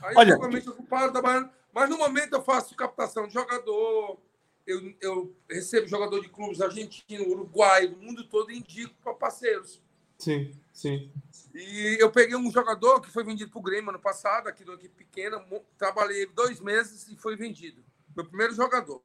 Aí, 0.03 0.16
Olha, 0.16 0.31
normalmente 0.31 0.68
ocupado 0.70 1.12
trabalhando. 1.12 1.51
Mas 1.73 1.91
no 1.91 1.99
momento 1.99 2.33
eu 2.33 2.43
faço 2.43 2.75
captação 2.75 3.29
de 3.29 3.35
jogador, 3.35 4.18
eu, 4.66 4.95
eu 5.01 5.37
recebo 5.51 5.87
jogador 5.87 6.20
de 6.20 6.31
clubes 6.31 6.62
argentino, 6.62 7.29
uruguai, 7.29 7.89
do 7.89 7.99
mundo 7.99 8.25
todo 8.25 8.51
e 8.51 8.59
indico 8.59 8.95
para 9.03 9.14
parceiros. 9.14 9.81
Sim, 10.18 10.51
sim. 10.73 11.11
E 11.55 11.98
eu 12.00 12.11
peguei 12.11 12.36
um 12.36 12.50
jogador 12.50 13.00
que 13.00 13.11
foi 13.11 13.24
vendido 13.24 13.50
para 13.50 13.59
o 13.59 13.62
Grêmio 13.62 13.90
ano 13.90 13.98
passado, 13.98 14.48
aqui 14.48 14.64
de 14.64 14.70
uma 14.70 14.76
equipe 14.76 15.05
pequena, 15.05 15.44
trabalhei 15.76 16.26
dois 16.26 16.61
meses 16.61 17.09
e 17.09 17.16
foi 17.16 17.36
vendido. 17.36 17.82
Meu 18.16 18.24
primeiro 18.24 18.55
jogador. 18.55 19.03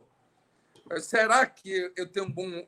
Será 1.01 1.45
que 1.45 1.91
eu 1.95 2.07
tenho 2.07 2.25
um 2.25 2.31
bom, 2.31 2.65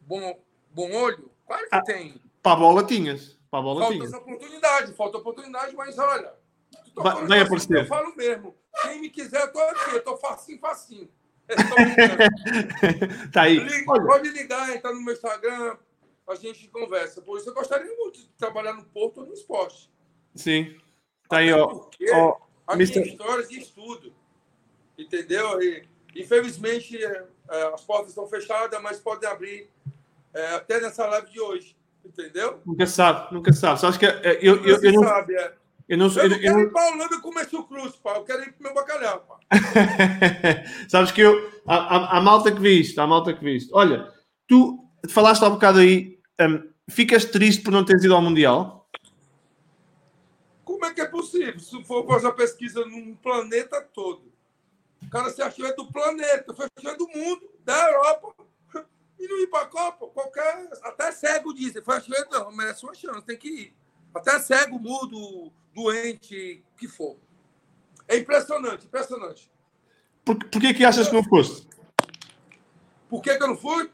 bom, 0.00 0.42
bom 0.70 0.92
olho? 0.92 1.30
Claro 1.46 1.68
que 1.68 1.74
ah, 1.76 1.82
tem. 1.82 2.20
Para 2.42 2.52
a 2.52 2.56
bola 2.56 2.86
tinhas. 2.86 3.38
Para 3.50 3.60
a 3.60 3.62
bola 3.62 3.80
falta 3.80 3.94
tinhas. 3.94 4.12
oportunidade, 4.12 4.94
falta 4.94 5.18
oportunidade, 5.18 5.76
mas 5.76 5.98
olha. 5.98 6.32
Vai, 6.94 7.26
vai 7.26 7.40
aparecer. 7.40 7.82
Eu 7.82 7.86
falo 7.86 8.16
mesmo. 8.16 8.54
Quem 8.82 9.00
me 9.00 9.10
quiser, 9.10 9.40
eu 9.40 9.46
estou 9.46 9.62
aqui. 9.62 9.90
Eu 9.90 9.98
estou 9.98 10.16
facinho, 10.16 10.58
facinho. 10.58 11.10
tá 13.32 13.42
aí. 13.42 13.58
Liga, 13.58 13.84
pode 13.84 14.30
ligar, 14.30 14.74
entrar 14.74 14.92
no 14.92 15.02
meu 15.02 15.12
Instagram, 15.12 15.76
a 16.30 16.34
gente 16.36 16.68
conversa. 16.68 17.20
Por 17.20 17.38
isso 17.38 17.50
eu 17.50 17.54
gostaria 17.54 17.92
muito 17.96 18.20
de 18.20 18.28
trabalhar 18.38 18.74
no 18.74 18.84
Porto 18.84 19.20
ou 19.20 19.26
no 19.26 19.32
esporte. 19.32 19.90
Sim. 20.34 20.76
Tá 21.28 21.38
aí, 21.38 21.52
ó. 21.52 21.66
Porque 21.66 22.10
ó, 22.12 22.36
a 22.66 22.76
Mister... 22.76 23.02
minha 23.02 23.12
história 23.12 23.46
de 23.46 23.58
estudo. 23.58 24.12
Entendeu? 24.96 25.60
E, 25.60 25.82
infelizmente, 26.14 27.02
é, 27.02 27.26
é, 27.50 27.62
as 27.74 27.82
portas 27.82 28.10
estão 28.10 28.26
fechadas, 28.26 28.80
mas 28.82 28.98
podem 29.00 29.28
abrir 29.28 29.68
é, 30.32 30.54
até 30.54 30.80
nessa 30.80 31.06
live 31.06 31.30
de 31.30 31.40
hoje. 31.40 31.76
Entendeu? 32.04 32.60
Nunca 32.64 32.86
sabe, 32.86 33.34
nunca 33.34 33.52
sabe. 33.52 33.80
Só 33.80 33.88
acho 33.88 33.98
que 33.98 34.06
é, 34.06 34.38
eu, 34.40 34.64
eu, 34.64 34.82
eu, 34.82 34.92
não. 34.92 35.02
Sabe, 35.02 35.34
é. 35.34 35.54
Eu 35.88 35.98
não, 35.98 36.06
eu, 36.06 36.22
eu 36.22 36.28
não 36.30 36.38
quero 36.38 36.60
eu... 36.60 36.66
ir 36.66 36.72
para 36.72 36.82
a 36.82 36.92
Holanda 36.92 37.20
comer 37.20 37.48
chucruz, 37.48 37.96
pá. 37.96 38.14
Eu 38.14 38.24
quero 38.24 38.42
ir 38.42 38.52
para 38.52 38.60
o 38.60 38.62
meu 38.62 38.74
bacalhau, 38.74 39.20
pá. 39.20 39.40
Sabes 40.88 41.10
que 41.10 41.20
eu... 41.20 41.50
A, 41.66 41.76
a, 41.76 42.18
a, 42.18 42.20
malta 42.20 42.52
que 42.52 42.60
viste, 42.60 42.98
a 43.00 43.06
malta 43.06 43.34
que 43.34 43.44
viste. 43.44 43.70
Olha, 43.72 44.08
tu 44.46 44.88
falaste 45.08 45.42
há 45.42 45.48
um 45.48 45.52
bocado 45.52 45.80
aí 45.80 46.19
um, 46.48 46.70
ficas 46.88 47.24
triste 47.24 47.62
por 47.62 47.72
não 47.72 47.84
teres 47.84 48.04
ido 48.04 48.14
ao 48.14 48.22
Mundial? 48.22 48.88
Como 50.64 50.84
é 50.84 50.94
que 50.94 51.00
é 51.00 51.06
possível? 51.06 51.58
Se 51.58 51.82
for 51.84 52.06
fazer 52.06 52.28
a 52.28 52.32
pesquisa 52.32 52.84
num 52.84 53.14
planeta 53.16 53.80
todo, 53.82 54.30
o 55.02 55.10
cara 55.10 55.30
se 55.30 55.42
achou 55.42 55.66
é 55.66 55.74
do 55.74 55.90
planeta, 55.90 56.54
foi 56.54 56.66
achou 56.76 56.90
é 56.90 56.96
do 56.96 57.08
mundo, 57.08 57.50
da 57.64 57.90
Europa, 57.90 58.34
e 59.18 59.28
não 59.28 59.40
ir 59.40 59.48
para 59.48 59.62
a 59.62 59.66
Copa. 59.66 60.06
Qualquer, 60.08 60.68
até 60.82 61.12
cego 61.12 61.52
disse, 61.52 61.82
foi 61.82 61.96
artilheiro, 61.96 62.28
não, 62.30 62.52
merece 62.52 62.84
uma 62.84 62.94
chance, 62.94 63.22
tem 63.22 63.36
que 63.36 63.48
ir. 63.48 63.74
Até 64.14 64.38
cego, 64.38 64.78
mudo, 64.78 65.52
doente, 65.74 66.64
que 66.76 66.88
for. 66.88 67.16
É 68.06 68.16
impressionante, 68.16 68.86
impressionante. 68.86 69.50
Por, 70.24 70.36
por 70.36 70.60
que, 70.60 70.74
que 70.74 70.84
achas 70.84 71.08
que 71.08 71.14
não 71.14 71.24
foste? 71.24 71.66
Por 73.08 73.22
que, 73.22 73.36
que 73.36 73.42
eu 73.42 73.48
não 73.48 73.56
fui? 73.56 73.90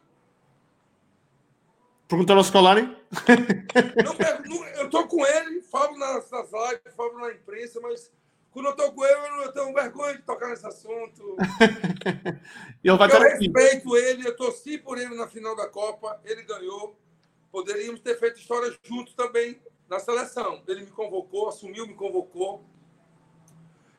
Perguntaram 2.09 2.39
ao 2.39 2.45
Scolari? 2.45 2.83
Não, 2.83 4.67
eu 4.77 4.85
estou 4.85 5.09
com 5.09 5.27
ele, 5.27 5.61
falo 5.63 5.99
nas, 5.99 6.31
nas 6.31 6.51
lives, 6.53 6.95
falo 6.97 7.19
na 7.19 7.33
imprensa, 7.33 7.81
mas 7.81 8.13
quando 8.53 8.67
eu 8.67 8.71
estou 8.71 8.93
com 8.93 9.05
ele, 9.05 9.45
eu 9.45 9.53
tenho 9.53 9.75
vergonha 9.75 10.17
de 10.17 10.23
tocar 10.23 10.49
nesse 10.49 10.67
assunto. 10.67 11.37
eu 12.83 12.97
respeito 12.97 13.97
ele, 13.97 14.27
eu 14.27 14.37
torci 14.37 14.79
por 14.79 14.99
ele 14.99 15.15
na 15.15 15.27
final 15.27 15.57
da 15.57 15.69
Copa, 15.69 16.21
ele 16.25 16.43
ganhou. 16.43 16.97
Poderíamos 17.51 18.01
ter 18.01 18.19
feito 18.19 18.39
história 18.39 18.75
juntos 18.83 19.15
também 19.15 19.61
na 19.89 19.99
seleção. 19.99 20.63
Ele 20.67 20.85
me 20.85 20.91
convocou, 20.91 21.49
assumiu, 21.49 21.87
me 21.87 21.95
convocou. 21.95 22.65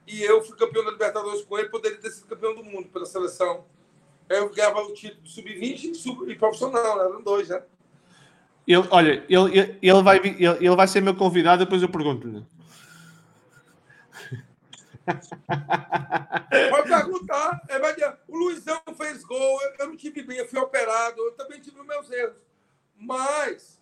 E 0.07 0.23
eu 0.23 0.41
fui 0.41 0.57
campeão 0.57 0.85
da 0.85 0.91
Libertadores 0.91 1.43
com 1.43 1.57
ele, 1.57 1.69
poderia 1.69 1.99
ter 1.99 2.11
sido 2.11 2.27
campeão 2.27 2.55
do 2.55 2.63
mundo 2.63 2.87
pela 2.89 3.05
seleção. 3.05 3.65
Eu 4.29 4.49
ganhava 4.49 4.81
o 4.81 4.93
título 4.93 5.21
de 5.21 5.31
sub-20 5.31 5.83
e, 5.83 5.95
sub 5.95 6.31
e 6.31 6.35
profissional, 6.35 7.01
eram 7.01 7.21
dois, 7.21 7.49
né? 7.49 7.61
Ele, 8.67 8.85
olha, 8.91 9.23
ele, 9.29 9.77
ele, 9.81 10.03
vai, 10.03 10.17
ele, 10.17 10.45
ele 10.45 10.75
vai 10.75 10.87
ser 10.87 11.01
meu 11.01 11.15
convidado, 11.15 11.63
depois 11.63 11.81
eu 11.81 11.87
pergunto-lhe. 11.89 12.45
Pode 16.69 16.89
perguntar. 16.89 17.61
É, 17.69 17.79
vai 17.79 17.93
dizer, 17.93 18.17
o 18.27 18.37
Luizão 18.37 18.81
fez 18.97 19.23
gol, 19.23 19.61
eu, 19.61 19.73
eu 19.79 19.87
não 19.87 19.95
tive 19.95 20.21
bem, 20.21 20.37
eu 20.37 20.47
fui 20.49 20.59
operado, 20.59 21.17
eu 21.21 21.31
também 21.31 21.61
tive 21.61 21.79
os 21.79 21.87
meus 21.87 22.11
erros. 22.11 22.35
Mas 22.97 23.79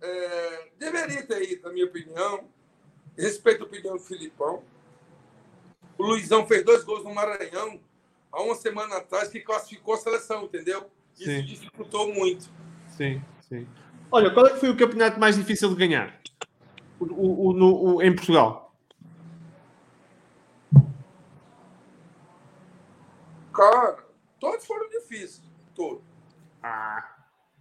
é, 0.00 0.68
deveria 0.76 1.24
ter 1.24 1.52
ido, 1.52 1.62
na 1.62 1.72
minha 1.72 1.86
opinião. 1.86 2.48
Respeito 3.16 3.62
a 3.62 3.66
opinião 3.66 3.96
do 3.96 4.02
Filipão. 4.02 4.64
O 5.96 6.02
Luizão 6.02 6.46
fez 6.48 6.64
dois 6.64 6.82
gols 6.82 7.04
no 7.04 7.14
Maranhão 7.14 7.80
há 8.32 8.42
uma 8.42 8.56
semana 8.56 8.96
atrás 8.96 9.28
que 9.28 9.38
classificou 9.38 9.94
a 9.94 9.98
seleção, 9.98 10.44
entendeu? 10.44 10.90
Isso 11.14 11.24
Sim. 11.26 11.44
dificultou 11.44 12.12
muito. 12.12 12.50
Sim, 12.96 13.22
sim. 13.52 13.66
Olha, 14.10 14.30
qual 14.32 14.46
é 14.46 14.50
que 14.50 14.60
foi 14.60 14.70
o 14.70 14.76
campeonato 14.76 15.20
mais 15.20 15.36
difícil 15.36 15.68
de 15.68 15.74
ganhar? 15.74 16.18
O, 16.98 17.04
o, 17.04 17.46
o, 17.48 17.52
no, 17.52 18.02
em 18.02 18.14
Portugal? 18.14 18.74
Cara, 23.52 23.98
todos 24.40 24.64
foram 24.64 24.88
difíceis. 24.88 25.42
Todos. 25.74 26.02
Ah. 26.62 27.16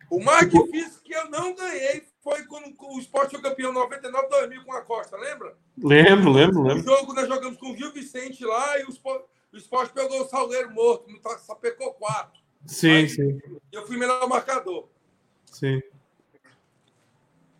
O 0.09 0.21
mais 0.23 0.49
difícil 0.49 1.01
que 1.03 1.13
eu 1.13 1.29
não 1.29 1.55
ganhei 1.55 2.03
foi 2.21 2.43
quando 2.45 2.73
o 2.77 2.99
Sport 2.99 3.31
foi 3.31 3.41
campeão 3.41 3.73
99 3.73 4.29
2000 4.29 4.63
com 4.65 4.73
a 4.73 4.81
Costa, 4.81 5.17
lembra? 5.17 5.55
Lembro, 5.77 6.31
lembro, 6.31 6.63
lembro. 6.63 6.79
O 6.79 6.83
jogo 6.83 7.13
nós 7.13 7.27
jogamos 7.27 7.57
com 7.57 7.71
o 7.71 7.77
Gil 7.77 7.91
Vicente 7.93 8.43
lá 8.45 8.77
e 8.79 8.83
o 8.83 8.89
Sport, 8.89 9.23
o 9.53 9.57
Sport 9.57 9.91
pegou 9.91 10.21
o 10.21 10.27
Salgueiro 10.27 10.71
morto, 10.71 11.09
só 11.39 11.55
pecou 11.55 11.93
quatro. 11.93 12.41
Sim, 12.65 12.91
Aí, 12.91 13.09
sim. 13.09 13.39
Eu 13.71 13.87
fui 13.87 13.97
melhor 13.97 14.27
marcador. 14.27 14.89
Sim. 15.51 15.81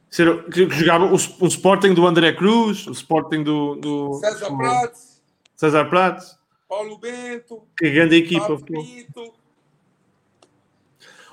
Jogava 0.10 1.06
o, 1.06 1.14
o 1.14 1.48
Sporting 1.48 1.94
do 1.94 2.06
André 2.08 2.34
Cruz, 2.34 2.88
o 2.88 2.92
Sporting 2.92 3.44
do. 3.44 3.76
do 3.76 4.14
César 4.16 4.58
Prates. 4.58 5.22
César 5.56 5.86
Prates. 5.86 6.38
Paulo 6.68 6.98
Bento. 6.98 7.64
Que 7.78 7.90
grande 7.92 8.16
equipa. 8.16 8.58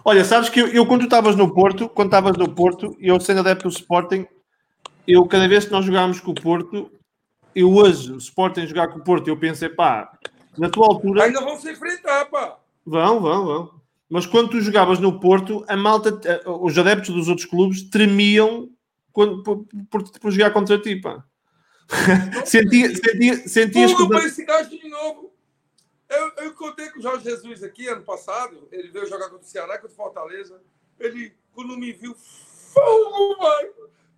Olha, 0.04 0.24
sabes 0.24 0.48
que 0.48 0.60
eu, 0.60 0.68
eu 0.68 0.86
quando 0.86 1.04
estavas 1.04 1.34
no 1.34 1.52
Porto, 1.52 1.88
quando 1.88 2.08
estavas 2.08 2.36
no 2.36 2.52
Porto, 2.54 2.96
eu 3.00 3.18
sendo 3.20 3.40
adepto 3.40 3.68
do 3.68 3.74
Sporting, 3.74 4.26
eu 5.06 5.26
cada 5.26 5.48
vez 5.48 5.64
que 5.64 5.72
nós 5.72 5.84
jogávamos 5.84 6.20
com 6.20 6.30
o 6.30 6.34
Porto, 6.34 6.90
eu 7.54 7.72
hoje, 7.72 8.12
o 8.12 8.18
Sporting 8.18 8.66
jogar 8.66 8.88
com 8.88 9.00
o 9.00 9.04
Porto, 9.04 9.28
eu 9.28 9.36
pensei, 9.36 9.68
pá, 9.68 10.12
na 10.56 10.70
tua 10.70 10.86
altura. 10.86 11.24
Ainda 11.24 11.40
vão 11.40 11.58
se 11.58 11.70
enfrentar, 11.70 12.26
pá. 12.26 12.58
Vão, 12.86 13.20
vão, 13.20 13.46
vão. 13.46 13.77
Mas 14.08 14.26
quando 14.26 14.50
tu 14.50 14.60
jogavas 14.60 14.98
no 14.98 15.20
Porto, 15.20 15.64
a 15.68 15.76
malta, 15.76 16.18
os 16.46 16.78
adeptos 16.78 17.14
dos 17.14 17.28
outros 17.28 17.46
clubes 17.46 17.82
tremiam 17.90 18.70
quando, 19.12 19.42
por, 19.42 19.66
por, 19.90 20.10
por 20.18 20.30
jogar 20.30 20.52
contra 20.52 20.80
ti, 20.80 20.96
pá. 20.96 21.24
sentia, 22.44 22.94
sentia, 22.94 23.48
sentias 23.48 23.94
que. 23.94 24.08
para 24.08 24.24
esse 24.24 24.44
gajo 24.44 24.70
de 24.70 24.88
novo. 24.88 25.34
Eu, 26.08 26.32
eu 26.44 26.54
contei 26.54 26.88
com 26.90 26.98
o 26.98 27.02
Jorge 27.02 27.24
Jesus 27.24 27.62
aqui 27.62 27.86
ano 27.86 28.02
passado. 28.02 28.66
Ele 28.72 28.88
veio 28.88 29.06
jogar 29.06 29.28
contra 29.28 29.44
o 29.44 29.48
Ceará, 29.48 29.78
contra 29.78 29.92
o 29.92 29.96
Fortaleza. 29.96 30.60
Ele, 30.98 31.34
quando 31.52 31.76
me 31.76 31.92
viu, 31.92 32.14
fogo, 32.14 33.36
mano. 33.38 33.72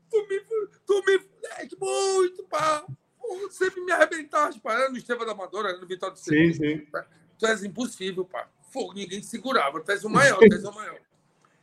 Tu 0.08 0.26
me, 0.28 0.40
tu 0.86 1.04
me 1.04 1.18
fudeste 1.18 1.76
muito, 1.80 2.44
pá. 2.44 2.84
Sempre 3.50 3.80
me 3.80 3.92
arrebentaste, 3.92 4.60
pá. 4.60 4.74
Era 4.74 4.90
no 4.90 4.96
Esteva 4.96 5.24
da 5.24 5.32
Amadora, 5.32 5.76
no 5.78 5.86
Vitória 5.86 6.14
de 6.14 6.20
Sim, 6.20 6.52
sim. 6.52 6.86
Tu 7.38 7.46
és 7.46 7.64
impossível, 7.64 8.24
pá. 8.24 8.48
Fogo, 8.70 8.94
ninguém 8.94 9.22
segurava. 9.22 9.80
Tu 9.80 9.92
és 9.92 10.04
o 10.04 10.08
maior, 10.08 10.38
tu 10.38 10.54
és 10.54 10.64
o 10.64 10.72
maior. 10.72 11.00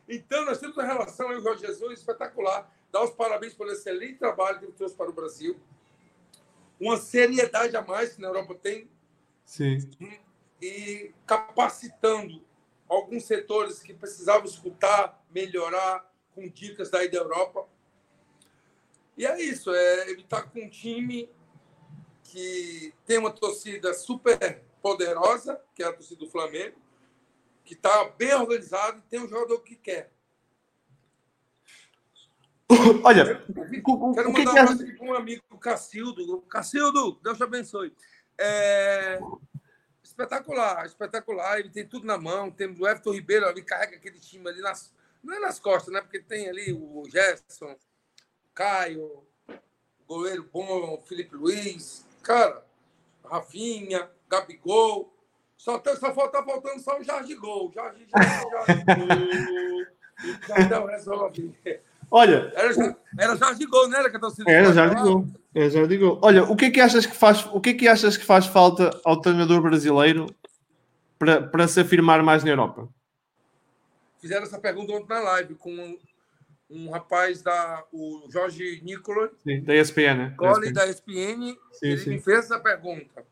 Então, 0.08 0.44
nós 0.44 0.58
temos 0.58 0.76
uma 0.76 0.86
relação, 0.86 1.28
o 1.30 1.40
Jorge 1.40 1.66
Jesus, 1.66 1.98
espetacular. 1.98 2.70
Dá 2.92 3.02
os 3.02 3.10
parabéns 3.10 3.54
pelo 3.54 3.70
excelente 3.70 4.18
trabalho 4.18 4.58
que 4.58 4.64
ele 4.66 4.72
trouxe 4.72 4.94
para 4.94 5.10
o 5.10 5.12
Brasil. 5.12 5.58
Uma 6.80 6.96
seriedade 6.96 7.76
a 7.76 7.82
mais 7.82 8.14
que 8.14 8.20
na 8.20 8.28
Europa 8.28 8.54
tem. 8.54 8.88
Sim. 9.44 9.78
E 10.60 11.12
capacitando 11.26 12.42
alguns 12.88 13.24
setores 13.24 13.80
que 13.80 13.92
precisavam 13.92 14.44
escutar, 14.44 15.22
melhorar, 15.30 16.10
com 16.34 16.48
dicas 16.48 16.90
daí 16.90 17.10
da 17.10 17.18
Europa. 17.18 17.66
E 19.16 19.26
é 19.26 19.42
isso. 19.42 19.74
É, 19.74 20.10
ele 20.10 20.22
está 20.22 20.42
com 20.42 20.60
um 20.60 20.70
time 20.70 21.28
que 22.24 22.94
tem 23.04 23.18
uma 23.18 23.30
torcida 23.30 23.92
super 23.92 24.62
poderosa, 24.80 25.60
que 25.74 25.82
é 25.82 25.86
a 25.86 25.92
torcida 25.92 26.20
do 26.20 26.30
Flamengo, 26.30 26.76
que 27.68 27.74
está 27.74 28.04
bem 28.16 28.34
organizado 28.34 28.98
e 28.98 29.02
tem 29.02 29.20
um 29.20 29.28
jogador 29.28 29.60
que 29.60 29.76
quer. 29.76 30.10
Olha, 33.04 33.44
quero 34.14 34.32
mandar 34.32 34.54
um 34.54 34.58
abraço 34.58 34.82
aqui 34.82 34.92
para 34.92 35.06
um 35.06 35.14
amigo, 35.14 35.42
o 35.50 35.58
Cacildo. 35.58 36.40
Cacildo, 36.42 37.20
Deus 37.22 37.36
te 37.36 37.44
abençoe. 37.44 37.94
É... 38.38 39.20
Espetacular, 40.02 40.86
espetacular. 40.86 41.60
Ele 41.60 41.68
tem 41.68 41.86
tudo 41.86 42.06
na 42.06 42.16
mão. 42.16 42.50
Tem 42.50 42.66
o 42.66 42.88
Everton 42.88 43.12
Ribeiro 43.12 43.46
ali, 43.46 43.62
carrega 43.62 43.96
aquele 43.96 44.18
time 44.18 44.48
ali 44.48 44.62
nas. 44.62 44.94
Não 45.22 45.34
é 45.34 45.38
nas 45.38 45.60
costas, 45.60 45.92
né? 45.92 46.00
Porque 46.00 46.20
tem 46.20 46.48
ali 46.48 46.72
o 46.72 47.04
Gerson, 47.10 47.76
Caio, 48.54 49.26
goleiro 50.06 50.48
bom, 50.50 51.02
Felipe 51.02 51.36
Luiz, 51.36 52.06
cara, 52.22 52.64
Rafinha, 53.24 54.10
Gabigol. 54.28 55.17
Só, 55.58 55.76
tem, 55.78 55.96
só 55.96 56.14
falta 56.14 56.42
faltando 56.42 56.80
só 56.80 56.98
o 56.98 57.04
Jorge 57.04 57.34
Gol. 57.34 57.72
Jorge, 57.74 58.06
Jorge, 58.06 58.40
Jorge 58.50 58.84
Gol. 58.86 60.68
Já 60.68 60.80
o 60.80 60.86
resolve. 60.86 61.54
Olha. 62.10 62.52
Era, 62.54 62.96
era 63.18 63.36
Jorge 63.36 63.66
Gol, 63.66 63.88
não 63.88 63.98
era 63.98 64.08
que 64.08 64.16
a 64.16 64.20
torcida 64.20 64.50
Era 64.50 64.72
Jorge 64.72 64.94
Gol. 65.02 65.26
Era 65.54 65.70
Jorge 65.70 65.96
Gol. 65.98 66.18
Olha, 66.22 66.44
o 66.44 66.56
que 66.56 66.66
é 66.66 66.70
que 66.70 66.80
achas 66.80 67.04
que 67.04 67.14
faz, 67.14 67.44
o 67.46 67.60
que 67.60 67.70
é 67.70 67.74
que 67.74 67.88
achas 67.88 68.16
que 68.16 68.24
faz 68.24 68.46
falta 68.46 68.90
ao 69.04 69.20
treinador 69.20 69.60
brasileiro 69.60 70.26
para, 71.18 71.42
para 71.42 71.66
se 71.66 71.80
afirmar 71.80 72.22
mais 72.22 72.44
na 72.44 72.50
Europa? 72.50 72.88
Fizeram 74.20 74.44
essa 74.44 74.58
pergunta 74.58 74.92
ontem 74.92 75.08
na 75.08 75.20
live 75.20 75.56
com 75.56 75.70
um, 75.70 75.98
um 76.70 76.90
rapaz 76.90 77.42
da 77.42 77.84
o 77.92 78.28
Jorge 78.30 78.80
Nicolas, 78.82 79.30
sim, 79.42 79.60
da 79.62 79.74
ESPN, 79.74 80.14
né? 80.14 80.34
Cole, 80.36 80.72
da 80.72 80.86
ESPN, 80.86 81.56
sim, 81.72 81.86
ele 81.86 81.98
sim. 81.98 82.10
me 82.10 82.20
fez 82.20 82.38
essa 82.38 82.58
pergunta. 82.58 83.24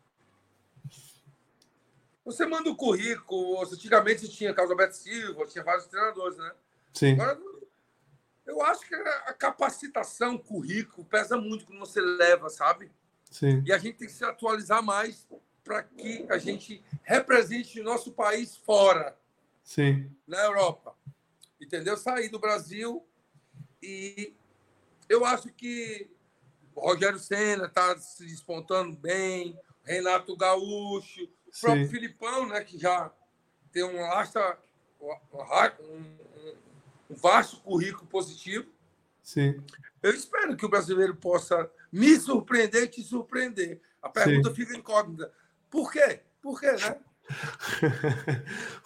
Você 2.27 2.45
manda 2.45 2.69
o 2.69 2.75
currículo, 2.75 3.63
antigamente 3.63 4.29
tinha 4.29 4.53
Carlos 4.53 4.73
Alberto 4.73 4.97
Silva, 4.97 5.47
tinha 5.47 5.63
vários 5.63 5.87
treinadores, 5.87 6.37
né? 6.37 6.53
Sim. 6.93 7.13
Agora, 7.13 7.41
eu 8.45 8.61
acho 8.63 8.81
que 8.81 8.95
a 8.97 9.33
capacitação, 9.33 10.35
o 10.35 10.39
currículo, 10.41 11.07
pesa 11.07 11.37
muito 11.37 11.65
quando 11.65 11.79
você 11.79 12.01
leva, 12.01 12.51
sabe? 12.51 12.91
Sim. 13.31 13.63
E 13.65 13.73
a 13.73 13.79
gente 13.79 13.99
tem 13.99 14.09
que 14.09 14.13
se 14.13 14.25
atualizar 14.25 14.83
mais 14.83 15.25
para 15.63 15.85
que 15.85 16.27
a 16.29 16.37
gente 16.37 16.83
represente 17.05 17.81
o 17.81 17.85
nosso 17.85 18.11
país 18.11 18.57
fora. 18.57 19.17
Sim. 19.63 20.11
Na 20.27 20.43
Europa. 20.47 20.97
Entendeu? 21.61 21.97
Sair 21.97 22.29
do 22.29 22.41
Brasil 22.41 23.07
e 23.81 24.35
eu 25.09 25.25
acho 25.25 25.49
que 25.53 26.11
o 26.75 26.81
Rogério 26.81 27.21
Senna 27.21 27.67
está 27.67 27.97
se 27.99 28.27
despontando 28.27 28.97
bem, 28.97 29.57
Renato 29.85 30.37
Gaúcho, 30.37 31.29
o 31.57 31.61
próprio 31.61 31.85
Sim. 31.87 31.91
Filipão, 31.91 32.47
né, 32.47 32.63
que 32.63 32.79
já 32.79 33.11
tem 33.73 33.83
um, 33.83 34.01
lasta, 34.01 34.59
um, 35.01 35.97
um, 37.11 37.15
vasto 37.17 37.61
currículo 37.61 38.07
positivo. 38.07 38.67
Sim. 39.23 39.63
Eu 40.03 40.13
espero 40.13 40.57
que 40.57 40.67
o 40.67 40.69
brasileiro 40.69 41.17
possa 41.17 41.71
me 41.91 42.17
surpreender 42.17 42.85
e 42.85 42.89
te 42.89 43.03
surpreender. 43.03 43.81
A 44.03 44.09
pergunta 44.09 44.51
Sim. 44.51 44.55
fica 44.55 44.77
incógnita. 44.77 45.33
Por 45.71 45.91
quê? 45.91 46.21
Por 46.41 46.61
quê, 46.61 46.73
né? 46.73 46.97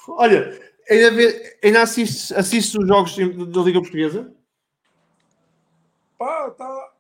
Olha, 0.09 0.73
ainda, 0.89 1.11
vê, 1.11 1.59
ainda 1.63 1.83
assistes, 1.83 2.33
assistes 2.33 2.75
os 2.75 2.87
jogos 2.87 3.17
da 3.17 3.61
Liga 3.61 3.81
Portuguesa? 3.81 4.35
Pá, 6.17 6.51
tá. 6.51 6.93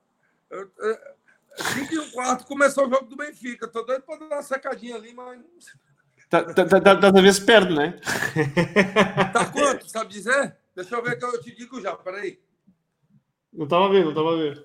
5 1.62 1.94
e 1.94 1.98
um 1.98 2.10
quarto 2.10 2.46
começou 2.46 2.86
o 2.86 2.90
jogo 2.90 3.06
do 3.06 3.16
Benfica. 3.16 3.68
Tô 3.68 3.82
doido 3.82 4.02
pra 4.02 4.16
dar 4.16 4.26
uma 4.26 4.42
secadinha 4.42 4.96
ali, 4.96 5.12
mas. 5.14 5.40
Tá, 6.28 6.44
tá, 6.44 6.64
tá, 6.64 6.80
tá, 6.80 6.96
tá 6.96 7.08
a 7.08 7.22
ver 7.22 7.34
se 7.34 7.44
perde, 7.44 7.74
né? 7.74 7.98
Tá 9.32 9.46
quanto? 9.46 9.88
Sabe 9.88 10.12
dizer? 10.12 10.56
Deixa 10.74 10.94
eu 10.94 11.02
ver 11.02 11.18
que 11.18 11.24
eu 11.24 11.40
te 11.40 11.54
digo 11.54 11.80
já, 11.80 11.94
peraí. 11.96 12.38
Não 13.52 13.64
estava 13.64 13.86
a 13.86 13.88
ver, 13.88 14.04
não 14.04 14.10
estava 14.10 14.32
a 14.32 14.36
ver. 14.36 14.64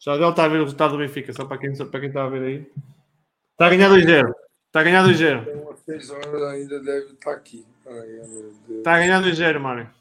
Já 0.00 0.16
deu 0.16 0.28
a 0.28 0.48
ver 0.48 0.60
o 0.60 0.64
resultado 0.64 0.92
do 0.92 0.98
Benfica, 0.98 1.32
só 1.32 1.44
para 1.44 1.58
quem, 1.58 1.76
para 1.76 2.00
quem 2.00 2.08
está 2.08 2.24
a 2.24 2.28
ver 2.28 2.42
aí. 2.42 2.72
Está 3.52 3.66
a 3.66 3.70
ganhar 3.70 3.90
2-0. 3.90 4.34
Está 4.66 4.80
a 4.80 4.82
ganhar 4.82 5.04
2-0. 5.04 5.44
Tem 5.44 5.54
umas 5.56 5.80
6 5.80 6.10
horas 6.10 6.42
ainda 6.42 6.80
deve 6.80 7.12
estar 7.12 7.32
aqui. 7.32 7.66
Ai, 7.86 8.20
está 8.78 8.94
a 8.94 8.98
ganhar 8.98 9.22
2-0, 9.22 9.58
Mário. 9.60 9.99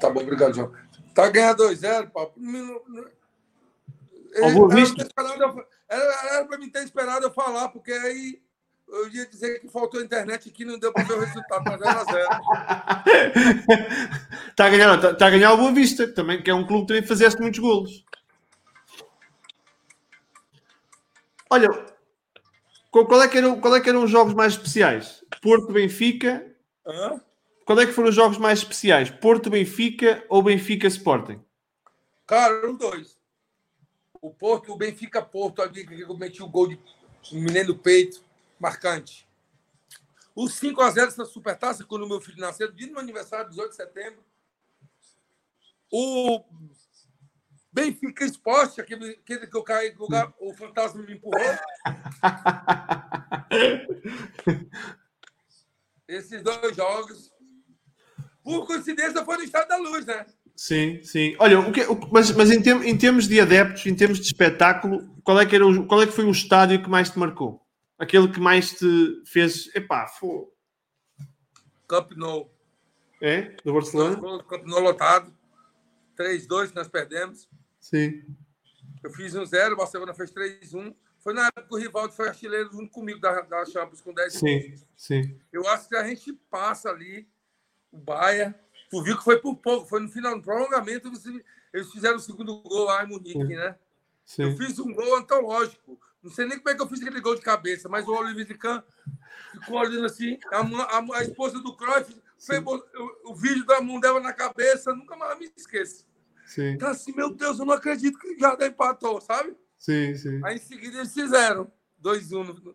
Tá 0.00 0.10
bom, 0.10 0.20
obrigado, 0.20 0.54
João. 0.54 0.72
Tá 1.14 1.26
a 1.26 1.30
ganhar 1.30 1.54
2-0, 1.54 2.10
papo. 2.10 2.40
Era 5.88 6.44
para 6.44 6.58
mim 6.58 6.70
ter 6.70 6.84
esperado 6.84 7.26
eu 7.26 7.30
falar, 7.30 7.68
porque 7.70 7.92
aí 7.92 8.40
eu 8.88 9.08
ia 9.08 9.26
dizer 9.26 9.60
que 9.60 9.68
faltou 9.68 10.00
internet 10.00 10.48
aqui 10.48 10.64
não 10.64 10.78
deu 10.78 10.90
para 10.92 11.02
ver 11.04 11.14
o 11.14 11.20
resultado, 11.20 11.64
mas 11.64 11.80
era 11.80 12.04
zero. 12.04 12.28
Está 14.50 14.66
a 14.66 14.70
ganhar, 14.70 14.94
está, 14.96 15.10
está 15.12 15.26
a 15.26 15.30
ganhar 15.30 15.52
o 15.52 15.56
Boa 15.56 15.72
Vista, 15.72 16.08
também, 16.08 16.42
que 16.42 16.50
é 16.50 16.54
um 16.54 16.66
clube 16.66 16.82
que 16.82 16.88
também 16.88 17.06
fizeste 17.06 17.40
muitos 17.40 17.60
golos. 17.60 18.04
Olha, 21.48 21.68
qual 22.90 23.22
é, 23.22 23.28
que 23.28 23.38
eram, 23.38 23.60
qual 23.60 23.76
é 23.76 23.80
que 23.80 23.88
eram 23.88 24.02
os 24.02 24.10
jogos 24.10 24.34
mais 24.34 24.54
especiais? 24.54 25.24
Porto 25.40 25.72
Benfica. 25.72 26.44
Hã? 26.84 27.20
Qual 27.68 27.78
é 27.78 27.84
que 27.84 27.92
foram 27.92 28.08
os 28.08 28.14
jogos 28.14 28.38
mais 28.38 28.60
especiais? 28.60 29.10
Porto 29.10 29.50
Benfica 29.50 30.24
ou 30.30 30.42
Benfica 30.42 30.86
Sporting? 30.86 31.38
Cara, 32.26 32.54
eram 32.54 32.74
dois. 32.74 33.20
O 34.22 34.32
Porto, 34.32 34.72
o 34.72 34.76
Benfica 34.76 35.20
Porto, 35.20 35.60
ali 35.60 35.86
que 35.86 36.00
eu 36.00 36.16
meti 36.16 36.42
o 36.42 36.48
gol 36.48 36.68
de 36.68 36.80
menino 37.30 37.76
peito 37.76 38.24
marcante. 38.58 39.28
O 40.34 40.46
5x0 40.46 41.14
da 41.14 41.26
Supertaça, 41.26 41.84
quando 41.84 42.06
o 42.06 42.08
meu 42.08 42.22
filho 42.22 42.40
nasceu, 42.40 42.72
dia 42.72 42.86
do 42.86 42.94
meu 42.94 43.02
aniversário, 43.02 43.50
18 43.50 43.68
de 43.68 43.76
setembro. 43.76 44.24
O 45.92 46.42
Benfica 47.70 48.24
Esporte, 48.24 48.80
aquele, 48.80 49.10
aquele 49.10 49.46
que 49.46 49.56
eu 49.58 49.62
caí 49.62 49.92
no 49.92 50.00
lugar, 50.00 50.32
o 50.40 50.54
fantasma 50.54 51.02
me 51.02 51.12
empurrou. 51.12 51.44
Esses 56.08 56.42
dois 56.42 56.74
jogos. 56.74 57.36
Por 58.48 58.66
coincidência, 58.66 59.24
foi 59.26 59.36
no 59.36 59.42
Estado 59.42 59.68
da 59.68 59.76
Luz, 59.76 60.06
né? 60.06 60.24
Sim, 60.56 61.02
sim. 61.02 61.36
Olha, 61.38 61.60
o 61.60 61.70
que, 61.70 61.82
o, 61.82 61.94
mas, 62.10 62.30
mas 62.32 62.50
em, 62.50 62.62
tem, 62.62 62.72
em, 62.88 62.96
termos 62.96 63.28
de 63.28 63.38
adeptos, 63.38 63.84
em 63.84 63.94
termos 63.94 64.18
de 64.18 64.24
espetáculo, 64.24 65.06
qual 65.22 65.38
é, 65.38 65.44
que 65.44 65.54
era 65.54 65.66
o, 65.66 65.86
qual 65.86 66.00
é 66.02 66.06
que 66.06 66.12
foi 66.12 66.24
o 66.24 66.30
estádio 66.30 66.82
que 66.82 66.88
mais 66.88 67.10
te 67.10 67.18
marcou? 67.18 67.60
Aquele 67.98 68.28
que 68.28 68.40
mais 68.40 68.72
te 68.72 69.22
fez. 69.26 69.70
Epá, 69.74 70.06
foi. 70.06 70.46
Camp 71.86 72.12
Nou. 72.12 72.50
É? 73.20 73.54
Do 73.62 73.74
Barcelona? 73.74 74.16
Camp 74.44 74.64
Nou 74.64 74.80
lotado. 74.80 75.30
3-2 76.18 76.72
nós 76.74 76.88
perdemos. 76.88 77.46
Sim. 77.78 78.24
Eu 79.04 79.10
fiz 79.12 79.34
um 79.34 79.44
0, 79.44 79.74
o 79.74 79.76
Barcelona 79.76 80.14
fez 80.14 80.32
3-1. 80.32 80.94
Foi 81.18 81.34
na 81.34 81.48
época 81.48 81.68
que 81.68 81.74
o 81.74 81.78
Rivaldo 81.78 82.14
foi 82.14 82.28
artilheiro 82.28 82.72
junto 82.72 82.90
comigo 82.90 83.20
da, 83.20 83.42
da 83.42 83.64
Champions 83.66 84.00
com 84.00 84.14
10 84.14 84.32
Sim, 84.32 84.60
gols. 84.60 84.86
sim. 84.96 85.38
Eu 85.52 85.68
acho 85.68 85.88
que 85.88 85.96
a 85.96 86.06
gente 86.06 86.32
passa 86.50 86.88
ali 86.88 87.28
o 87.92 87.98
Baia. 87.98 88.54
Tu 88.90 89.02
viu 89.02 89.16
que 89.16 89.24
foi 89.24 89.38
por 89.38 89.56
pouco, 89.56 89.86
foi 89.86 90.00
no 90.00 90.08
final, 90.08 90.36
no 90.36 90.42
prolongamento, 90.42 91.10
eles 91.72 91.92
fizeram 91.92 92.16
o 92.16 92.20
segundo 92.20 92.60
gol 92.62 92.84
lá 92.84 93.04
em 93.04 93.08
Munique, 93.08 93.32
sim. 93.32 93.56
né? 93.56 93.76
Sim. 94.24 94.42
Eu 94.42 94.56
fiz 94.56 94.78
um 94.78 94.92
gol 94.92 95.16
antológico. 95.16 95.98
Não 96.22 96.30
sei 96.30 96.46
nem 96.46 96.58
como 96.58 96.70
é 96.70 96.74
que 96.74 96.82
eu 96.82 96.88
fiz 96.88 97.00
aquele 97.00 97.20
gol 97.20 97.34
de 97.34 97.42
cabeça, 97.42 97.88
mas 97.88 98.06
o 98.06 98.12
Olivier 98.12 98.46
de 98.46 98.54
Can 98.54 98.82
ficou 99.52 99.78
olhando 99.78 100.06
assim. 100.06 100.38
A, 100.50 100.60
a, 100.60 101.18
a 101.18 101.22
esposa 101.22 101.60
do 101.60 101.76
Cruyff 101.76 102.14
pegou 102.46 102.76
o, 102.76 103.30
o, 103.30 103.34
vídeo 103.34 103.64
da 103.64 103.80
mão 103.80 104.00
dela 104.00 104.20
na 104.20 104.32
cabeça, 104.32 104.94
nunca 104.94 105.16
mais 105.16 105.38
me 105.38 105.50
esqueço. 105.56 106.06
Sim. 106.46 106.70
Então, 106.70 106.88
assim, 106.88 107.14
meu 107.14 107.30
Deus, 107.34 107.58
eu 107.58 107.66
não 107.66 107.74
acredito 107.74 108.18
que 108.18 108.38
já 108.38 108.56
empatou, 108.66 109.20
sabe? 109.20 109.56
Sim, 109.78 110.14
sim. 110.14 110.40
Aí 110.44 110.56
em 110.56 110.60
seguida 110.60 110.98
eles 110.98 111.12
fizeram 111.12 111.70
2-1. 112.02 112.50
Um. 112.50 112.74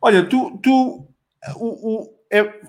Olha, 0.00 0.28
tu. 0.28 0.58
tu 0.58 1.08
o, 1.56 1.66
o, 1.96 2.18
é, 2.30 2.60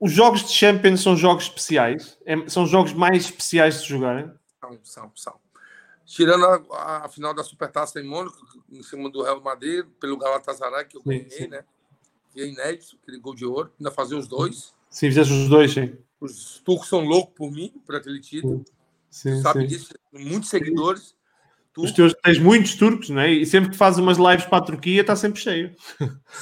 os 0.00 0.12
jogos 0.12 0.44
de 0.44 0.52
Champions 0.52 1.02
são 1.02 1.16
jogos 1.16 1.44
especiais? 1.44 2.18
É, 2.26 2.48
são 2.48 2.66
jogos 2.66 2.92
mais 2.92 3.24
especiais 3.24 3.82
de 3.82 3.88
jogar? 3.88 4.34
São, 4.60 4.78
são, 4.82 5.12
são. 5.14 5.44
Tirando 6.04 6.44
a, 6.44 7.04
a, 7.04 7.08
final 7.08 7.32
da 7.32 7.42
Supertaça 7.42 7.98
em 8.00 8.04
Mônaco, 8.04 8.36
em 8.70 8.82
cima 8.82 9.08
do 9.08 9.22
Real 9.22 9.40
Madrid, 9.40 9.86
pelo 9.98 10.18
Galatasaray, 10.18 10.84
que 10.84 10.96
eu 10.98 11.02
ganhei, 11.02 11.30
sim, 11.30 11.44
sim. 11.44 11.48
né? 11.48 11.64
Que 12.32 12.42
é 12.42 12.46
inédito, 12.46 12.98
aquele 13.02 13.18
gol 13.18 13.34
de 13.34 13.46
ouro. 13.46 13.72
Ainda 13.78 13.90
fazer 13.90 14.14
os 14.14 14.28
dois. 14.28 14.74
Sim, 14.90 15.06
fizesse 15.08 15.32
os 15.32 15.48
dois, 15.48 15.72
sim. 15.72 15.96
Os 16.20 16.58
turcos 16.64 16.88
são 16.88 17.04
loucos 17.04 17.34
por 17.34 17.50
mim, 17.50 17.72
por 17.86 17.96
aquele 17.96 18.20
título. 18.20 18.64
Sim, 19.10 19.40
sabe 19.40 19.60
sim. 19.60 19.66
disso? 19.68 19.94
Muitos 20.12 20.50
seguidores. 20.50 21.14
Os 21.76 21.90
teus, 21.92 22.14
tens 22.22 22.38
muitos 22.38 22.74
turcos, 22.74 23.10
não 23.10 23.20
é? 23.22 23.30
E 23.32 23.46
sempre 23.46 23.70
que 23.70 23.76
fazes 23.76 23.98
umas 23.98 24.18
lives 24.18 24.44
para 24.44 24.58
a 24.58 24.62
Turquia, 24.62 25.00
está 25.00 25.16
sempre 25.16 25.40
cheio. 25.40 25.74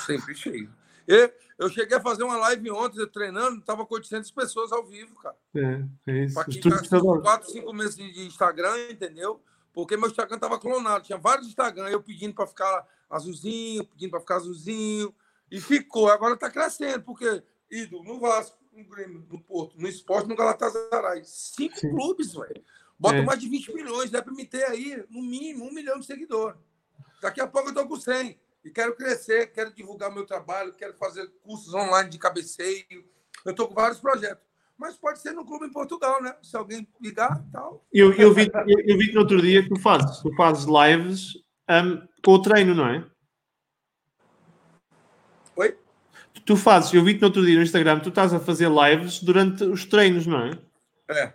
Sempre 0.06 0.34
cheio. 0.34 0.70
E 1.08 1.32
eu 1.58 1.68
cheguei 1.68 1.96
a 1.96 2.00
fazer 2.00 2.24
uma 2.24 2.36
live 2.36 2.70
ontem, 2.70 3.06
treinando, 3.06 3.58
estava 3.58 3.86
com 3.86 3.94
800 3.94 4.30
pessoas 4.30 4.72
ao 4.72 4.84
vivo, 4.84 5.14
cara. 5.16 5.36
É, 5.54 5.84
é 6.06 6.24
isso. 6.24 6.34
Para 6.34 6.44
quem 6.44 6.60
tá 6.60 7.00
4, 7.00 7.50
5 7.50 7.72
meses 7.72 7.96
de 7.96 8.26
Instagram, 8.26 8.90
entendeu? 8.90 9.40
porque 9.72 9.96
meu 9.96 10.08
Instagram 10.08 10.36
estava 10.36 10.58
clonado. 10.58 11.04
Tinha 11.04 11.18
vários 11.18 11.48
Instagram, 11.48 11.88
eu 11.88 12.02
pedindo 12.02 12.34
para 12.34 12.46
ficar 12.46 12.86
azulzinho, 13.08 13.84
pedindo 13.84 14.10
para 14.10 14.20
ficar 14.20 14.36
azulzinho, 14.36 15.14
e 15.50 15.60
ficou. 15.60 16.08
Agora 16.08 16.34
está 16.34 16.50
crescendo, 16.50 17.02
porque 17.02 17.42
ídolo 17.70 18.04
no 18.04 18.20
Vasco, 18.20 18.58
no 18.72 18.84
Grêmio, 18.84 19.26
no 19.30 19.40
Porto, 19.40 19.78
no 19.78 19.88
Esporte, 19.88 20.28
no 20.28 20.36
Galatasaray. 20.36 21.22
Cinco 21.24 21.78
Sim. 21.78 21.90
clubes, 21.90 22.34
velho. 22.34 22.62
Bota 22.98 23.16
é. 23.16 23.22
mais 23.22 23.40
de 23.40 23.48
20 23.48 23.74
milhões, 23.74 24.10
para 24.10 24.32
me 24.32 24.44
ter 24.44 24.64
aí, 24.64 25.04
no 25.10 25.22
mínimo, 25.22 25.64
um 25.64 25.72
milhão 25.72 25.98
de 25.98 26.06
seguidores. 26.06 26.60
Daqui 27.20 27.40
a 27.40 27.46
pouco 27.46 27.68
eu 27.68 27.72
estou 27.72 27.88
com 27.88 27.96
100. 27.96 28.38
E 28.64 28.70
quero 28.70 28.94
crescer, 28.94 29.52
quero 29.52 29.74
divulgar 29.74 30.12
meu 30.12 30.24
trabalho, 30.24 30.72
quero 30.74 30.94
fazer 30.94 31.28
cursos 31.42 31.74
online 31.74 32.10
de 32.10 32.18
cabeceio. 32.18 33.04
Eu 33.44 33.50
estou 33.50 33.68
com 33.68 33.74
vários 33.74 33.98
projetos 33.98 34.52
mas 34.82 34.96
pode 34.96 35.20
ser 35.20 35.32
no 35.32 35.44
clube 35.44 35.66
em 35.66 35.70
Portugal, 35.70 36.20
né? 36.20 36.34
Se 36.42 36.56
alguém 36.56 36.88
ligar, 37.00 37.40
tal. 37.52 37.86
Eu, 37.92 38.12
eu, 38.14 38.34
vi, 38.34 38.50
eu, 38.66 38.80
eu 38.80 38.98
vi 38.98 39.12
no 39.12 39.20
outro 39.20 39.40
dia 39.40 39.62
que 39.62 39.68
tu 39.68 39.78
fazes, 39.78 40.18
tu 40.18 40.34
fazes 40.34 40.64
lives 40.64 41.34
um, 41.70 42.04
com 42.24 42.32
o 42.32 42.42
treino, 42.42 42.74
não 42.74 42.88
é? 42.88 43.06
Oi? 45.54 45.78
Tu 46.44 46.56
fazes, 46.56 46.92
eu 46.92 47.04
vi-te 47.04 47.20
no 47.20 47.28
outro 47.28 47.46
dia 47.46 47.54
no 47.54 47.62
Instagram, 47.62 48.00
tu 48.00 48.08
estás 48.08 48.34
a 48.34 48.40
fazer 48.40 48.68
lives 48.68 49.22
durante 49.22 49.62
os 49.62 49.84
treinos, 49.84 50.26
não 50.26 50.40
é? 50.40 50.58
É. 51.10 51.32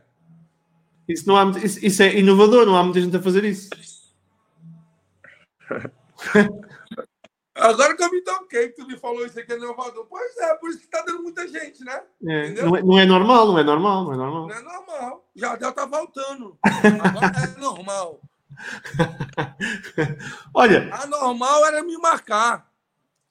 Isso, 1.08 1.26
não 1.26 1.38
há, 1.38 1.50
isso, 1.60 1.86
isso 1.86 2.04
é 2.04 2.20
inovador, 2.20 2.66
não 2.66 2.76
há 2.76 2.84
muita 2.84 3.00
gente 3.00 3.16
a 3.16 3.22
fazer 3.22 3.46
isso. 3.46 3.70
Agora 7.58 7.96
que 7.96 8.04
eu 8.04 8.12
me 8.12 8.22
toquei, 8.22 8.70
que 8.70 8.76
tu 8.76 8.88
me 8.88 8.98
falou 8.98 9.26
isso 9.26 9.40
aqui 9.40 9.52
é 9.52 9.58
inovador. 9.58 10.06
Pois 10.10 10.38
é, 10.38 10.54
por 10.56 10.70
isso 10.70 10.80
que 10.80 10.88
tá 10.88 11.04
dando 11.06 11.24
muita 11.24 11.48
gente, 11.48 11.84
né? 11.84 12.02
É, 12.26 12.50
não, 12.52 12.76
é, 12.76 12.84
não, 12.84 13.00
é, 13.00 13.06
normal, 13.06 13.48
não 13.48 13.60
é 13.60 13.64
normal, 13.64 14.04
não 14.06 14.14
é 14.14 14.18
normal. 14.18 14.48
Não 14.48 14.56
é 14.56 14.62
normal. 14.62 15.26
Jardel 15.36 15.74
tá 15.74 15.86
voltando. 15.86 16.58
Agora 16.64 17.34
é 17.44 17.60
normal. 17.60 18.22
Olha. 20.54 20.90
A 20.94 21.08
normal 21.08 21.66
era 21.66 21.84
me 21.84 21.98
marcar. 21.98 22.68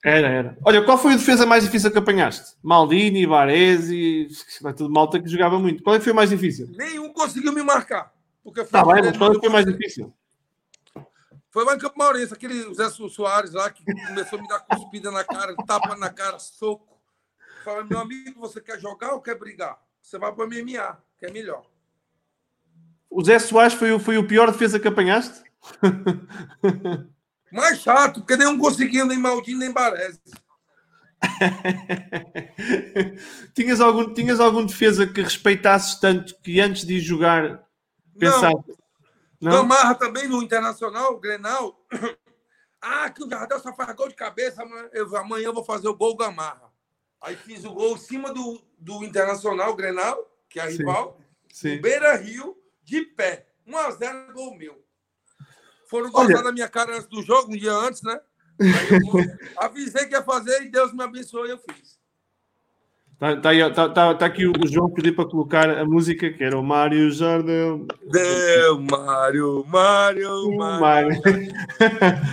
Era, 0.03 0.27
era. 0.27 0.57
Olha, 0.63 0.83
qual 0.83 0.97
foi 0.97 1.13
a 1.13 1.17
defesa 1.17 1.45
mais 1.45 1.63
difícil 1.63 1.91
que 1.91 1.97
apanhaste? 1.97 2.55
Maldini, 2.61 3.25
Varese, 3.25 4.27
tudo 4.77 4.89
malta 4.89 5.19
que 5.19 5.27
jogava 5.27 5.57
muito. 5.59 5.83
Qual 5.83 5.95
é 5.95 5.99
que 5.99 6.05
foi 6.05 6.13
mais 6.13 6.29
difícil? 6.29 6.69
Nenhum 6.77 7.11
conseguiu 7.11 7.51
me 7.51 7.63
marcar. 7.63 8.13
Porque 8.43 8.63
tá 8.63 8.85
bem, 8.85 9.03
mas 9.03 9.17
qual 9.17 9.31
é 9.33 9.39
foi 9.39 9.49
mais 9.49 9.65
difícil? 9.65 10.13
Foi 11.57 11.65
lá 11.65 11.73
em 11.73 11.79
Campo 11.79 11.97
Maurício, 11.97 12.35
aquele 12.35 12.71
Zé 12.75 12.87
Soares 12.87 13.51
lá 13.51 13.71
que 13.71 13.83
começou 13.83 14.37
a 14.37 14.41
me 14.43 14.47
dar 14.47 14.59
cuspida 14.59 15.09
na 15.09 15.23
cara, 15.23 15.55
tapa 15.65 15.95
na 15.95 16.07
cara, 16.07 16.37
soco. 16.37 17.01
Falei, 17.65 17.83
meu 17.85 17.97
amigo, 17.97 18.39
você 18.39 18.61
quer 18.61 18.79
jogar 18.79 19.13
ou 19.13 19.21
quer 19.21 19.39
brigar? 19.39 19.75
Você 19.99 20.19
vai 20.19 20.31
para 20.31 20.45
o 20.45 20.47
MMA, 20.47 21.01
que 21.17 21.25
é 21.25 21.31
melhor. 21.31 21.65
O 23.09 23.25
Zé 23.25 23.39
Soares 23.39 23.73
foi, 23.73 23.91
o, 23.91 23.97
foi 23.97 24.19
o 24.19 24.27
pior 24.27 24.51
defesa 24.51 24.79
que 24.79 24.87
apanhaste? 24.87 25.41
Mais 27.51 27.79
chato, 27.79 28.19
porque 28.19 28.37
nenhum 28.37 28.59
conseguiu, 28.59 29.07
nem 29.07 29.17
Maldini, 29.17 29.57
nem 29.57 29.71
Baresi. 29.71 30.21
tinhas, 33.55 33.81
algum, 33.81 34.13
tinhas 34.13 34.39
algum 34.39 34.63
defesa 34.63 35.07
que 35.07 35.23
respeitasses 35.23 35.99
tanto 35.99 36.39
que 36.39 36.59
antes 36.59 36.85
de 36.85 36.99
jogar 36.99 37.67
pensaste... 38.19 38.77
Não. 39.39 39.51
Gamarra 39.51 39.95
também 39.95 40.27
no 40.27 40.41
Internacional, 40.41 41.19
Grenal. 41.19 41.85
Ah, 42.79 43.09
que 43.09 43.23
o 43.23 43.29
Jardel 43.29 43.59
só 43.59 43.73
faz 43.73 43.91
gol 43.95 44.07
de 44.07 44.13
cabeça, 44.13 44.63
eu, 44.93 45.13
amanhã 45.17 45.45
eu 45.45 45.53
vou 45.53 45.63
fazer 45.63 45.87
o 45.87 45.95
gol 45.95 46.15
Gamarra. 46.15 46.71
Aí 47.19 47.35
fiz 47.35 47.65
o 47.65 47.73
gol 47.73 47.95
em 47.95 47.97
cima 47.97 48.31
do, 48.31 48.61
do 48.77 49.03
Internacional 49.03 49.75
Grenal, 49.75 50.15
que 50.47 50.59
é 50.59 50.63
a 50.63 50.67
rival, 50.67 51.19
Sim. 51.51 51.81
Beira 51.81 52.15
Rio, 52.15 52.55
de 52.83 53.01
pé. 53.01 53.47
1x0 53.67 54.31
gol 54.31 54.55
meu. 54.55 54.85
Foram 55.89 56.11
gozar 56.11 56.43
na 56.43 56.51
minha 56.51 56.69
cara 56.69 56.95
antes 56.95 57.07
do 57.07 57.23
jogo, 57.23 57.51
um 57.51 57.57
dia 57.57 57.73
antes, 57.73 58.03
né? 58.03 58.21
Eu 58.59 58.59
avisei 59.57 60.05
que 60.05 60.13
ia 60.13 60.23
fazer 60.23 60.61
e 60.61 60.69
Deus 60.69 60.93
me 60.93 61.03
abençoou 61.03 61.47
e 61.47 61.49
eu 61.49 61.57
fiz. 61.57 61.99
Está 63.19 63.35
tá, 63.41 63.69
tá, 63.71 63.89
tá, 63.89 64.13
tá, 64.13 64.25
aqui 64.27 64.45
o 64.45 64.53
João 64.67 64.91
pediu 64.91 65.15
para 65.15 65.25
colocar 65.25 65.67
a 65.67 65.83
música 65.83 66.31
que 66.31 66.43
era 66.43 66.55
o 66.55 66.61
Mário 66.61 67.09
Jardel. 67.09 67.87
Deu, 68.11 68.79
Mário, 68.79 69.65
Mário, 69.67 70.55
Mário. 70.55 71.19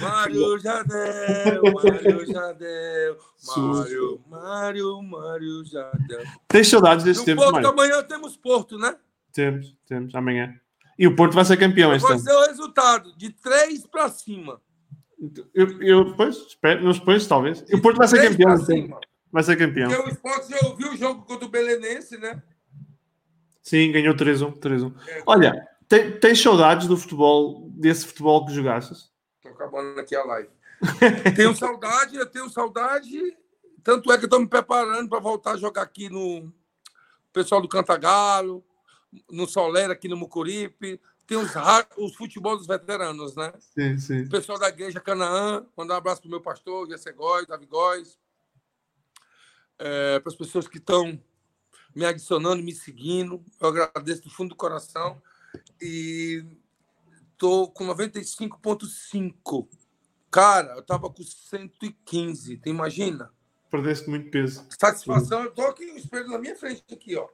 Mário 0.02 0.58
Jardel, 0.60 1.62
Mário 1.72 2.26
Jardel. 2.26 3.16
Mário, 3.56 4.20
Mário, 4.28 5.02
Mário 5.02 5.64
Jardel. 5.64 6.22
Tens 6.48 6.68
saudades 6.68 7.02
desse 7.02 7.24
tempo, 7.24 7.40
Porto, 7.40 7.66
Amanhã 7.66 8.02
temos 8.02 8.36
Porto, 8.36 8.76
né? 8.76 8.94
Temos, 9.32 9.74
temos, 9.88 10.14
amanhã. 10.14 10.54
E 10.98 11.06
o 11.06 11.16
Porto 11.16 11.32
vai 11.32 11.46
ser 11.46 11.56
campeão 11.56 11.94
este 11.94 12.06
Vai 12.06 12.18
ser 12.18 12.30
o 12.30 12.46
resultado, 12.46 13.16
de 13.16 13.30
3 13.30 13.86
para 13.86 14.10
cima. 14.10 14.60
Eu, 15.54 15.80
eu, 15.80 16.04
depois, 16.10 16.36
espero, 16.36 16.84
nos 16.84 16.98
depois, 16.98 17.26
talvez. 17.26 17.64
E 17.70 17.74
o 17.74 17.80
Porto 17.80 17.96
vai 17.96 18.06
ser 18.06 18.28
campeão. 18.28 18.54
Então. 18.54 19.13
Vai 19.34 19.42
ser 19.42 19.56
campeão. 19.56 19.90
Porque 19.90 20.10
o 20.10 20.12
Sport 20.12 20.48
já 20.48 20.68
ouviu 20.68 20.92
o 20.92 20.96
jogo 20.96 21.22
contra 21.22 21.44
o 21.44 21.48
Belenense, 21.48 22.16
né? 22.16 22.40
Sim, 23.60 23.90
ganhou 23.90 24.14
3-1. 24.14 24.60
3-1. 24.60 24.94
É, 25.08 25.24
Olha, 25.26 25.68
tens 25.88 26.20
tem 26.20 26.34
saudades 26.36 26.86
do 26.86 26.96
futebol, 26.96 27.68
desse 27.70 28.06
futebol 28.06 28.46
que 28.46 28.54
jogasses? 28.54 29.10
Estou 29.38 29.50
acabando 29.50 29.98
aqui 29.98 30.14
a 30.14 30.22
live. 30.22 30.48
tenho 31.34 31.52
saudade, 31.56 32.14
eu 32.14 32.26
tenho 32.26 32.48
saudade. 32.48 33.36
Tanto 33.82 34.12
é 34.12 34.18
que 34.18 34.26
estou 34.26 34.38
me 34.38 34.46
preparando 34.46 35.08
para 35.08 35.18
voltar 35.18 35.54
a 35.54 35.56
jogar 35.56 35.82
aqui 35.82 36.08
no 36.08 36.52
pessoal 37.32 37.60
do 37.60 37.68
Cantagalo, 37.68 38.64
no 39.28 39.48
Solera, 39.48 39.94
aqui 39.94 40.06
no 40.06 40.16
Mucuripe. 40.16 41.00
Tem 41.26 41.36
os, 41.36 41.50
os 41.98 42.14
futebol 42.14 42.56
dos 42.56 42.68
veteranos, 42.68 43.34
né? 43.34 43.52
Sim, 43.58 43.98
sim. 43.98 44.22
O 44.22 44.28
pessoal 44.28 44.60
da 44.60 44.68
igreja 44.68 45.00
Canaã. 45.00 45.66
Mandar 45.76 45.94
um 45.94 45.98
abraço 45.98 46.20
para 46.20 46.28
o 46.28 46.30
meu 46.30 46.40
pastor, 46.40 46.88
Jesse 46.88 47.10
Góes, 47.10 47.48
Davi 47.48 47.66
Góes 47.66 48.16
é, 49.84 50.18
para 50.18 50.30
as 50.32 50.36
pessoas 50.36 50.66
que 50.66 50.78
estão 50.78 51.20
me 51.94 52.06
adicionando, 52.06 52.62
me 52.62 52.72
seguindo. 52.72 53.44
Eu 53.60 53.68
agradeço 53.68 54.22
do 54.22 54.30
fundo 54.30 54.50
do 54.50 54.56
coração. 54.56 55.20
E 55.80 56.42
estou 57.32 57.70
com 57.70 57.86
95,5. 57.86 59.68
Cara, 60.30 60.72
eu 60.72 60.80
estava 60.80 61.10
com 61.10 61.22
115, 61.22 62.56
tu 62.56 62.68
imagina? 62.68 63.30
Perdeste 63.70 64.08
muito 64.08 64.30
peso. 64.30 64.66
Satisfação, 64.80 65.42
eu 65.42 65.50
estou 65.50 65.66
aqui, 65.66 65.84
o 65.84 65.96
espelho 65.96 66.28
na 66.28 66.38
minha 66.38 66.56
frente, 66.56 66.82
aqui, 66.92 67.16
ó. 67.16 67.28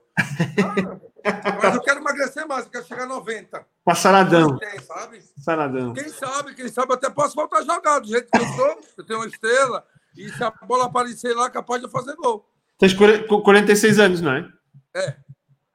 Ah, 1.22 1.58
mas 1.62 1.74
eu 1.74 1.82
quero 1.82 2.00
emagrecer 2.00 2.46
mais, 2.46 2.64
eu 2.64 2.70
quero 2.70 2.86
chegar 2.86 3.04
a 3.04 3.06
90. 3.06 3.66
Passaradão. 3.84 4.58
sabe? 4.82 5.22
Passaradão. 5.36 5.92
Quem 5.92 6.08
sabe, 6.08 6.54
quem 6.54 6.68
sabe 6.68 6.94
até 6.94 7.08
posso 7.10 7.36
voltar 7.36 7.58
a 7.58 7.62
jogar 7.62 7.98
do 8.00 8.08
jeito 8.08 8.30
que 8.30 8.38
eu 8.38 8.46
sou. 8.48 8.80
Eu 8.98 9.04
tenho 9.04 9.18
uma 9.20 9.28
estrela, 9.28 9.86
e 10.16 10.28
se 10.28 10.42
a 10.42 10.50
bola 10.50 10.86
aparecer 10.86 11.34
lá, 11.34 11.48
capaz 11.50 11.82
de 11.82 11.88
fazer 11.88 12.14
gol. 12.16 12.48
Tens 12.78 12.94
46 12.94 13.98
anos, 13.98 14.20
não 14.20 14.32
é? 14.32 14.52
É. 14.94 15.16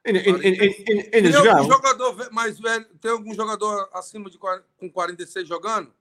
Ainda 0.06 0.22
tem 1.10 1.50
algum 1.50 1.68
jogador 1.68 2.32
mais 2.32 2.60
velho, 2.60 2.86
tem 3.00 3.10
algum 3.10 3.34
jogador 3.34 3.88
acima 3.92 4.30
de 4.30 4.38
com 4.38 4.90
46 4.90 5.48
jogando? 5.48 5.92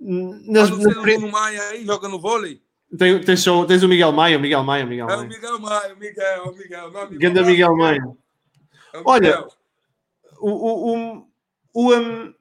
Nas, 0.00 0.70
nas, 0.70 1.20
no 1.20 1.28
Maia 1.28 1.62
aí 1.70 1.84
jogando 1.84 2.20
vôlei? 2.20 2.62
Tem, 2.96 3.20
tens, 3.20 3.44
tens 3.66 3.82
o 3.82 3.88
Miguel 3.88 4.12
Maia, 4.12 4.38
o 4.38 4.40
Miguel 4.40 4.62
Maia, 4.62 4.84
o 4.84 4.88
Miguel 4.88 5.06
Maia. 5.06 5.18
É 5.18 5.22
o 5.22 5.28
Miguel 5.28 5.58
Maia, 5.58 5.94
o 5.94 5.98
Miguel, 5.98 6.44
o 6.44 6.56
Miguel. 6.56 6.90
Não, 6.90 7.10
Miguel, 7.10 7.18
Ganda 7.18 7.42
Miguel 7.42 7.76
Maia. 7.76 8.16
É 8.94 9.02
Olha, 9.04 9.46
o, 10.38 10.50
o, 10.50 10.94
o, 10.94 11.28
o, 11.74 11.94
um, 11.94 12.34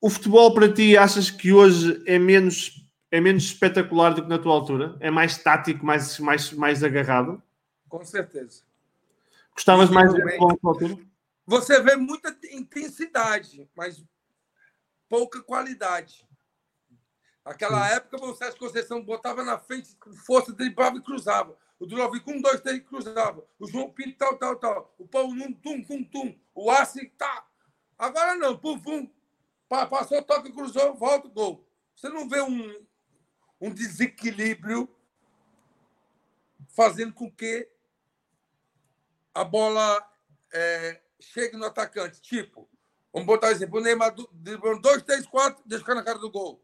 o 0.00 0.10
futebol 0.10 0.52
para 0.52 0.72
ti 0.72 0.96
achas 0.96 1.30
que 1.30 1.52
hoje 1.52 2.02
é 2.06 2.18
menos 2.18 2.83
é 3.14 3.20
menos 3.20 3.44
espetacular 3.44 4.12
do 4.12 4.24
que 4.24 4.28
na 4.28 4.40
tua 4.40 4.52
altura? 4.52 4.96
É 4.98 5.08
mais 5.08 5.38
tático, 5.38 5.86
mais, 5.86 6.18
mais, 6.18 6.52
mais 6.52 6.82
agarrado? 6.82 7.40
Com 7.88 8.04
certeza. 8.04 8.64
Gostavas 9.54 9.88
mais 9.88 10.12
de 10.12 10.20
altura? 10.40 10.98
Você 11.46 11.80
vê 11.80 11.94
muita 11.94 12.36
intensidade, 12.50 13.70
mas 13.76 14.04
pouca 15.08 15.40
qualidade. 15.40 16.26
Aquela 17.44 17.86
Sim. 17.86 17.94
época, 17.94 18.24
o 18.24 18.34
Sérgio 18.34 18.58
Conceição 18.58 19.00
botava 19.00 19.44
na 19.44 19.58
frente, 19.58 19.94
com 19.94 20.12
força, 20.14 20.52
driblava 20.52 20.96
e 20.96 21.02
cruzava. 21.02 21.56
O 21.78 21.86
Durovic, 21.86 22.28
um, 22.28 22.42
dois, 22.42 22.60
três, 22.62 22.82
cruzava. 22.82 23.44
O 23.60 23.68
João 23.68 23.90
Pinto, 23.90 24.18
tal, 24.18 24.36
tal, 24.36 24.56
tal. 24.56 24.94
O 24.98 25.06
Paulo 25.06 25.32
Num, 25.32 25.52
tum, 25.52 25.84
tum, 25.84 26.02
tum. 26.02 26.36
O 26.52 26.68
Assi, 26.68 27.06
tá. 27.16 27.46
Agora 27.96 28.34
não, 28.34 28.58
pum, 28.58 28.76
pum. 28.80 29.08
Passou, 29.68 30.20
toca, 30.20 30.50
cruzou, 30.50 30.94
volta, 30.94 31.28
gol. 31.28 31.64
Você 31.94 32.08
não 32.08 32.28
vê 32.28 32.40
um, 32.40 32.84
um 33.60 33.70
desequilíbrio 33.72 34.88
fazendo 36.68 37.12
com 37.12 37.30
que 37.30 37.68
a 39.32 39.44
bola 39.44 40.04
é, 40.52 41.00
chegue 41.20 41.56
no 41.56 41.64
atacante. 41.64 42.20
Tipo, 42.20 42.68
vamos 43.12 43.26
botar 43.26 43.48
um 43.48 43.50
exemplo, 43.50 43.78
o 43.78 43.82
Neymar 43.82 44.14
driblando 44.32 44.80
dois, 44.80 45.02
três, 45.02 45.26
quatro, 45.26 45.62
deixa 45.66 45.84
ficar 45.84 45.94
na 45.94 46.02
cara 46.02 46.18
do 46.18 46.30
gol. 46.30 46.62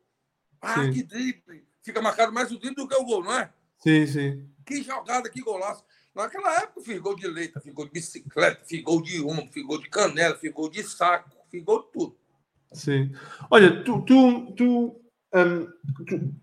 Ah, 0.61 0.85
sim. 0.85 0.93
que 0.93 1.03
drible! 1.03 1.67
Fica 1.83 2.03
marcado 2.03 2.33
mais 2.33 2.51
o 2.51 2.59
drible 2.59 2.77
do 2.77 2.89
que 2.89 2.95
o 2.95 3.05
gol, 3.05 3.25
não 3.25 3.33
é? 3.33 3.53
Sim, 3.79 4.07
sim. 4.07 4.51
Que 4.67 4.83
jogada, 4.83 5.31
que 5.31 5.41
golaço. 5.41 5.83
Naquela 6.15 6.59
época, 6.59 6.83
fiz 6.83 6.99
gol 6.99 7.17
de 7.17 7.27
leita, 7.27 7.61
fiz 7.61 7.73
gol 7.73 7.87
de 7.87 7.93
bicicleta, 7.93 8.63
fiz 8.65 8.83
gol 8.83 9.01
de 9.01 9.23
ombro, 9.23 9.49
fiz 9.51 9.65
gol 9.65 9.81
de 9.81 9.89
canela, 9.89 10.37
fiz 10.37 10.53
gol 10.53 10.69
de 10.69 10.83
saco, 10.83 11.31
fiz 11.49 11.63
gol 11.63 11.83
de 11.83 11.93
tudo. 11.93 12.19
Sim. 12.73 13.15
Olha, 13.51 13.83
tu, 13.83 14.03
tu, 14.03 14.53
tu, 14.53 15.01
um, 15.35 15.67
tu 16.05 16.35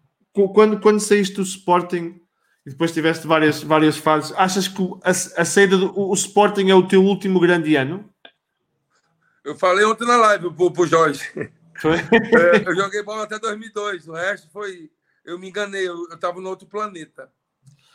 quando, 0.49 0.79
quando 0.79 0.99
saíste 0.99 1.35
do 1.35 1.41
Sporting 1.41 2.19
e 2.65 2.69
depois 2.69 2.91
tiveste 2.91 3.25
várias, 3.25 3.63
várias 3.63 3.97
fases, 3.97 4.33
achas 4.35 4.67
que 4.67 4.81
a, 5.03 5.09
a 5.09 5.45
saída 5.45 5.77
do 5.77 5.97
o 5.97 6.13
Sporting 6.13 6.69
é 6.69 6.75
o 6.75 6.88
teu 6.88 7.03
último 7.03 7.39
grande 7.39 7.75
ano? 7.75 8.09
Eu 9.43 9.55
falei 9.55 9.85
ontem 9.85 10.05
na 10.05 10.17
live 10.17 10.53
pro, 10.53 10.71
pro 10.71 10.85
Jorge. 10.85 11.21
é, 11.35 11.47
eu 12.67 12.75
joguei 12.75 13.01
bola 13.03 13.23
até 13.23 13.39
2002, 13.39 14.07
o 14.07 14.13
resto 14.13 14.49
foi. 14.51 14.91
Eu 15.23 15.39
me 15.39 15.47
enganei, 15.47 15.88
eu 15.88 16.03
estava 16.13 16.41
no 16.41 16.49
outro 16.49 16.67
planeta. 16.67 17.31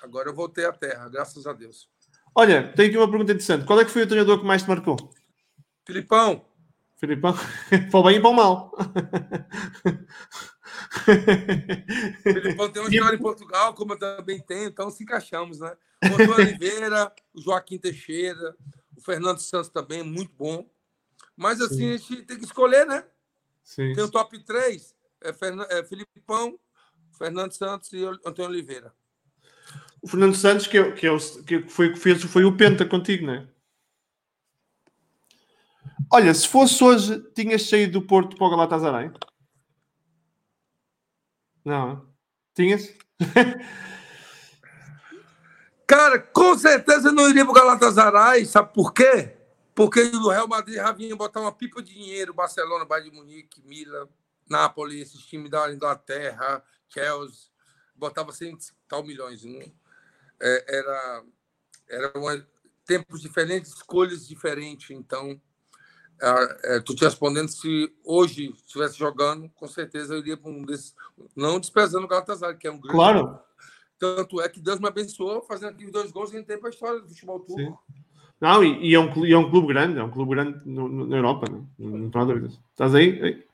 Agora 0.02 0.30
eu 0.30 0.34
voltei 0.34 0.64
à 0.64 0.72
Terra, 0.72 1.08
graças 1.08 1.46
a 1.46 1.52
Deus. 1.52 1.88
Olha, 2.34 2.72
tenho 2.72 2.88
aqui 2.88 2.96
uma 2.96 3.08
pergunta 3.08 3.32
interessante. 3.32 3.66
Qual 3.66 3.78
é 3.78 3.84
que 3.84 3.90
foi 3.90 4.02
o 4.02 4.06
treinador 4.06 4.40
que 4.40 4.46
mais 4.46 4.62
te 4.62 4.68
marcou? 4.68 4.96
Filipão. 5.86 6.44
Filipão? 6.96 7.34
para 7.90 8.00
o 8.00 8.02
bem 8.02 8.16
e 8.16 8.20
para 8.20 8.30
o 8.30 8.34
mal. 8.34 8.72
Filipão 12.22 12.70
tem 12.70 12.82
uma 12.82 12.90
história 12.90 13.16
em 13.16 13.20
Portugal, 13.20 13.74
como 13.74 13.94
eu 13.94 13.98
também 13.98 14.40
tenho, 14.40 14.68
então 14.68 14.90
se 14.90 15.02
encaixamos, 15.02 15.60
né? 15.60 15.76
O 16.02 16.06
Antônio 16.06 16.34
Oliveira, 16.34 17.12
o 17.34 17.40
Joaquim 17.40 17.78
Teixeira, 17.78 18.56
o 18.96 19.00
Fernando 19.00 19.38
Santos 19.38 19.70
também, 19.70 20.02
muito 20.02 20.32
bom. 20.36 20.68
Mas 21.36 21.60
assim, 21.60 21.76
Sim. 21.76 21.94
a 21.94 21.96
gente 21.96 22.22
tem 22.22 22.38
que 22.38 22.44
escolher, 22.44 22.86
né? 22.86 23.04
Sim. 23.62 23.94
Tem 23.94 24.04
o 24.04 24.10
top 24.10 24.38
3, 24.38 24.94
é, 25.22 25.32
Fern... 25.32 25.64
é 25.70 25.84
Filipão, 25.84 26.58
Fernando 27.16 27.52
Santos 27.52 27.92
e 27.92 28.04
Antônio 28.04 28.50
Oliveira. 28.50 28.92
O 30.02 30.08
Fernando 30.08 30.34
Santos, 30.34 30.66
que, 30.66 30.76
é, 30.76 30.92
que, 30.92 31.06
é 31.06 31.12
o, 31.12 31.18
que 31.44 31.68
foi, 31.68 31.94
fez, 31.94 32.22
foi 32.24 32.44
o 32.44 32.56
Penta 32.56 32.84
contigo, 32.84 33.26
não 33.26 33.34
é? 33.34 33.48
Olha, 36.12 36.34
se 36.34 36.46
fosse 36.48 36.82
hoje, 36.82 37.22
tinhas 37.34 37.62
saído 37.68 38.00
do 38.00 38.06
Porto 38.06 38.36
para 38.36 38.46
o 38.46 38.50
Galatasaray? 38.50 39.10
Não. 41.64 42.06
Tinhas? 42.54 42.92
Cara, 45.86 46.18
com 46.18 46.56
certeza 46.56 47.12
não 47.12 47.28
iria 47.28 47.44
para 47.44 47.50
o 47.50 47.54
Galatasaray, 47.54 48.46
sabe 48.46 48.72
por 48.72 48.92
quê? 48.92 49.36
Porque 49.74 50.00
o 50.00 50.30
Real 50.30 50.48
Madrid 50.48 50.76
já 50.76 50.92
vinha 50.92 51.14
botar 51.16 51.40
uma 51.40 51.52
pipa 51.52 51.82
de 51.82 51.92
dinheiro, 51.92 52.32
Barcelona, 52.34 52.84
Bayern 52.84 53.10
de 53.10 53.16
Munique, 53.16 53.62
Milan, 53.62 54.08
Nápoles, 54.48 55.02
esses 55.02 55.20
times 55.26 55.50
da 55.50 55.72
Inglaterra, 55.72 56.62
Chelsea, 56.88 57.50
botava 57.94 58.32
100 58.32 58.56
tal 58.88 59.02
milhões. 59.02 59.44
Não? 59.44 59.60
É, 60.40 60.76
era 60.78 61.24
era 61.92 62.10
uma, 62.18 62.46
tempos 62.86 63.20
diferentes, 63.20 63.72
escolhas 63.72 64.26
diferentes, 64.26 64.90
então 64.90 65.40
é, 66.22 66.80
tu 66.80 66.94
te 66.94 67.04
respondendo 67.04 67.48
se 67.48 67.92
hoje 68.04 68.54
estivesse 68.64 68.96
jogando, 68.96 69.50
com 69.56 69.66
certeza 69.66 70.14
eu 70.14 70.20
iria 70.20 70.36
para 70.36 70.50
um 70.50 70.64
desses. 70.64 70.94
Não 71.34 71.58
desprezando 71.58 72.04
o 72.04 72.08
Galatasaray, 72.08 72.56
que 72.56 72.66
é 72.66 72.70
um 72.70 72.78
grande. 72.78 72.94
Claro. 72.94 73.38
Tanto 73.98 74.40
é 74.40 74.48
que 74.48 74.60
Deus 74.60 74.78
me 74.78 74.88
abençoou 74.88 75.42
fazendo 75.42 75.70
aqueles 75.70 75.92
dois 75.92 76.10
gols 76.10 76.32
e 76.32 76.38
entrei 76.38 76.58
para 76.58 76.68
a 76.68 76.70
história 76.70 77.00
do 77.00 77.08
futebol 77.08 77.40
turco. 77.40 77.82
Não, 78.40 78.64
e, 78.64 78.88
e, 78.90 78.94
é 78.94 78.98
um, 78.98 79.24
e 79.24 79.32
é 79.32 79.38
um 79.38 79.48
clube 79.48 79.68
grande, 79.68 80.00
é 80.00 80.02
um 80.02 80.10
clube 80.10 80.32
grande 80.32 80.60
no, 80.64 80.88
no, 80.88 81.06
na 81.06 81.16
Europa, 81.16 81.46
não, 81.48 81.68
não, 81.78 81.98
não 81.98 82.20
há 82.20 82.24
dúvidas. 82.24 82.58
Estás 82.72 82.92
aí? 82.92 83.22
aí. 83.22 83.44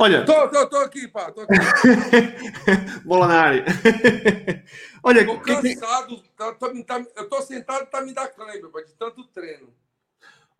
Olha. 0.00 0.22
Estou 0.22 0.80
aqui, 0.80 1.06
pá, 1.06 1.28
estou 1.28 1.44
aqui. 1.44 1.54
Bola 3.06 3.28
na 3.28 3.40
área. 3.40 3.64
Olha, 5.04 5.20
estou 5.20 5.38
cansado, 5.38 6.16
que... 6.16 6.28
tá, 6.36 6.52
tá, 6.54 6.72
tá, 6.84 7.06
eu 7.14 7.22
estou 7.22 7.42
sentado, 7.42 7.84
está 7.84 8.00
me 8.00 8.12
dando 8.12 8.30
cãibra, 8.30 8.84
de 8.84 8.94
tanto 8.94 9.24
treino. 9.28 9.68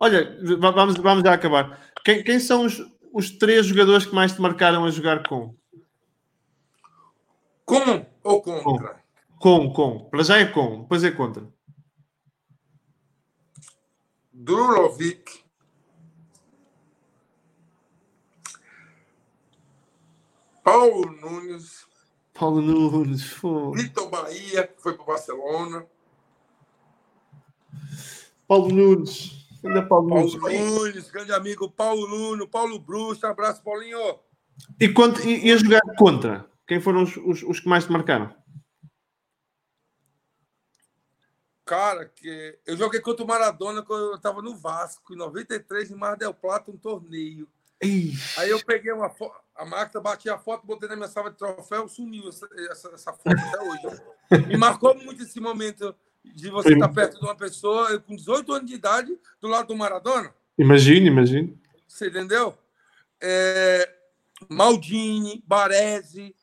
Olha, 0.03 0.37
vamos, 0.59 0.97
vamos 0.97 1.23
já 1.23 1.33
acabar. 1.33 1.79
Quem, 2.03 2.21
quem 2.25 2.37
são 2.37 2.65
os, 2.65 2.77
os 3.13 3.31
três 3.31 3.65
jogadores 3.65 4.05
que 4.05 4.13
mais 4.13 4.33
te 4.33 4.41
marcaram 4.41 4.83
a 4.83 4.91
jogar 4.91 5.25
com? 5.25 5.55
Com 7.63 8.05
ou 8.21 8.41
contra? 8.41 9.01
Com, 9.39 9.71
com. 9.71 9.73
com. 9.73 10.09
Para 10.09 10.23
já 10.23 10.39
é 10.39 10.45
com, 10.45 10.81
depois 10.81 11.05
é 11.05 11.11
contra. 11.11 11.47
Drulovic, 14.33 15.45
Paulo 20.61 21.09
Nunes, 21.13 21.87
Paulo 22.33 22.61
Nunes, 22.61 23.37
Vitor 23.73 24.09
Bahia, 24.09 24.67
que 24.67 24.81
foi 24.81 24.95
para 24.95 25.03
o 25.03 25.07
Barcelona. 25.07 25.87
Paulo 28.45 28.67
Nunes, 28.67 29.42
ainda 29.67 29.81
Paulo, 29.85 30.09
Paulo 30.09 30.39
Nunes. 30.39 30.71
Nunes, 30.71 31.11
grande 31.11 31.33
amigo 31.33 31.69
Paulo 31.69 32.07
Nuno, 32.07 32.47
Paulo 32.47 32.79
Bruxo, 32.79 33.25
abraço, 33.25 33.63
Paulinho. 33.63 34.19
E, 34.79 34.89
contra, 34.89 35.23
e, 35.23 35.47
e 35.47 35.51
a 35.51 35.57
jogar 35.57 35.81
contra? 35.97 36.45
Quem 36.67 36.79
foram 36.79 37.03
os, 37.03 37.17
os, 37.17 37.43
os 37.43 37.59
que 37.59 37.67
mais 37.67 37.85
te 37.85 37.91
marcaram? 37.91 38.33
Cara, 41.65 42.05
que 42.05 42.59
eu 42.65 42.75
joguei 42.75 42.99
contra 42.99 43.23
o 43.23 43.27
Maradona 43.27 43.81
quando 43.81 44.11
eu 44.11 44.15
estava 44.15 44.41
no 44.41 44.55
Vasco, 44.55 45.13
em 45.13 45.17
93, 45.17 45.91
em 45.91 45.95
Mar 45.95 46.17
del 46.17 46.33
Plata, 46.33 46.71
um 46.71 46.77
torneio. 46.77 47.47
Ixi. 47.81 48.39
Aí 48.39 48.49
eu 48.49 48.63
peguei 48.63 48.91
uma 48.91 49.09
foto, 49.09 49.35
a 49.55 49.65
máquina, 49.65 50.01
bati 50.01 50.29
a 50.29 50.37
foto, 50.37 50.65
botei 50.65 50.89
na 50.89 50.95
minha 50.95 51.07
sala 51.07 51.31
de 51.31 51.37
troféu, 51.37 51.87
sumiu 51.87 52.29
essa, 52.29 52.47
essa, 52.69 52.89
essa 52.89 53.13
foto 53.13 53.29
até 53.29 53.61
hoje. 53.61 54.01
Me 54.47 54.57
marcou 54.57 54.95
muito 54.95 55.23
esse 55.23 55.39
momento 55.39 55.95
de 56.23 56.49
você 56.49 56.73
estar 56.73 56.89
perto 56.89 57.19
de 57.19 57.25
uma 57.25 57.35
pessoa 57.35 57.99
com 57.99 58.15
18 58.15 58.53
anos 58.53 58.69
de 58.69 58.75
idade, 58.75 59.17
do 59.41 59.47
lado 59.47 59.67
do 59.67 59.75
Maradona. 59.75 60.33
Imagine, 60.57 61.07
imagine. 61.07 61.59
Você 61.87 62.07
entendeu? 62.07 62.57
É, 63.21 63.89
Maldini, 64.49 65.43
Baresi. 65.45 66.35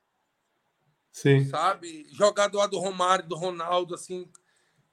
Sim. 1.11 1.45
Sabe? 1.47 2.07
Jogador 2.13 2.67
do 2.69 2.79
Romário, 2.79 3.27
do 3.27 3.37
Ronaldo, 3.37 3.95
assim, 3.95 4.29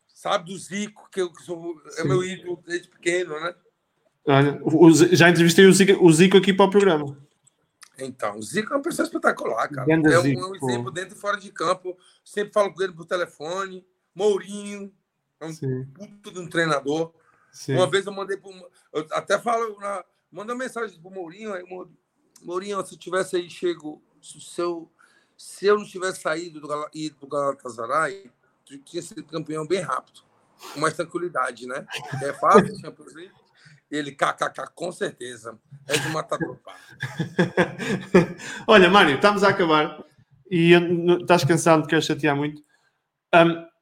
sabe? 0.07 0.51
Do 0.51 0.57
Zico, 0.57 1.09
que 1.11 1.21
eu 1.21 1.31
que 1.31 1.43
sou, 1.43 1.81
é 1.97 2.03
meu 2.03 2.23
ídolo 2.23 2.61
desde 2.65 2.89
pequeno, 2.89 3.39
né? 3.39 3.53
Olha, 4.25 4.59
já 5.15 5.29
entrevistei 5.29 5.65
o 5.65 5.73
Zico, 5.73 6.05
o 6.05 6.11
Zico, 6.11 6.37
aqui 6.37 6.53
para 6.53 6.65
o 6.65 6.69
programa. 6.69 7.17
Então, 7.99 8.37
o 8.37 8.43
Zico 8.43 8.73
é 8.73 8.75
uma 8.75 8.83
pessoa 8.83 9.05
espetacular, 9.05 9.69
cara. 9.69 9.91
é 9.91 9.97
um, 9.97 10.21
Zico, 10.21 10.41
um 10.41 10.55
exemplo 10.55 10.91
dentro 10.91 11.15
e 11.15 11.19
fora 11.19 11.37
de 11.37 11.51
campo. 11.51 11.97
Sempre 12.23 12.53
falo 12.53 12.73
com 12.73 12.83
ele 12.83 12.93
por 12.93 13.05
telefone. 13.05 13.85
Mourinho, 14.17 14.91
é 15.39 15.45
um 15.45 15.53
Sim. 15.53 15.85
puto 15.93 16.31
de 16.31 16.39
um 16.39 16.49
treinador. 16.49 17.13
Sim. 17.51 17.75
Uma 17.75 17.87
vez 17.87 18.03
eu 18.07 18.11
mandei 18.11 18.35
para. 18.35 18.51
Eu 18.91 19.05
até 19.11 19.37
falo, 19.37 19.79
na, 19.79 20.03
manda 20.31 20.55
mensagem 20.55 20.99
para 20.99 21.11
o 21.11 21.13
Mourinho. 21.13 21.53
Aí, 21.53 21.63
Mourinho, 22.41 22.83
se 22.83 22.97
tivesse 22.97 23.35
aí 23.35 23.47
chego. 23.47 24.01
Se 24.19 24.59
eu, 24.59 24.91
se 25.37 25.67
eu 25.67 25.77
não 25.77 25.85
tivesse 25.85 26.21
saído 26.21 26.59
do, 26.59 26.67
do 26.67 27.27
Galatasaray, 27.27 28.31
tinha 28.83 29.01
sido 29.03 29.23
campeão 29.23 29.65
bem 29.67 29.81
rápido, 29.81 30.21
com 30.73 30.79
mais 30.79 30.95
tranquilidade, 30.95 31.67
né? 31.67 31.85
É 32.23 32.33
fácil, 32.33 32.75
Champions 32.81 33.13
League. 33.13 33.33
Ele, 33.89 34.11
kkk, 34.11 34.73
com 34.73 34.91
certeza. 34.91 35.57
É 35.87 35.95
de 35.97 36.09
matador. 36.09 36.59
Olha, 38.67 38.89
Mário, 38.89 39.15
estamos 39.15 39.43
a 39.43 39.49
acabar 39.49 40.03
e 40.49 40.73
estás 41.21 41.45
cansado, 41.45 41.83
de 41.83 41.87
queres 41.87 42.05
chatear 42.05 42.35
muito. 42.35 42.61
Um, 43.33 43.76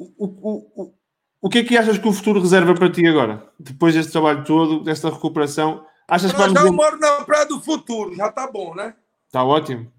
o, 0.00 0.24
o, 0.26 0.82
o, 0.82 0.94
o 1.42 1.48
que 1.48 1.58
é 1.58 1.64
que 1.64 1.76
achas 1.76 1.98
que 1.98 2.08
o 2.08 2.12
futuro 2.12 2.40
reserva 2.40 2.74
para 2.74 2.90
ti 2.90 3.06
agora? 3.06 3.52
Depois 3.58 3.94
deste 3.94 4.12
trabalho 4.12 4.44
todo, 4.44 4.82
desta 4.82 5.10
recuperação? 5.10 5.86
Achas 6.08 6.32
que 6.32 6.38
já 6.38 6.62
eu 6.62 6.72
moro 6.72 6.98
na 6.98 7.22
Praia 7.24 7.46
do 7.46 7.60
Futuro, 7.60 8.14
já 8.14 8.28
está 8.28 8.50
bom, 8.50 8.74
né? 8.74 8.96
Está 9.26 9.44
ótimo. 9.44 9.92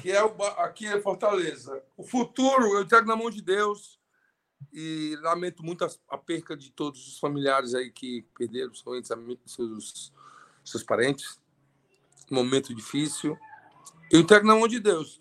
Que 0.00 0.12
é 0.12 0.22
o, 0.22 0.30
aqui 0.58 0.86
é 0.86 1.00
Fortaleza. 1.00 1.82
O 1.96 2.04
futuro 2.04 2.74
eu 2.74 2.82
entrego 2.82 3.08
na 3.08 3.16
mão 3.16 3.28
de 3.28 3.42
Deus 3.42 3.98
e 4.72 5.16
lamento 5.22 5.64
muito 5.64 5.84
a, 5.84 5.88
a 6.10 6.16
perca 6.16 6.56
de 6.56 6.70
todos 6.70 7.06
os 7.08 7.18
familiares 7.18 7.74
aí 7.74 7.90
que 7.90 8.24
perderam 8.38 8.72
seus, 9.44 10.12
seus 10.64 10.82
parentes. 10.84 11.40
momento 12.30 12.72
difícil. 12.72 13.36
Eu 14.10 14.20
entrego 14.20 14.46
na 14.46 14.54
mão 14.54 14.68
de 14.68 14.78
Deus. 14.78 15.20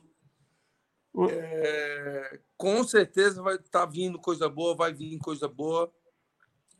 É, 1.30 2.40
com 2.58 2.84
certeza 2.84 3.42
vai 3.42 3.56
estar 3.56 3.82
tá 3.82 3.86
vindo 3.86 4.20
coisa 4.20 4.50
boa, 4.50 4.76
vai 4.76 4.94
vir 4.94 5.18
coisa 5.20 5.48
boa. 5.48 5.92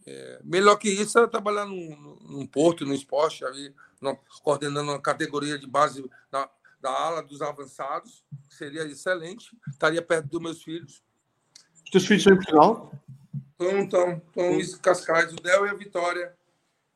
É, 0.06 0.40
melhor 0.44 0.76
que 0.76 0.90
isso 0.90 1.18
é 1.18 1.28
trabalhar 1.28 1.66
num, 1.66 2.18
num 2.22 2.46
porto, 2.46 2.86
no 2.86 2.94
esporte, 2.94 3.44
ali, 3.44 3.74
no, 4.00 4.18
coordenando 4.44 4.92
uma 4.92 5.02
categoria 5.02 5.58
de 5.58 5.66
base 5.66 6.08
na, 6.32 6.50
da 6.80 6.92
ala 6.92 7.24
dos 7.24 7.42
avançados, 7.42 8.24
seria 8.50 8.84
excelente. 8.84 9.56
Estaria 9.70 10.02
perto 10.02 10.28
dos 10.28 10.42
meus 10.42 10.64
filhos. 10.64 11.04
Os 11.84 11.90
teus 11.90 12.06
filhos 12.06 12.22
estão 12.22 12.34
em 12.34 12.38
Portugal? 12.38 12.92
Estão, 13.52 13.84
estão. 13.84 14.22
Estão 14.28 14.52
em 14.60 14.78
Cascais, 14.80 15.34
o 15.34 15.38
Del 15.38 15.66
e 15.66 15.70
a 15.70 15.74
Vitória. 15.74 16.36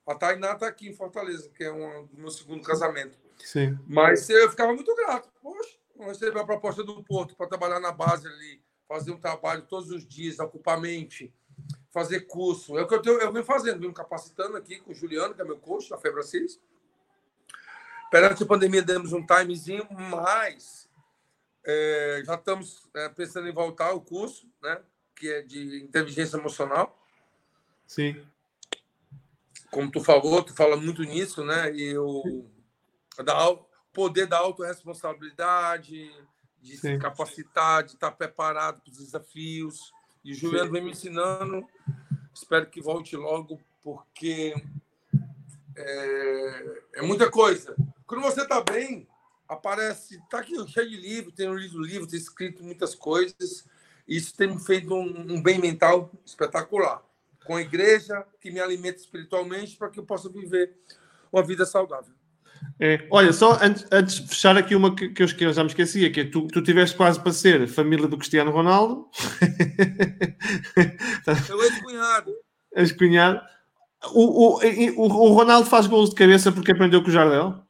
A 0.05 0.15
Tainá 0.15 0.53
está 0.53 0.67
aqui 0.67 0.89
em 0.89 0.93
Fortaleza, 0.93 1.49
que 1.49 1.63
é 1.63 1.71
um 1.71 2.05
do 2.07 2.17
meu 2.17 2.31
segundo 2.31 2.63
casamento. 2.63 3.17
Sim. 3.37 3.77
Mas 3.87 4.29
eu 4.29 4.49
ficava 4.49 4.73
muito 4.73 4.93
grato. 4.95 5.29
Poxa, 5.41 5.77
receber 6.07 6.37
a 6.39 6.45
proposta 6.45 6.83
do 6.83 7.03
Porto 7.03 7.35
para 7.35 7.47
trabalhar 7.47 7.79
na 7.79 7.91
base 7.91 8.27
ali, 8.27 8.61
fazer 8.87 9.11
um 9.11 9.19
trabalho 9.19 9.63
todos 9.63 9.89
os 9.91 10.07
dias, 10.07 10.39
ocupar 10.39 10.79
mente, 10.79 11.33
fazer 11.91 12.21
curso. 12.21 12.77
É 12.77 12.83
o 12.83 12.87
que 12.87 12.95
eu, 12.95 13.01
tenho, 13.01 13.19
eu 13.19 13.31
venho 13.31 13.45
fazendo, 13.45 13.79
venho 13.79 13.93
capacitando 13.93 14.57
aqui 14.57 14.79
com 14.79 14.91
o 14.91 14.95
Juliano, 14.95 15.33
que 15.33 15.41
é 15.41 15.45
meu 15.45 15.57
coach 15.57 15.89
da 15.89 15.97
Febracis. 15.97 16.59
Perante 18.09 18.43
a 18.43 18.45
pandemia, 18.45 18.81
demos 18.81 19.13
um 19.13 19.25
timezinho, 19.25 19.87
mas 19.91 20.89
é, 21.63 22.23
já 22.25 22.35
estamos 22.35 22.89
é, 22.95 23.09
pensando 23.09 23.47
em 23.47 23.53
voltar 23.53 23.87
ao 23.87 24.01
curso, 24.01 24.49
né? 24.61 24.81
Que 25.15 25.31
é 25.31 25.41
de 25.41 25.83
inteligência 25.83 26.37
emocional. 26.37 26.97
Sim. 27.85 28.25
Como 29.69 29.91
tu 29.91 30.01
falou, 30.01 30.41
tu 30.41 30.55
fala 30.55 30.75
muito 30.75 31.03
nisso, 31.03 31.45
né? 31.45 31.71
E 31.75 31.95
o 31.97 32.49
da, 33.23 33.35
poder 33.93 34.27
da 34.27 34.37
autorresponsabilidade, 34.37 36.11
de 36.61 36.77
Sim. 36.77 36.93
se 36.93 36.97
capacitar, 36.97 37.83
de 37.83 37.93
estar 37.93 38.11
preparado 38.11 38.81
para 38.81 38.91
os 38.91 38.97
desafios. 38.97 39.93
E 40.23 40.31
o 40.31 40.35
Juliano 40.35 40.71
vem 40.71 40.83
me 40.83 40.91
ensinando. 40.91 41.65
Espero 42.33 42.65
que 42.67 42.81
volte 42.81 43.15
logo, 43.15 43.59
porque 43.81 44.53
é, 45.75 46.81
é 46.95 47.01
muita 47.01 47.29
coisa. 47.29 47.75
Quando 48.05 48.21
você 48.21 48.41
está 48.41 48.61
bem, 48.61 49.07
aparece, 49.47 50.15
está 50.17 50.39
aqui 50.39 50.55
cheio 50.67 50.89
de 50.89 50.97
livro, 50.97 51.31
tenho 51.31 51.53
lido 51.55 51.81
livro, 51.81 52.07
tenho 52.07 52.21
escrito 52.21 52.63
muitas 52.63 52.93
coisas. 52.93 53.65
Isso 54.07 54.35
tem 54.35 54.47
me 54.47 54.59
feito 54.59 54.93
um, 54.93 55.33
um 55.33 55.41
bem 55.41 55.59
mental 55.59 56.11
espetacular. 56.25 57.03
Com 57.45 57.55
a 57.55 57.61
igreja, 57.61 58.25
que 58.39 58.51
me 58.51 58.59
alimenta 58.59 58.99
espiritualmente, 58.99 59.77
para 59.77 59.89
que 59.89 59.99
eu 59.99 60.05
possa 60.05 60.29
viver 60.29 60.75
uma 61.31 61.43
vida 61.43 61.65
saudável. 61.65 62.13
É, 62.79 63.07
olha, 63.11 63.33
só 63.33 63.57
antes, 63.61 63.85
antes, 63.91 64.15
de 64.15 64.27
fechar 64.29 64.57
aqui 64.57 64.73
uma 64.73 64.95
que, 64.95 65.09
que, 65.09 65.23
eu, 65.23 65.27
que 65.27 65.45
eu 65.45 65.53
já 65.53 65.63
me 65.63 65.69
esquecia, 65.69 66.11
que 66.11 66.21
é 66.21 66.25
tu, 66.25 66.47
tu 66.47 66.61
tiveste 66.61 66.95
quase 66.95 67.19
para 67.19 67.33
ser 67.33 67.67
família 67.67 68.07
do 68.07 68.17
Cristiano 68.17 68.51
Ronaldo. 68.51 69.07
Eu 71.49 71.63
ex-cunhado. 71.63 72.33
Ex-cunhado. 72.75 73.41
O, 74.13 74.55
o, 74.55 74.59
o, 74.95 75.03
o 75.03 75.33
Ronaldo 75.33 75.69
faz 75.69 75.85
gols 75.85 76.11
de 76.11 76.15
cabeça 76.15 76.51
porque 76.51 76.71
aprendeu 76.71 77.01
com 77.01 77.09
o 77.09 77.11
Jardel? 77.11 77.61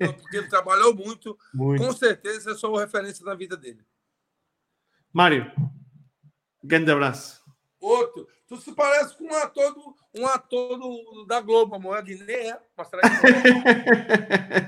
Não, 0.00 0.12
porque 0.14 0.38
ele 0.38 0.48
trabalhou 0.48 0.94
muito. 0.94 1.36
muito. 1.52 1.82
Com 1.82 1.92
certeza 1.92 2.50
eu 2.50 2.56
sou 2.56 2.76
referência 2.76 3.24
na 3.26 3.34
vida 3.34 3.56
dele. 3.56 3.84
Mário, 5.12 5.50
grande 6.62 6.90
abraço. 6.90 7.37
Outro. 7.80 8.26
Tu 8.46 8.56
se 8.56 8.74
parece 8.74 9.16
com 9.16 9.24
um 9.24 9.34
ator, 9.34 9.74
do, 9.74 9.94
um 10.16 10.26
ator 10.26 10.78
do, 10.78 11.24
da 11.26 11.40
Globo, 11.40 11.76
amor. 11.76 11.98
É 11.98 12.02
Guiné, 12.02 12.48
é? 12.48 12.60
Marcelo 12.76 13.02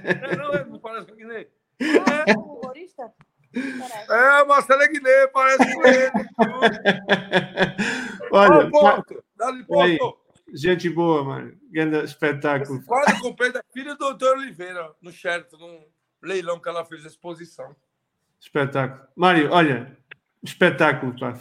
Guiné. 0.07 0.37
não, 0.37 0.53
é, 0.53 0.65
não 0.65 0.79
parece 0.79 1.07
com 1.07 1.17
Guiné. 1.17 1.47
É, 1.81 2.37
o 2.37 2.41
humorista? 2.41 3.13
É, 3.53 4.45
Marcelo 4.45 4.87
Guiné, 4.89 5.27
parece 5.29 5.75
com 5.75 5.87
ele. 5.87 6.11
Olha, 8.33 8.67
oh, 8.67 8.71
Porto, 8.71 9.25
dá-lhe 9.37 9.65
Porto. 9.65 10.21
Gente 10.53 10.89
boa, 10.89 11.25
mano. 11.25 11.57
Grande 11.71 12.05
espetáculo. 12.05 12.83
Quase 12.85 13.21
comprei 13.21 13.53
da 13.53 13.63
filha 13.73 13.95
do 13.95 13.99
doutor 13.99 14.37
Oliveira, 14.37 14.93
no 15.01 15.13
Sheraton, 15.13 15.57
num 15.57 15.85
leilão 16.23 16.61
que 16.61 16.69
ela 16.69 16.85
fez 16.85 17.05
a 17.05 17.09
exposição. 17.09 17.75
Espetáculo. 18.41 19.07
Mário, 19.17 19.51
olha, 19.53 19.97
espetáculo, 20.43 21.15
pá. 21.19 21.35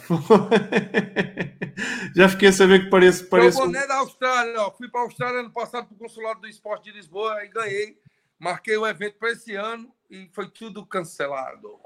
Já 2.14 2.28
fiquei 2.28 2.48
a 2.48 2.52
saber 2.52 2.84
que 2.84 2.90
parece. 2.90 3.24
parece 3.24 3.58
o 3.58 3.66
boné 3.66 3.86
da 3.86 3.96
Austrália, 3.96 4.60
ó. 4.60 4.70
Fui 4.70 4.88
para 4.88 5.00
a 5.00 5.04
Austrália 5.04 5.40
ano 5.40 5.50
passado 5.50 5.86
para 5.86 5.94
o 5.94 5.98
Consulado 5.98 6.40
do 6.40 6.48
Esporte 6.48 6.84
de 6.84 6.96
Lisboa 6.96 7.44
e 7.44 7.48
ganhei. 7.48 7.98
Marquei 8.38 8.76
o 8.76 8.86
evento 8.86 9.16
para 9.18 9.30
esse 9.30 9.54
ano 9.54 9.92
e 10.10 10.28
foi 10.32 10.48
tudo 10.48 10.84
cancelado. 10.84 11.78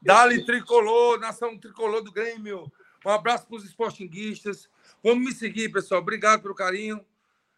Dali 0.00 0.44
Tricolor, 0.44 1.18
Nação 1.18 1.58
Tricolor 1.58 2.02
do 2.02 2.12
Grêmio. 2.12 2.70
Um 3.04 3.10
abraço 3.10 3.46
para 3.46 3.56
os 3.56 3.64
esportinguistas. 3.64 4.68
Vamos 5.02 5.24
me 5.24 5.32
seguir, 5.32 5.70
pessoal. 5.70 6.00
Obrigado 6.00 6.42
pelo 6.42 6.54
carinho. 6.54 7.04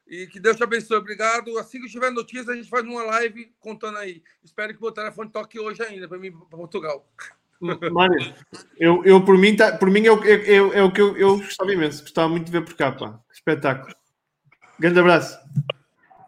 E 0.07 0.27
que 0.27 0.41
Deus 0.41 0.57
te 0.57 0.63
abençoe. 0.63 0.97
Obrigado. 0.97 1.57
Assim 1.59 1.81
que 1.81 1.89
tiver 1.89 2.11
notícias, 2.11 2.49
a 2.49 2.55
gente 2.55 2.69
faz 2.69 2.85
uma 2.85 3.05
live 3.05 3.53
contando 3.61 3.99
aí. 3.99 4.23
Espero 4.43 4.77
que 4.77 4.85
o 4.85 4.91
telefone 4.91 5.31
toque 5.31 5.59
hoje 5.59 5.83
ainda 5.83 6.09
para 6.09 6.19
mim 6.19 6.33
para 6.33 6.59
Portugal. 6.59 7.07
Mário, 7.61 8.35
eu, 8.79 9.05
eu 9.05 9.23
por 9.23 9.37
mim, 9.37 9.55
tá, 9.55 9.77
por 9.77 9.91
mim 9.91 10.07
é, 10.07 10.13
o, 10.13 10.25
é, 10.25 10.79
é, 10.79 10.83
o 10.83 10.91
que 10.91 11.01
eu, 11.01 11.17
eu 11.17 11.37
gostava 11.37 11.73
imenso. 11.73 12.03
Gostava 12.03 12.29
muito 12.29 12.47
de 12.47 12.53
ver 12.53 12.65
por 12.65 12.75
cá, 12.75 12.91
pá. 12.91 13.19
Espetáculo. 13.33 13.95
Grande 14.79 14.99
abraço. 14.99 15.39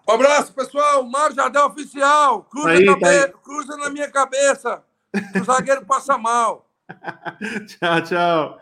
Um 0.09 0.13
abraço, 0.13 0.53
pessoal. 0.53 1.03
Mário 1.05 1.35
Jardel 1.35 1.67
Oficial. 1.67 2.45
Cruza, 2.45 2.69
aí, 2.69 2.85
cabe... 2.85 3.01
tá 3.01 3.39
Cruza 3.39 3.77
na 3.79 3.89
minha 3.89 4.11
cabeça. 4.11 4.83
O 5.41 5.45
zagueiro 5.45 5.87
passa 5.87 6.19
mal. 6.19 6.69
tchau, 7.67 8.03
tchau. 8.03 8.61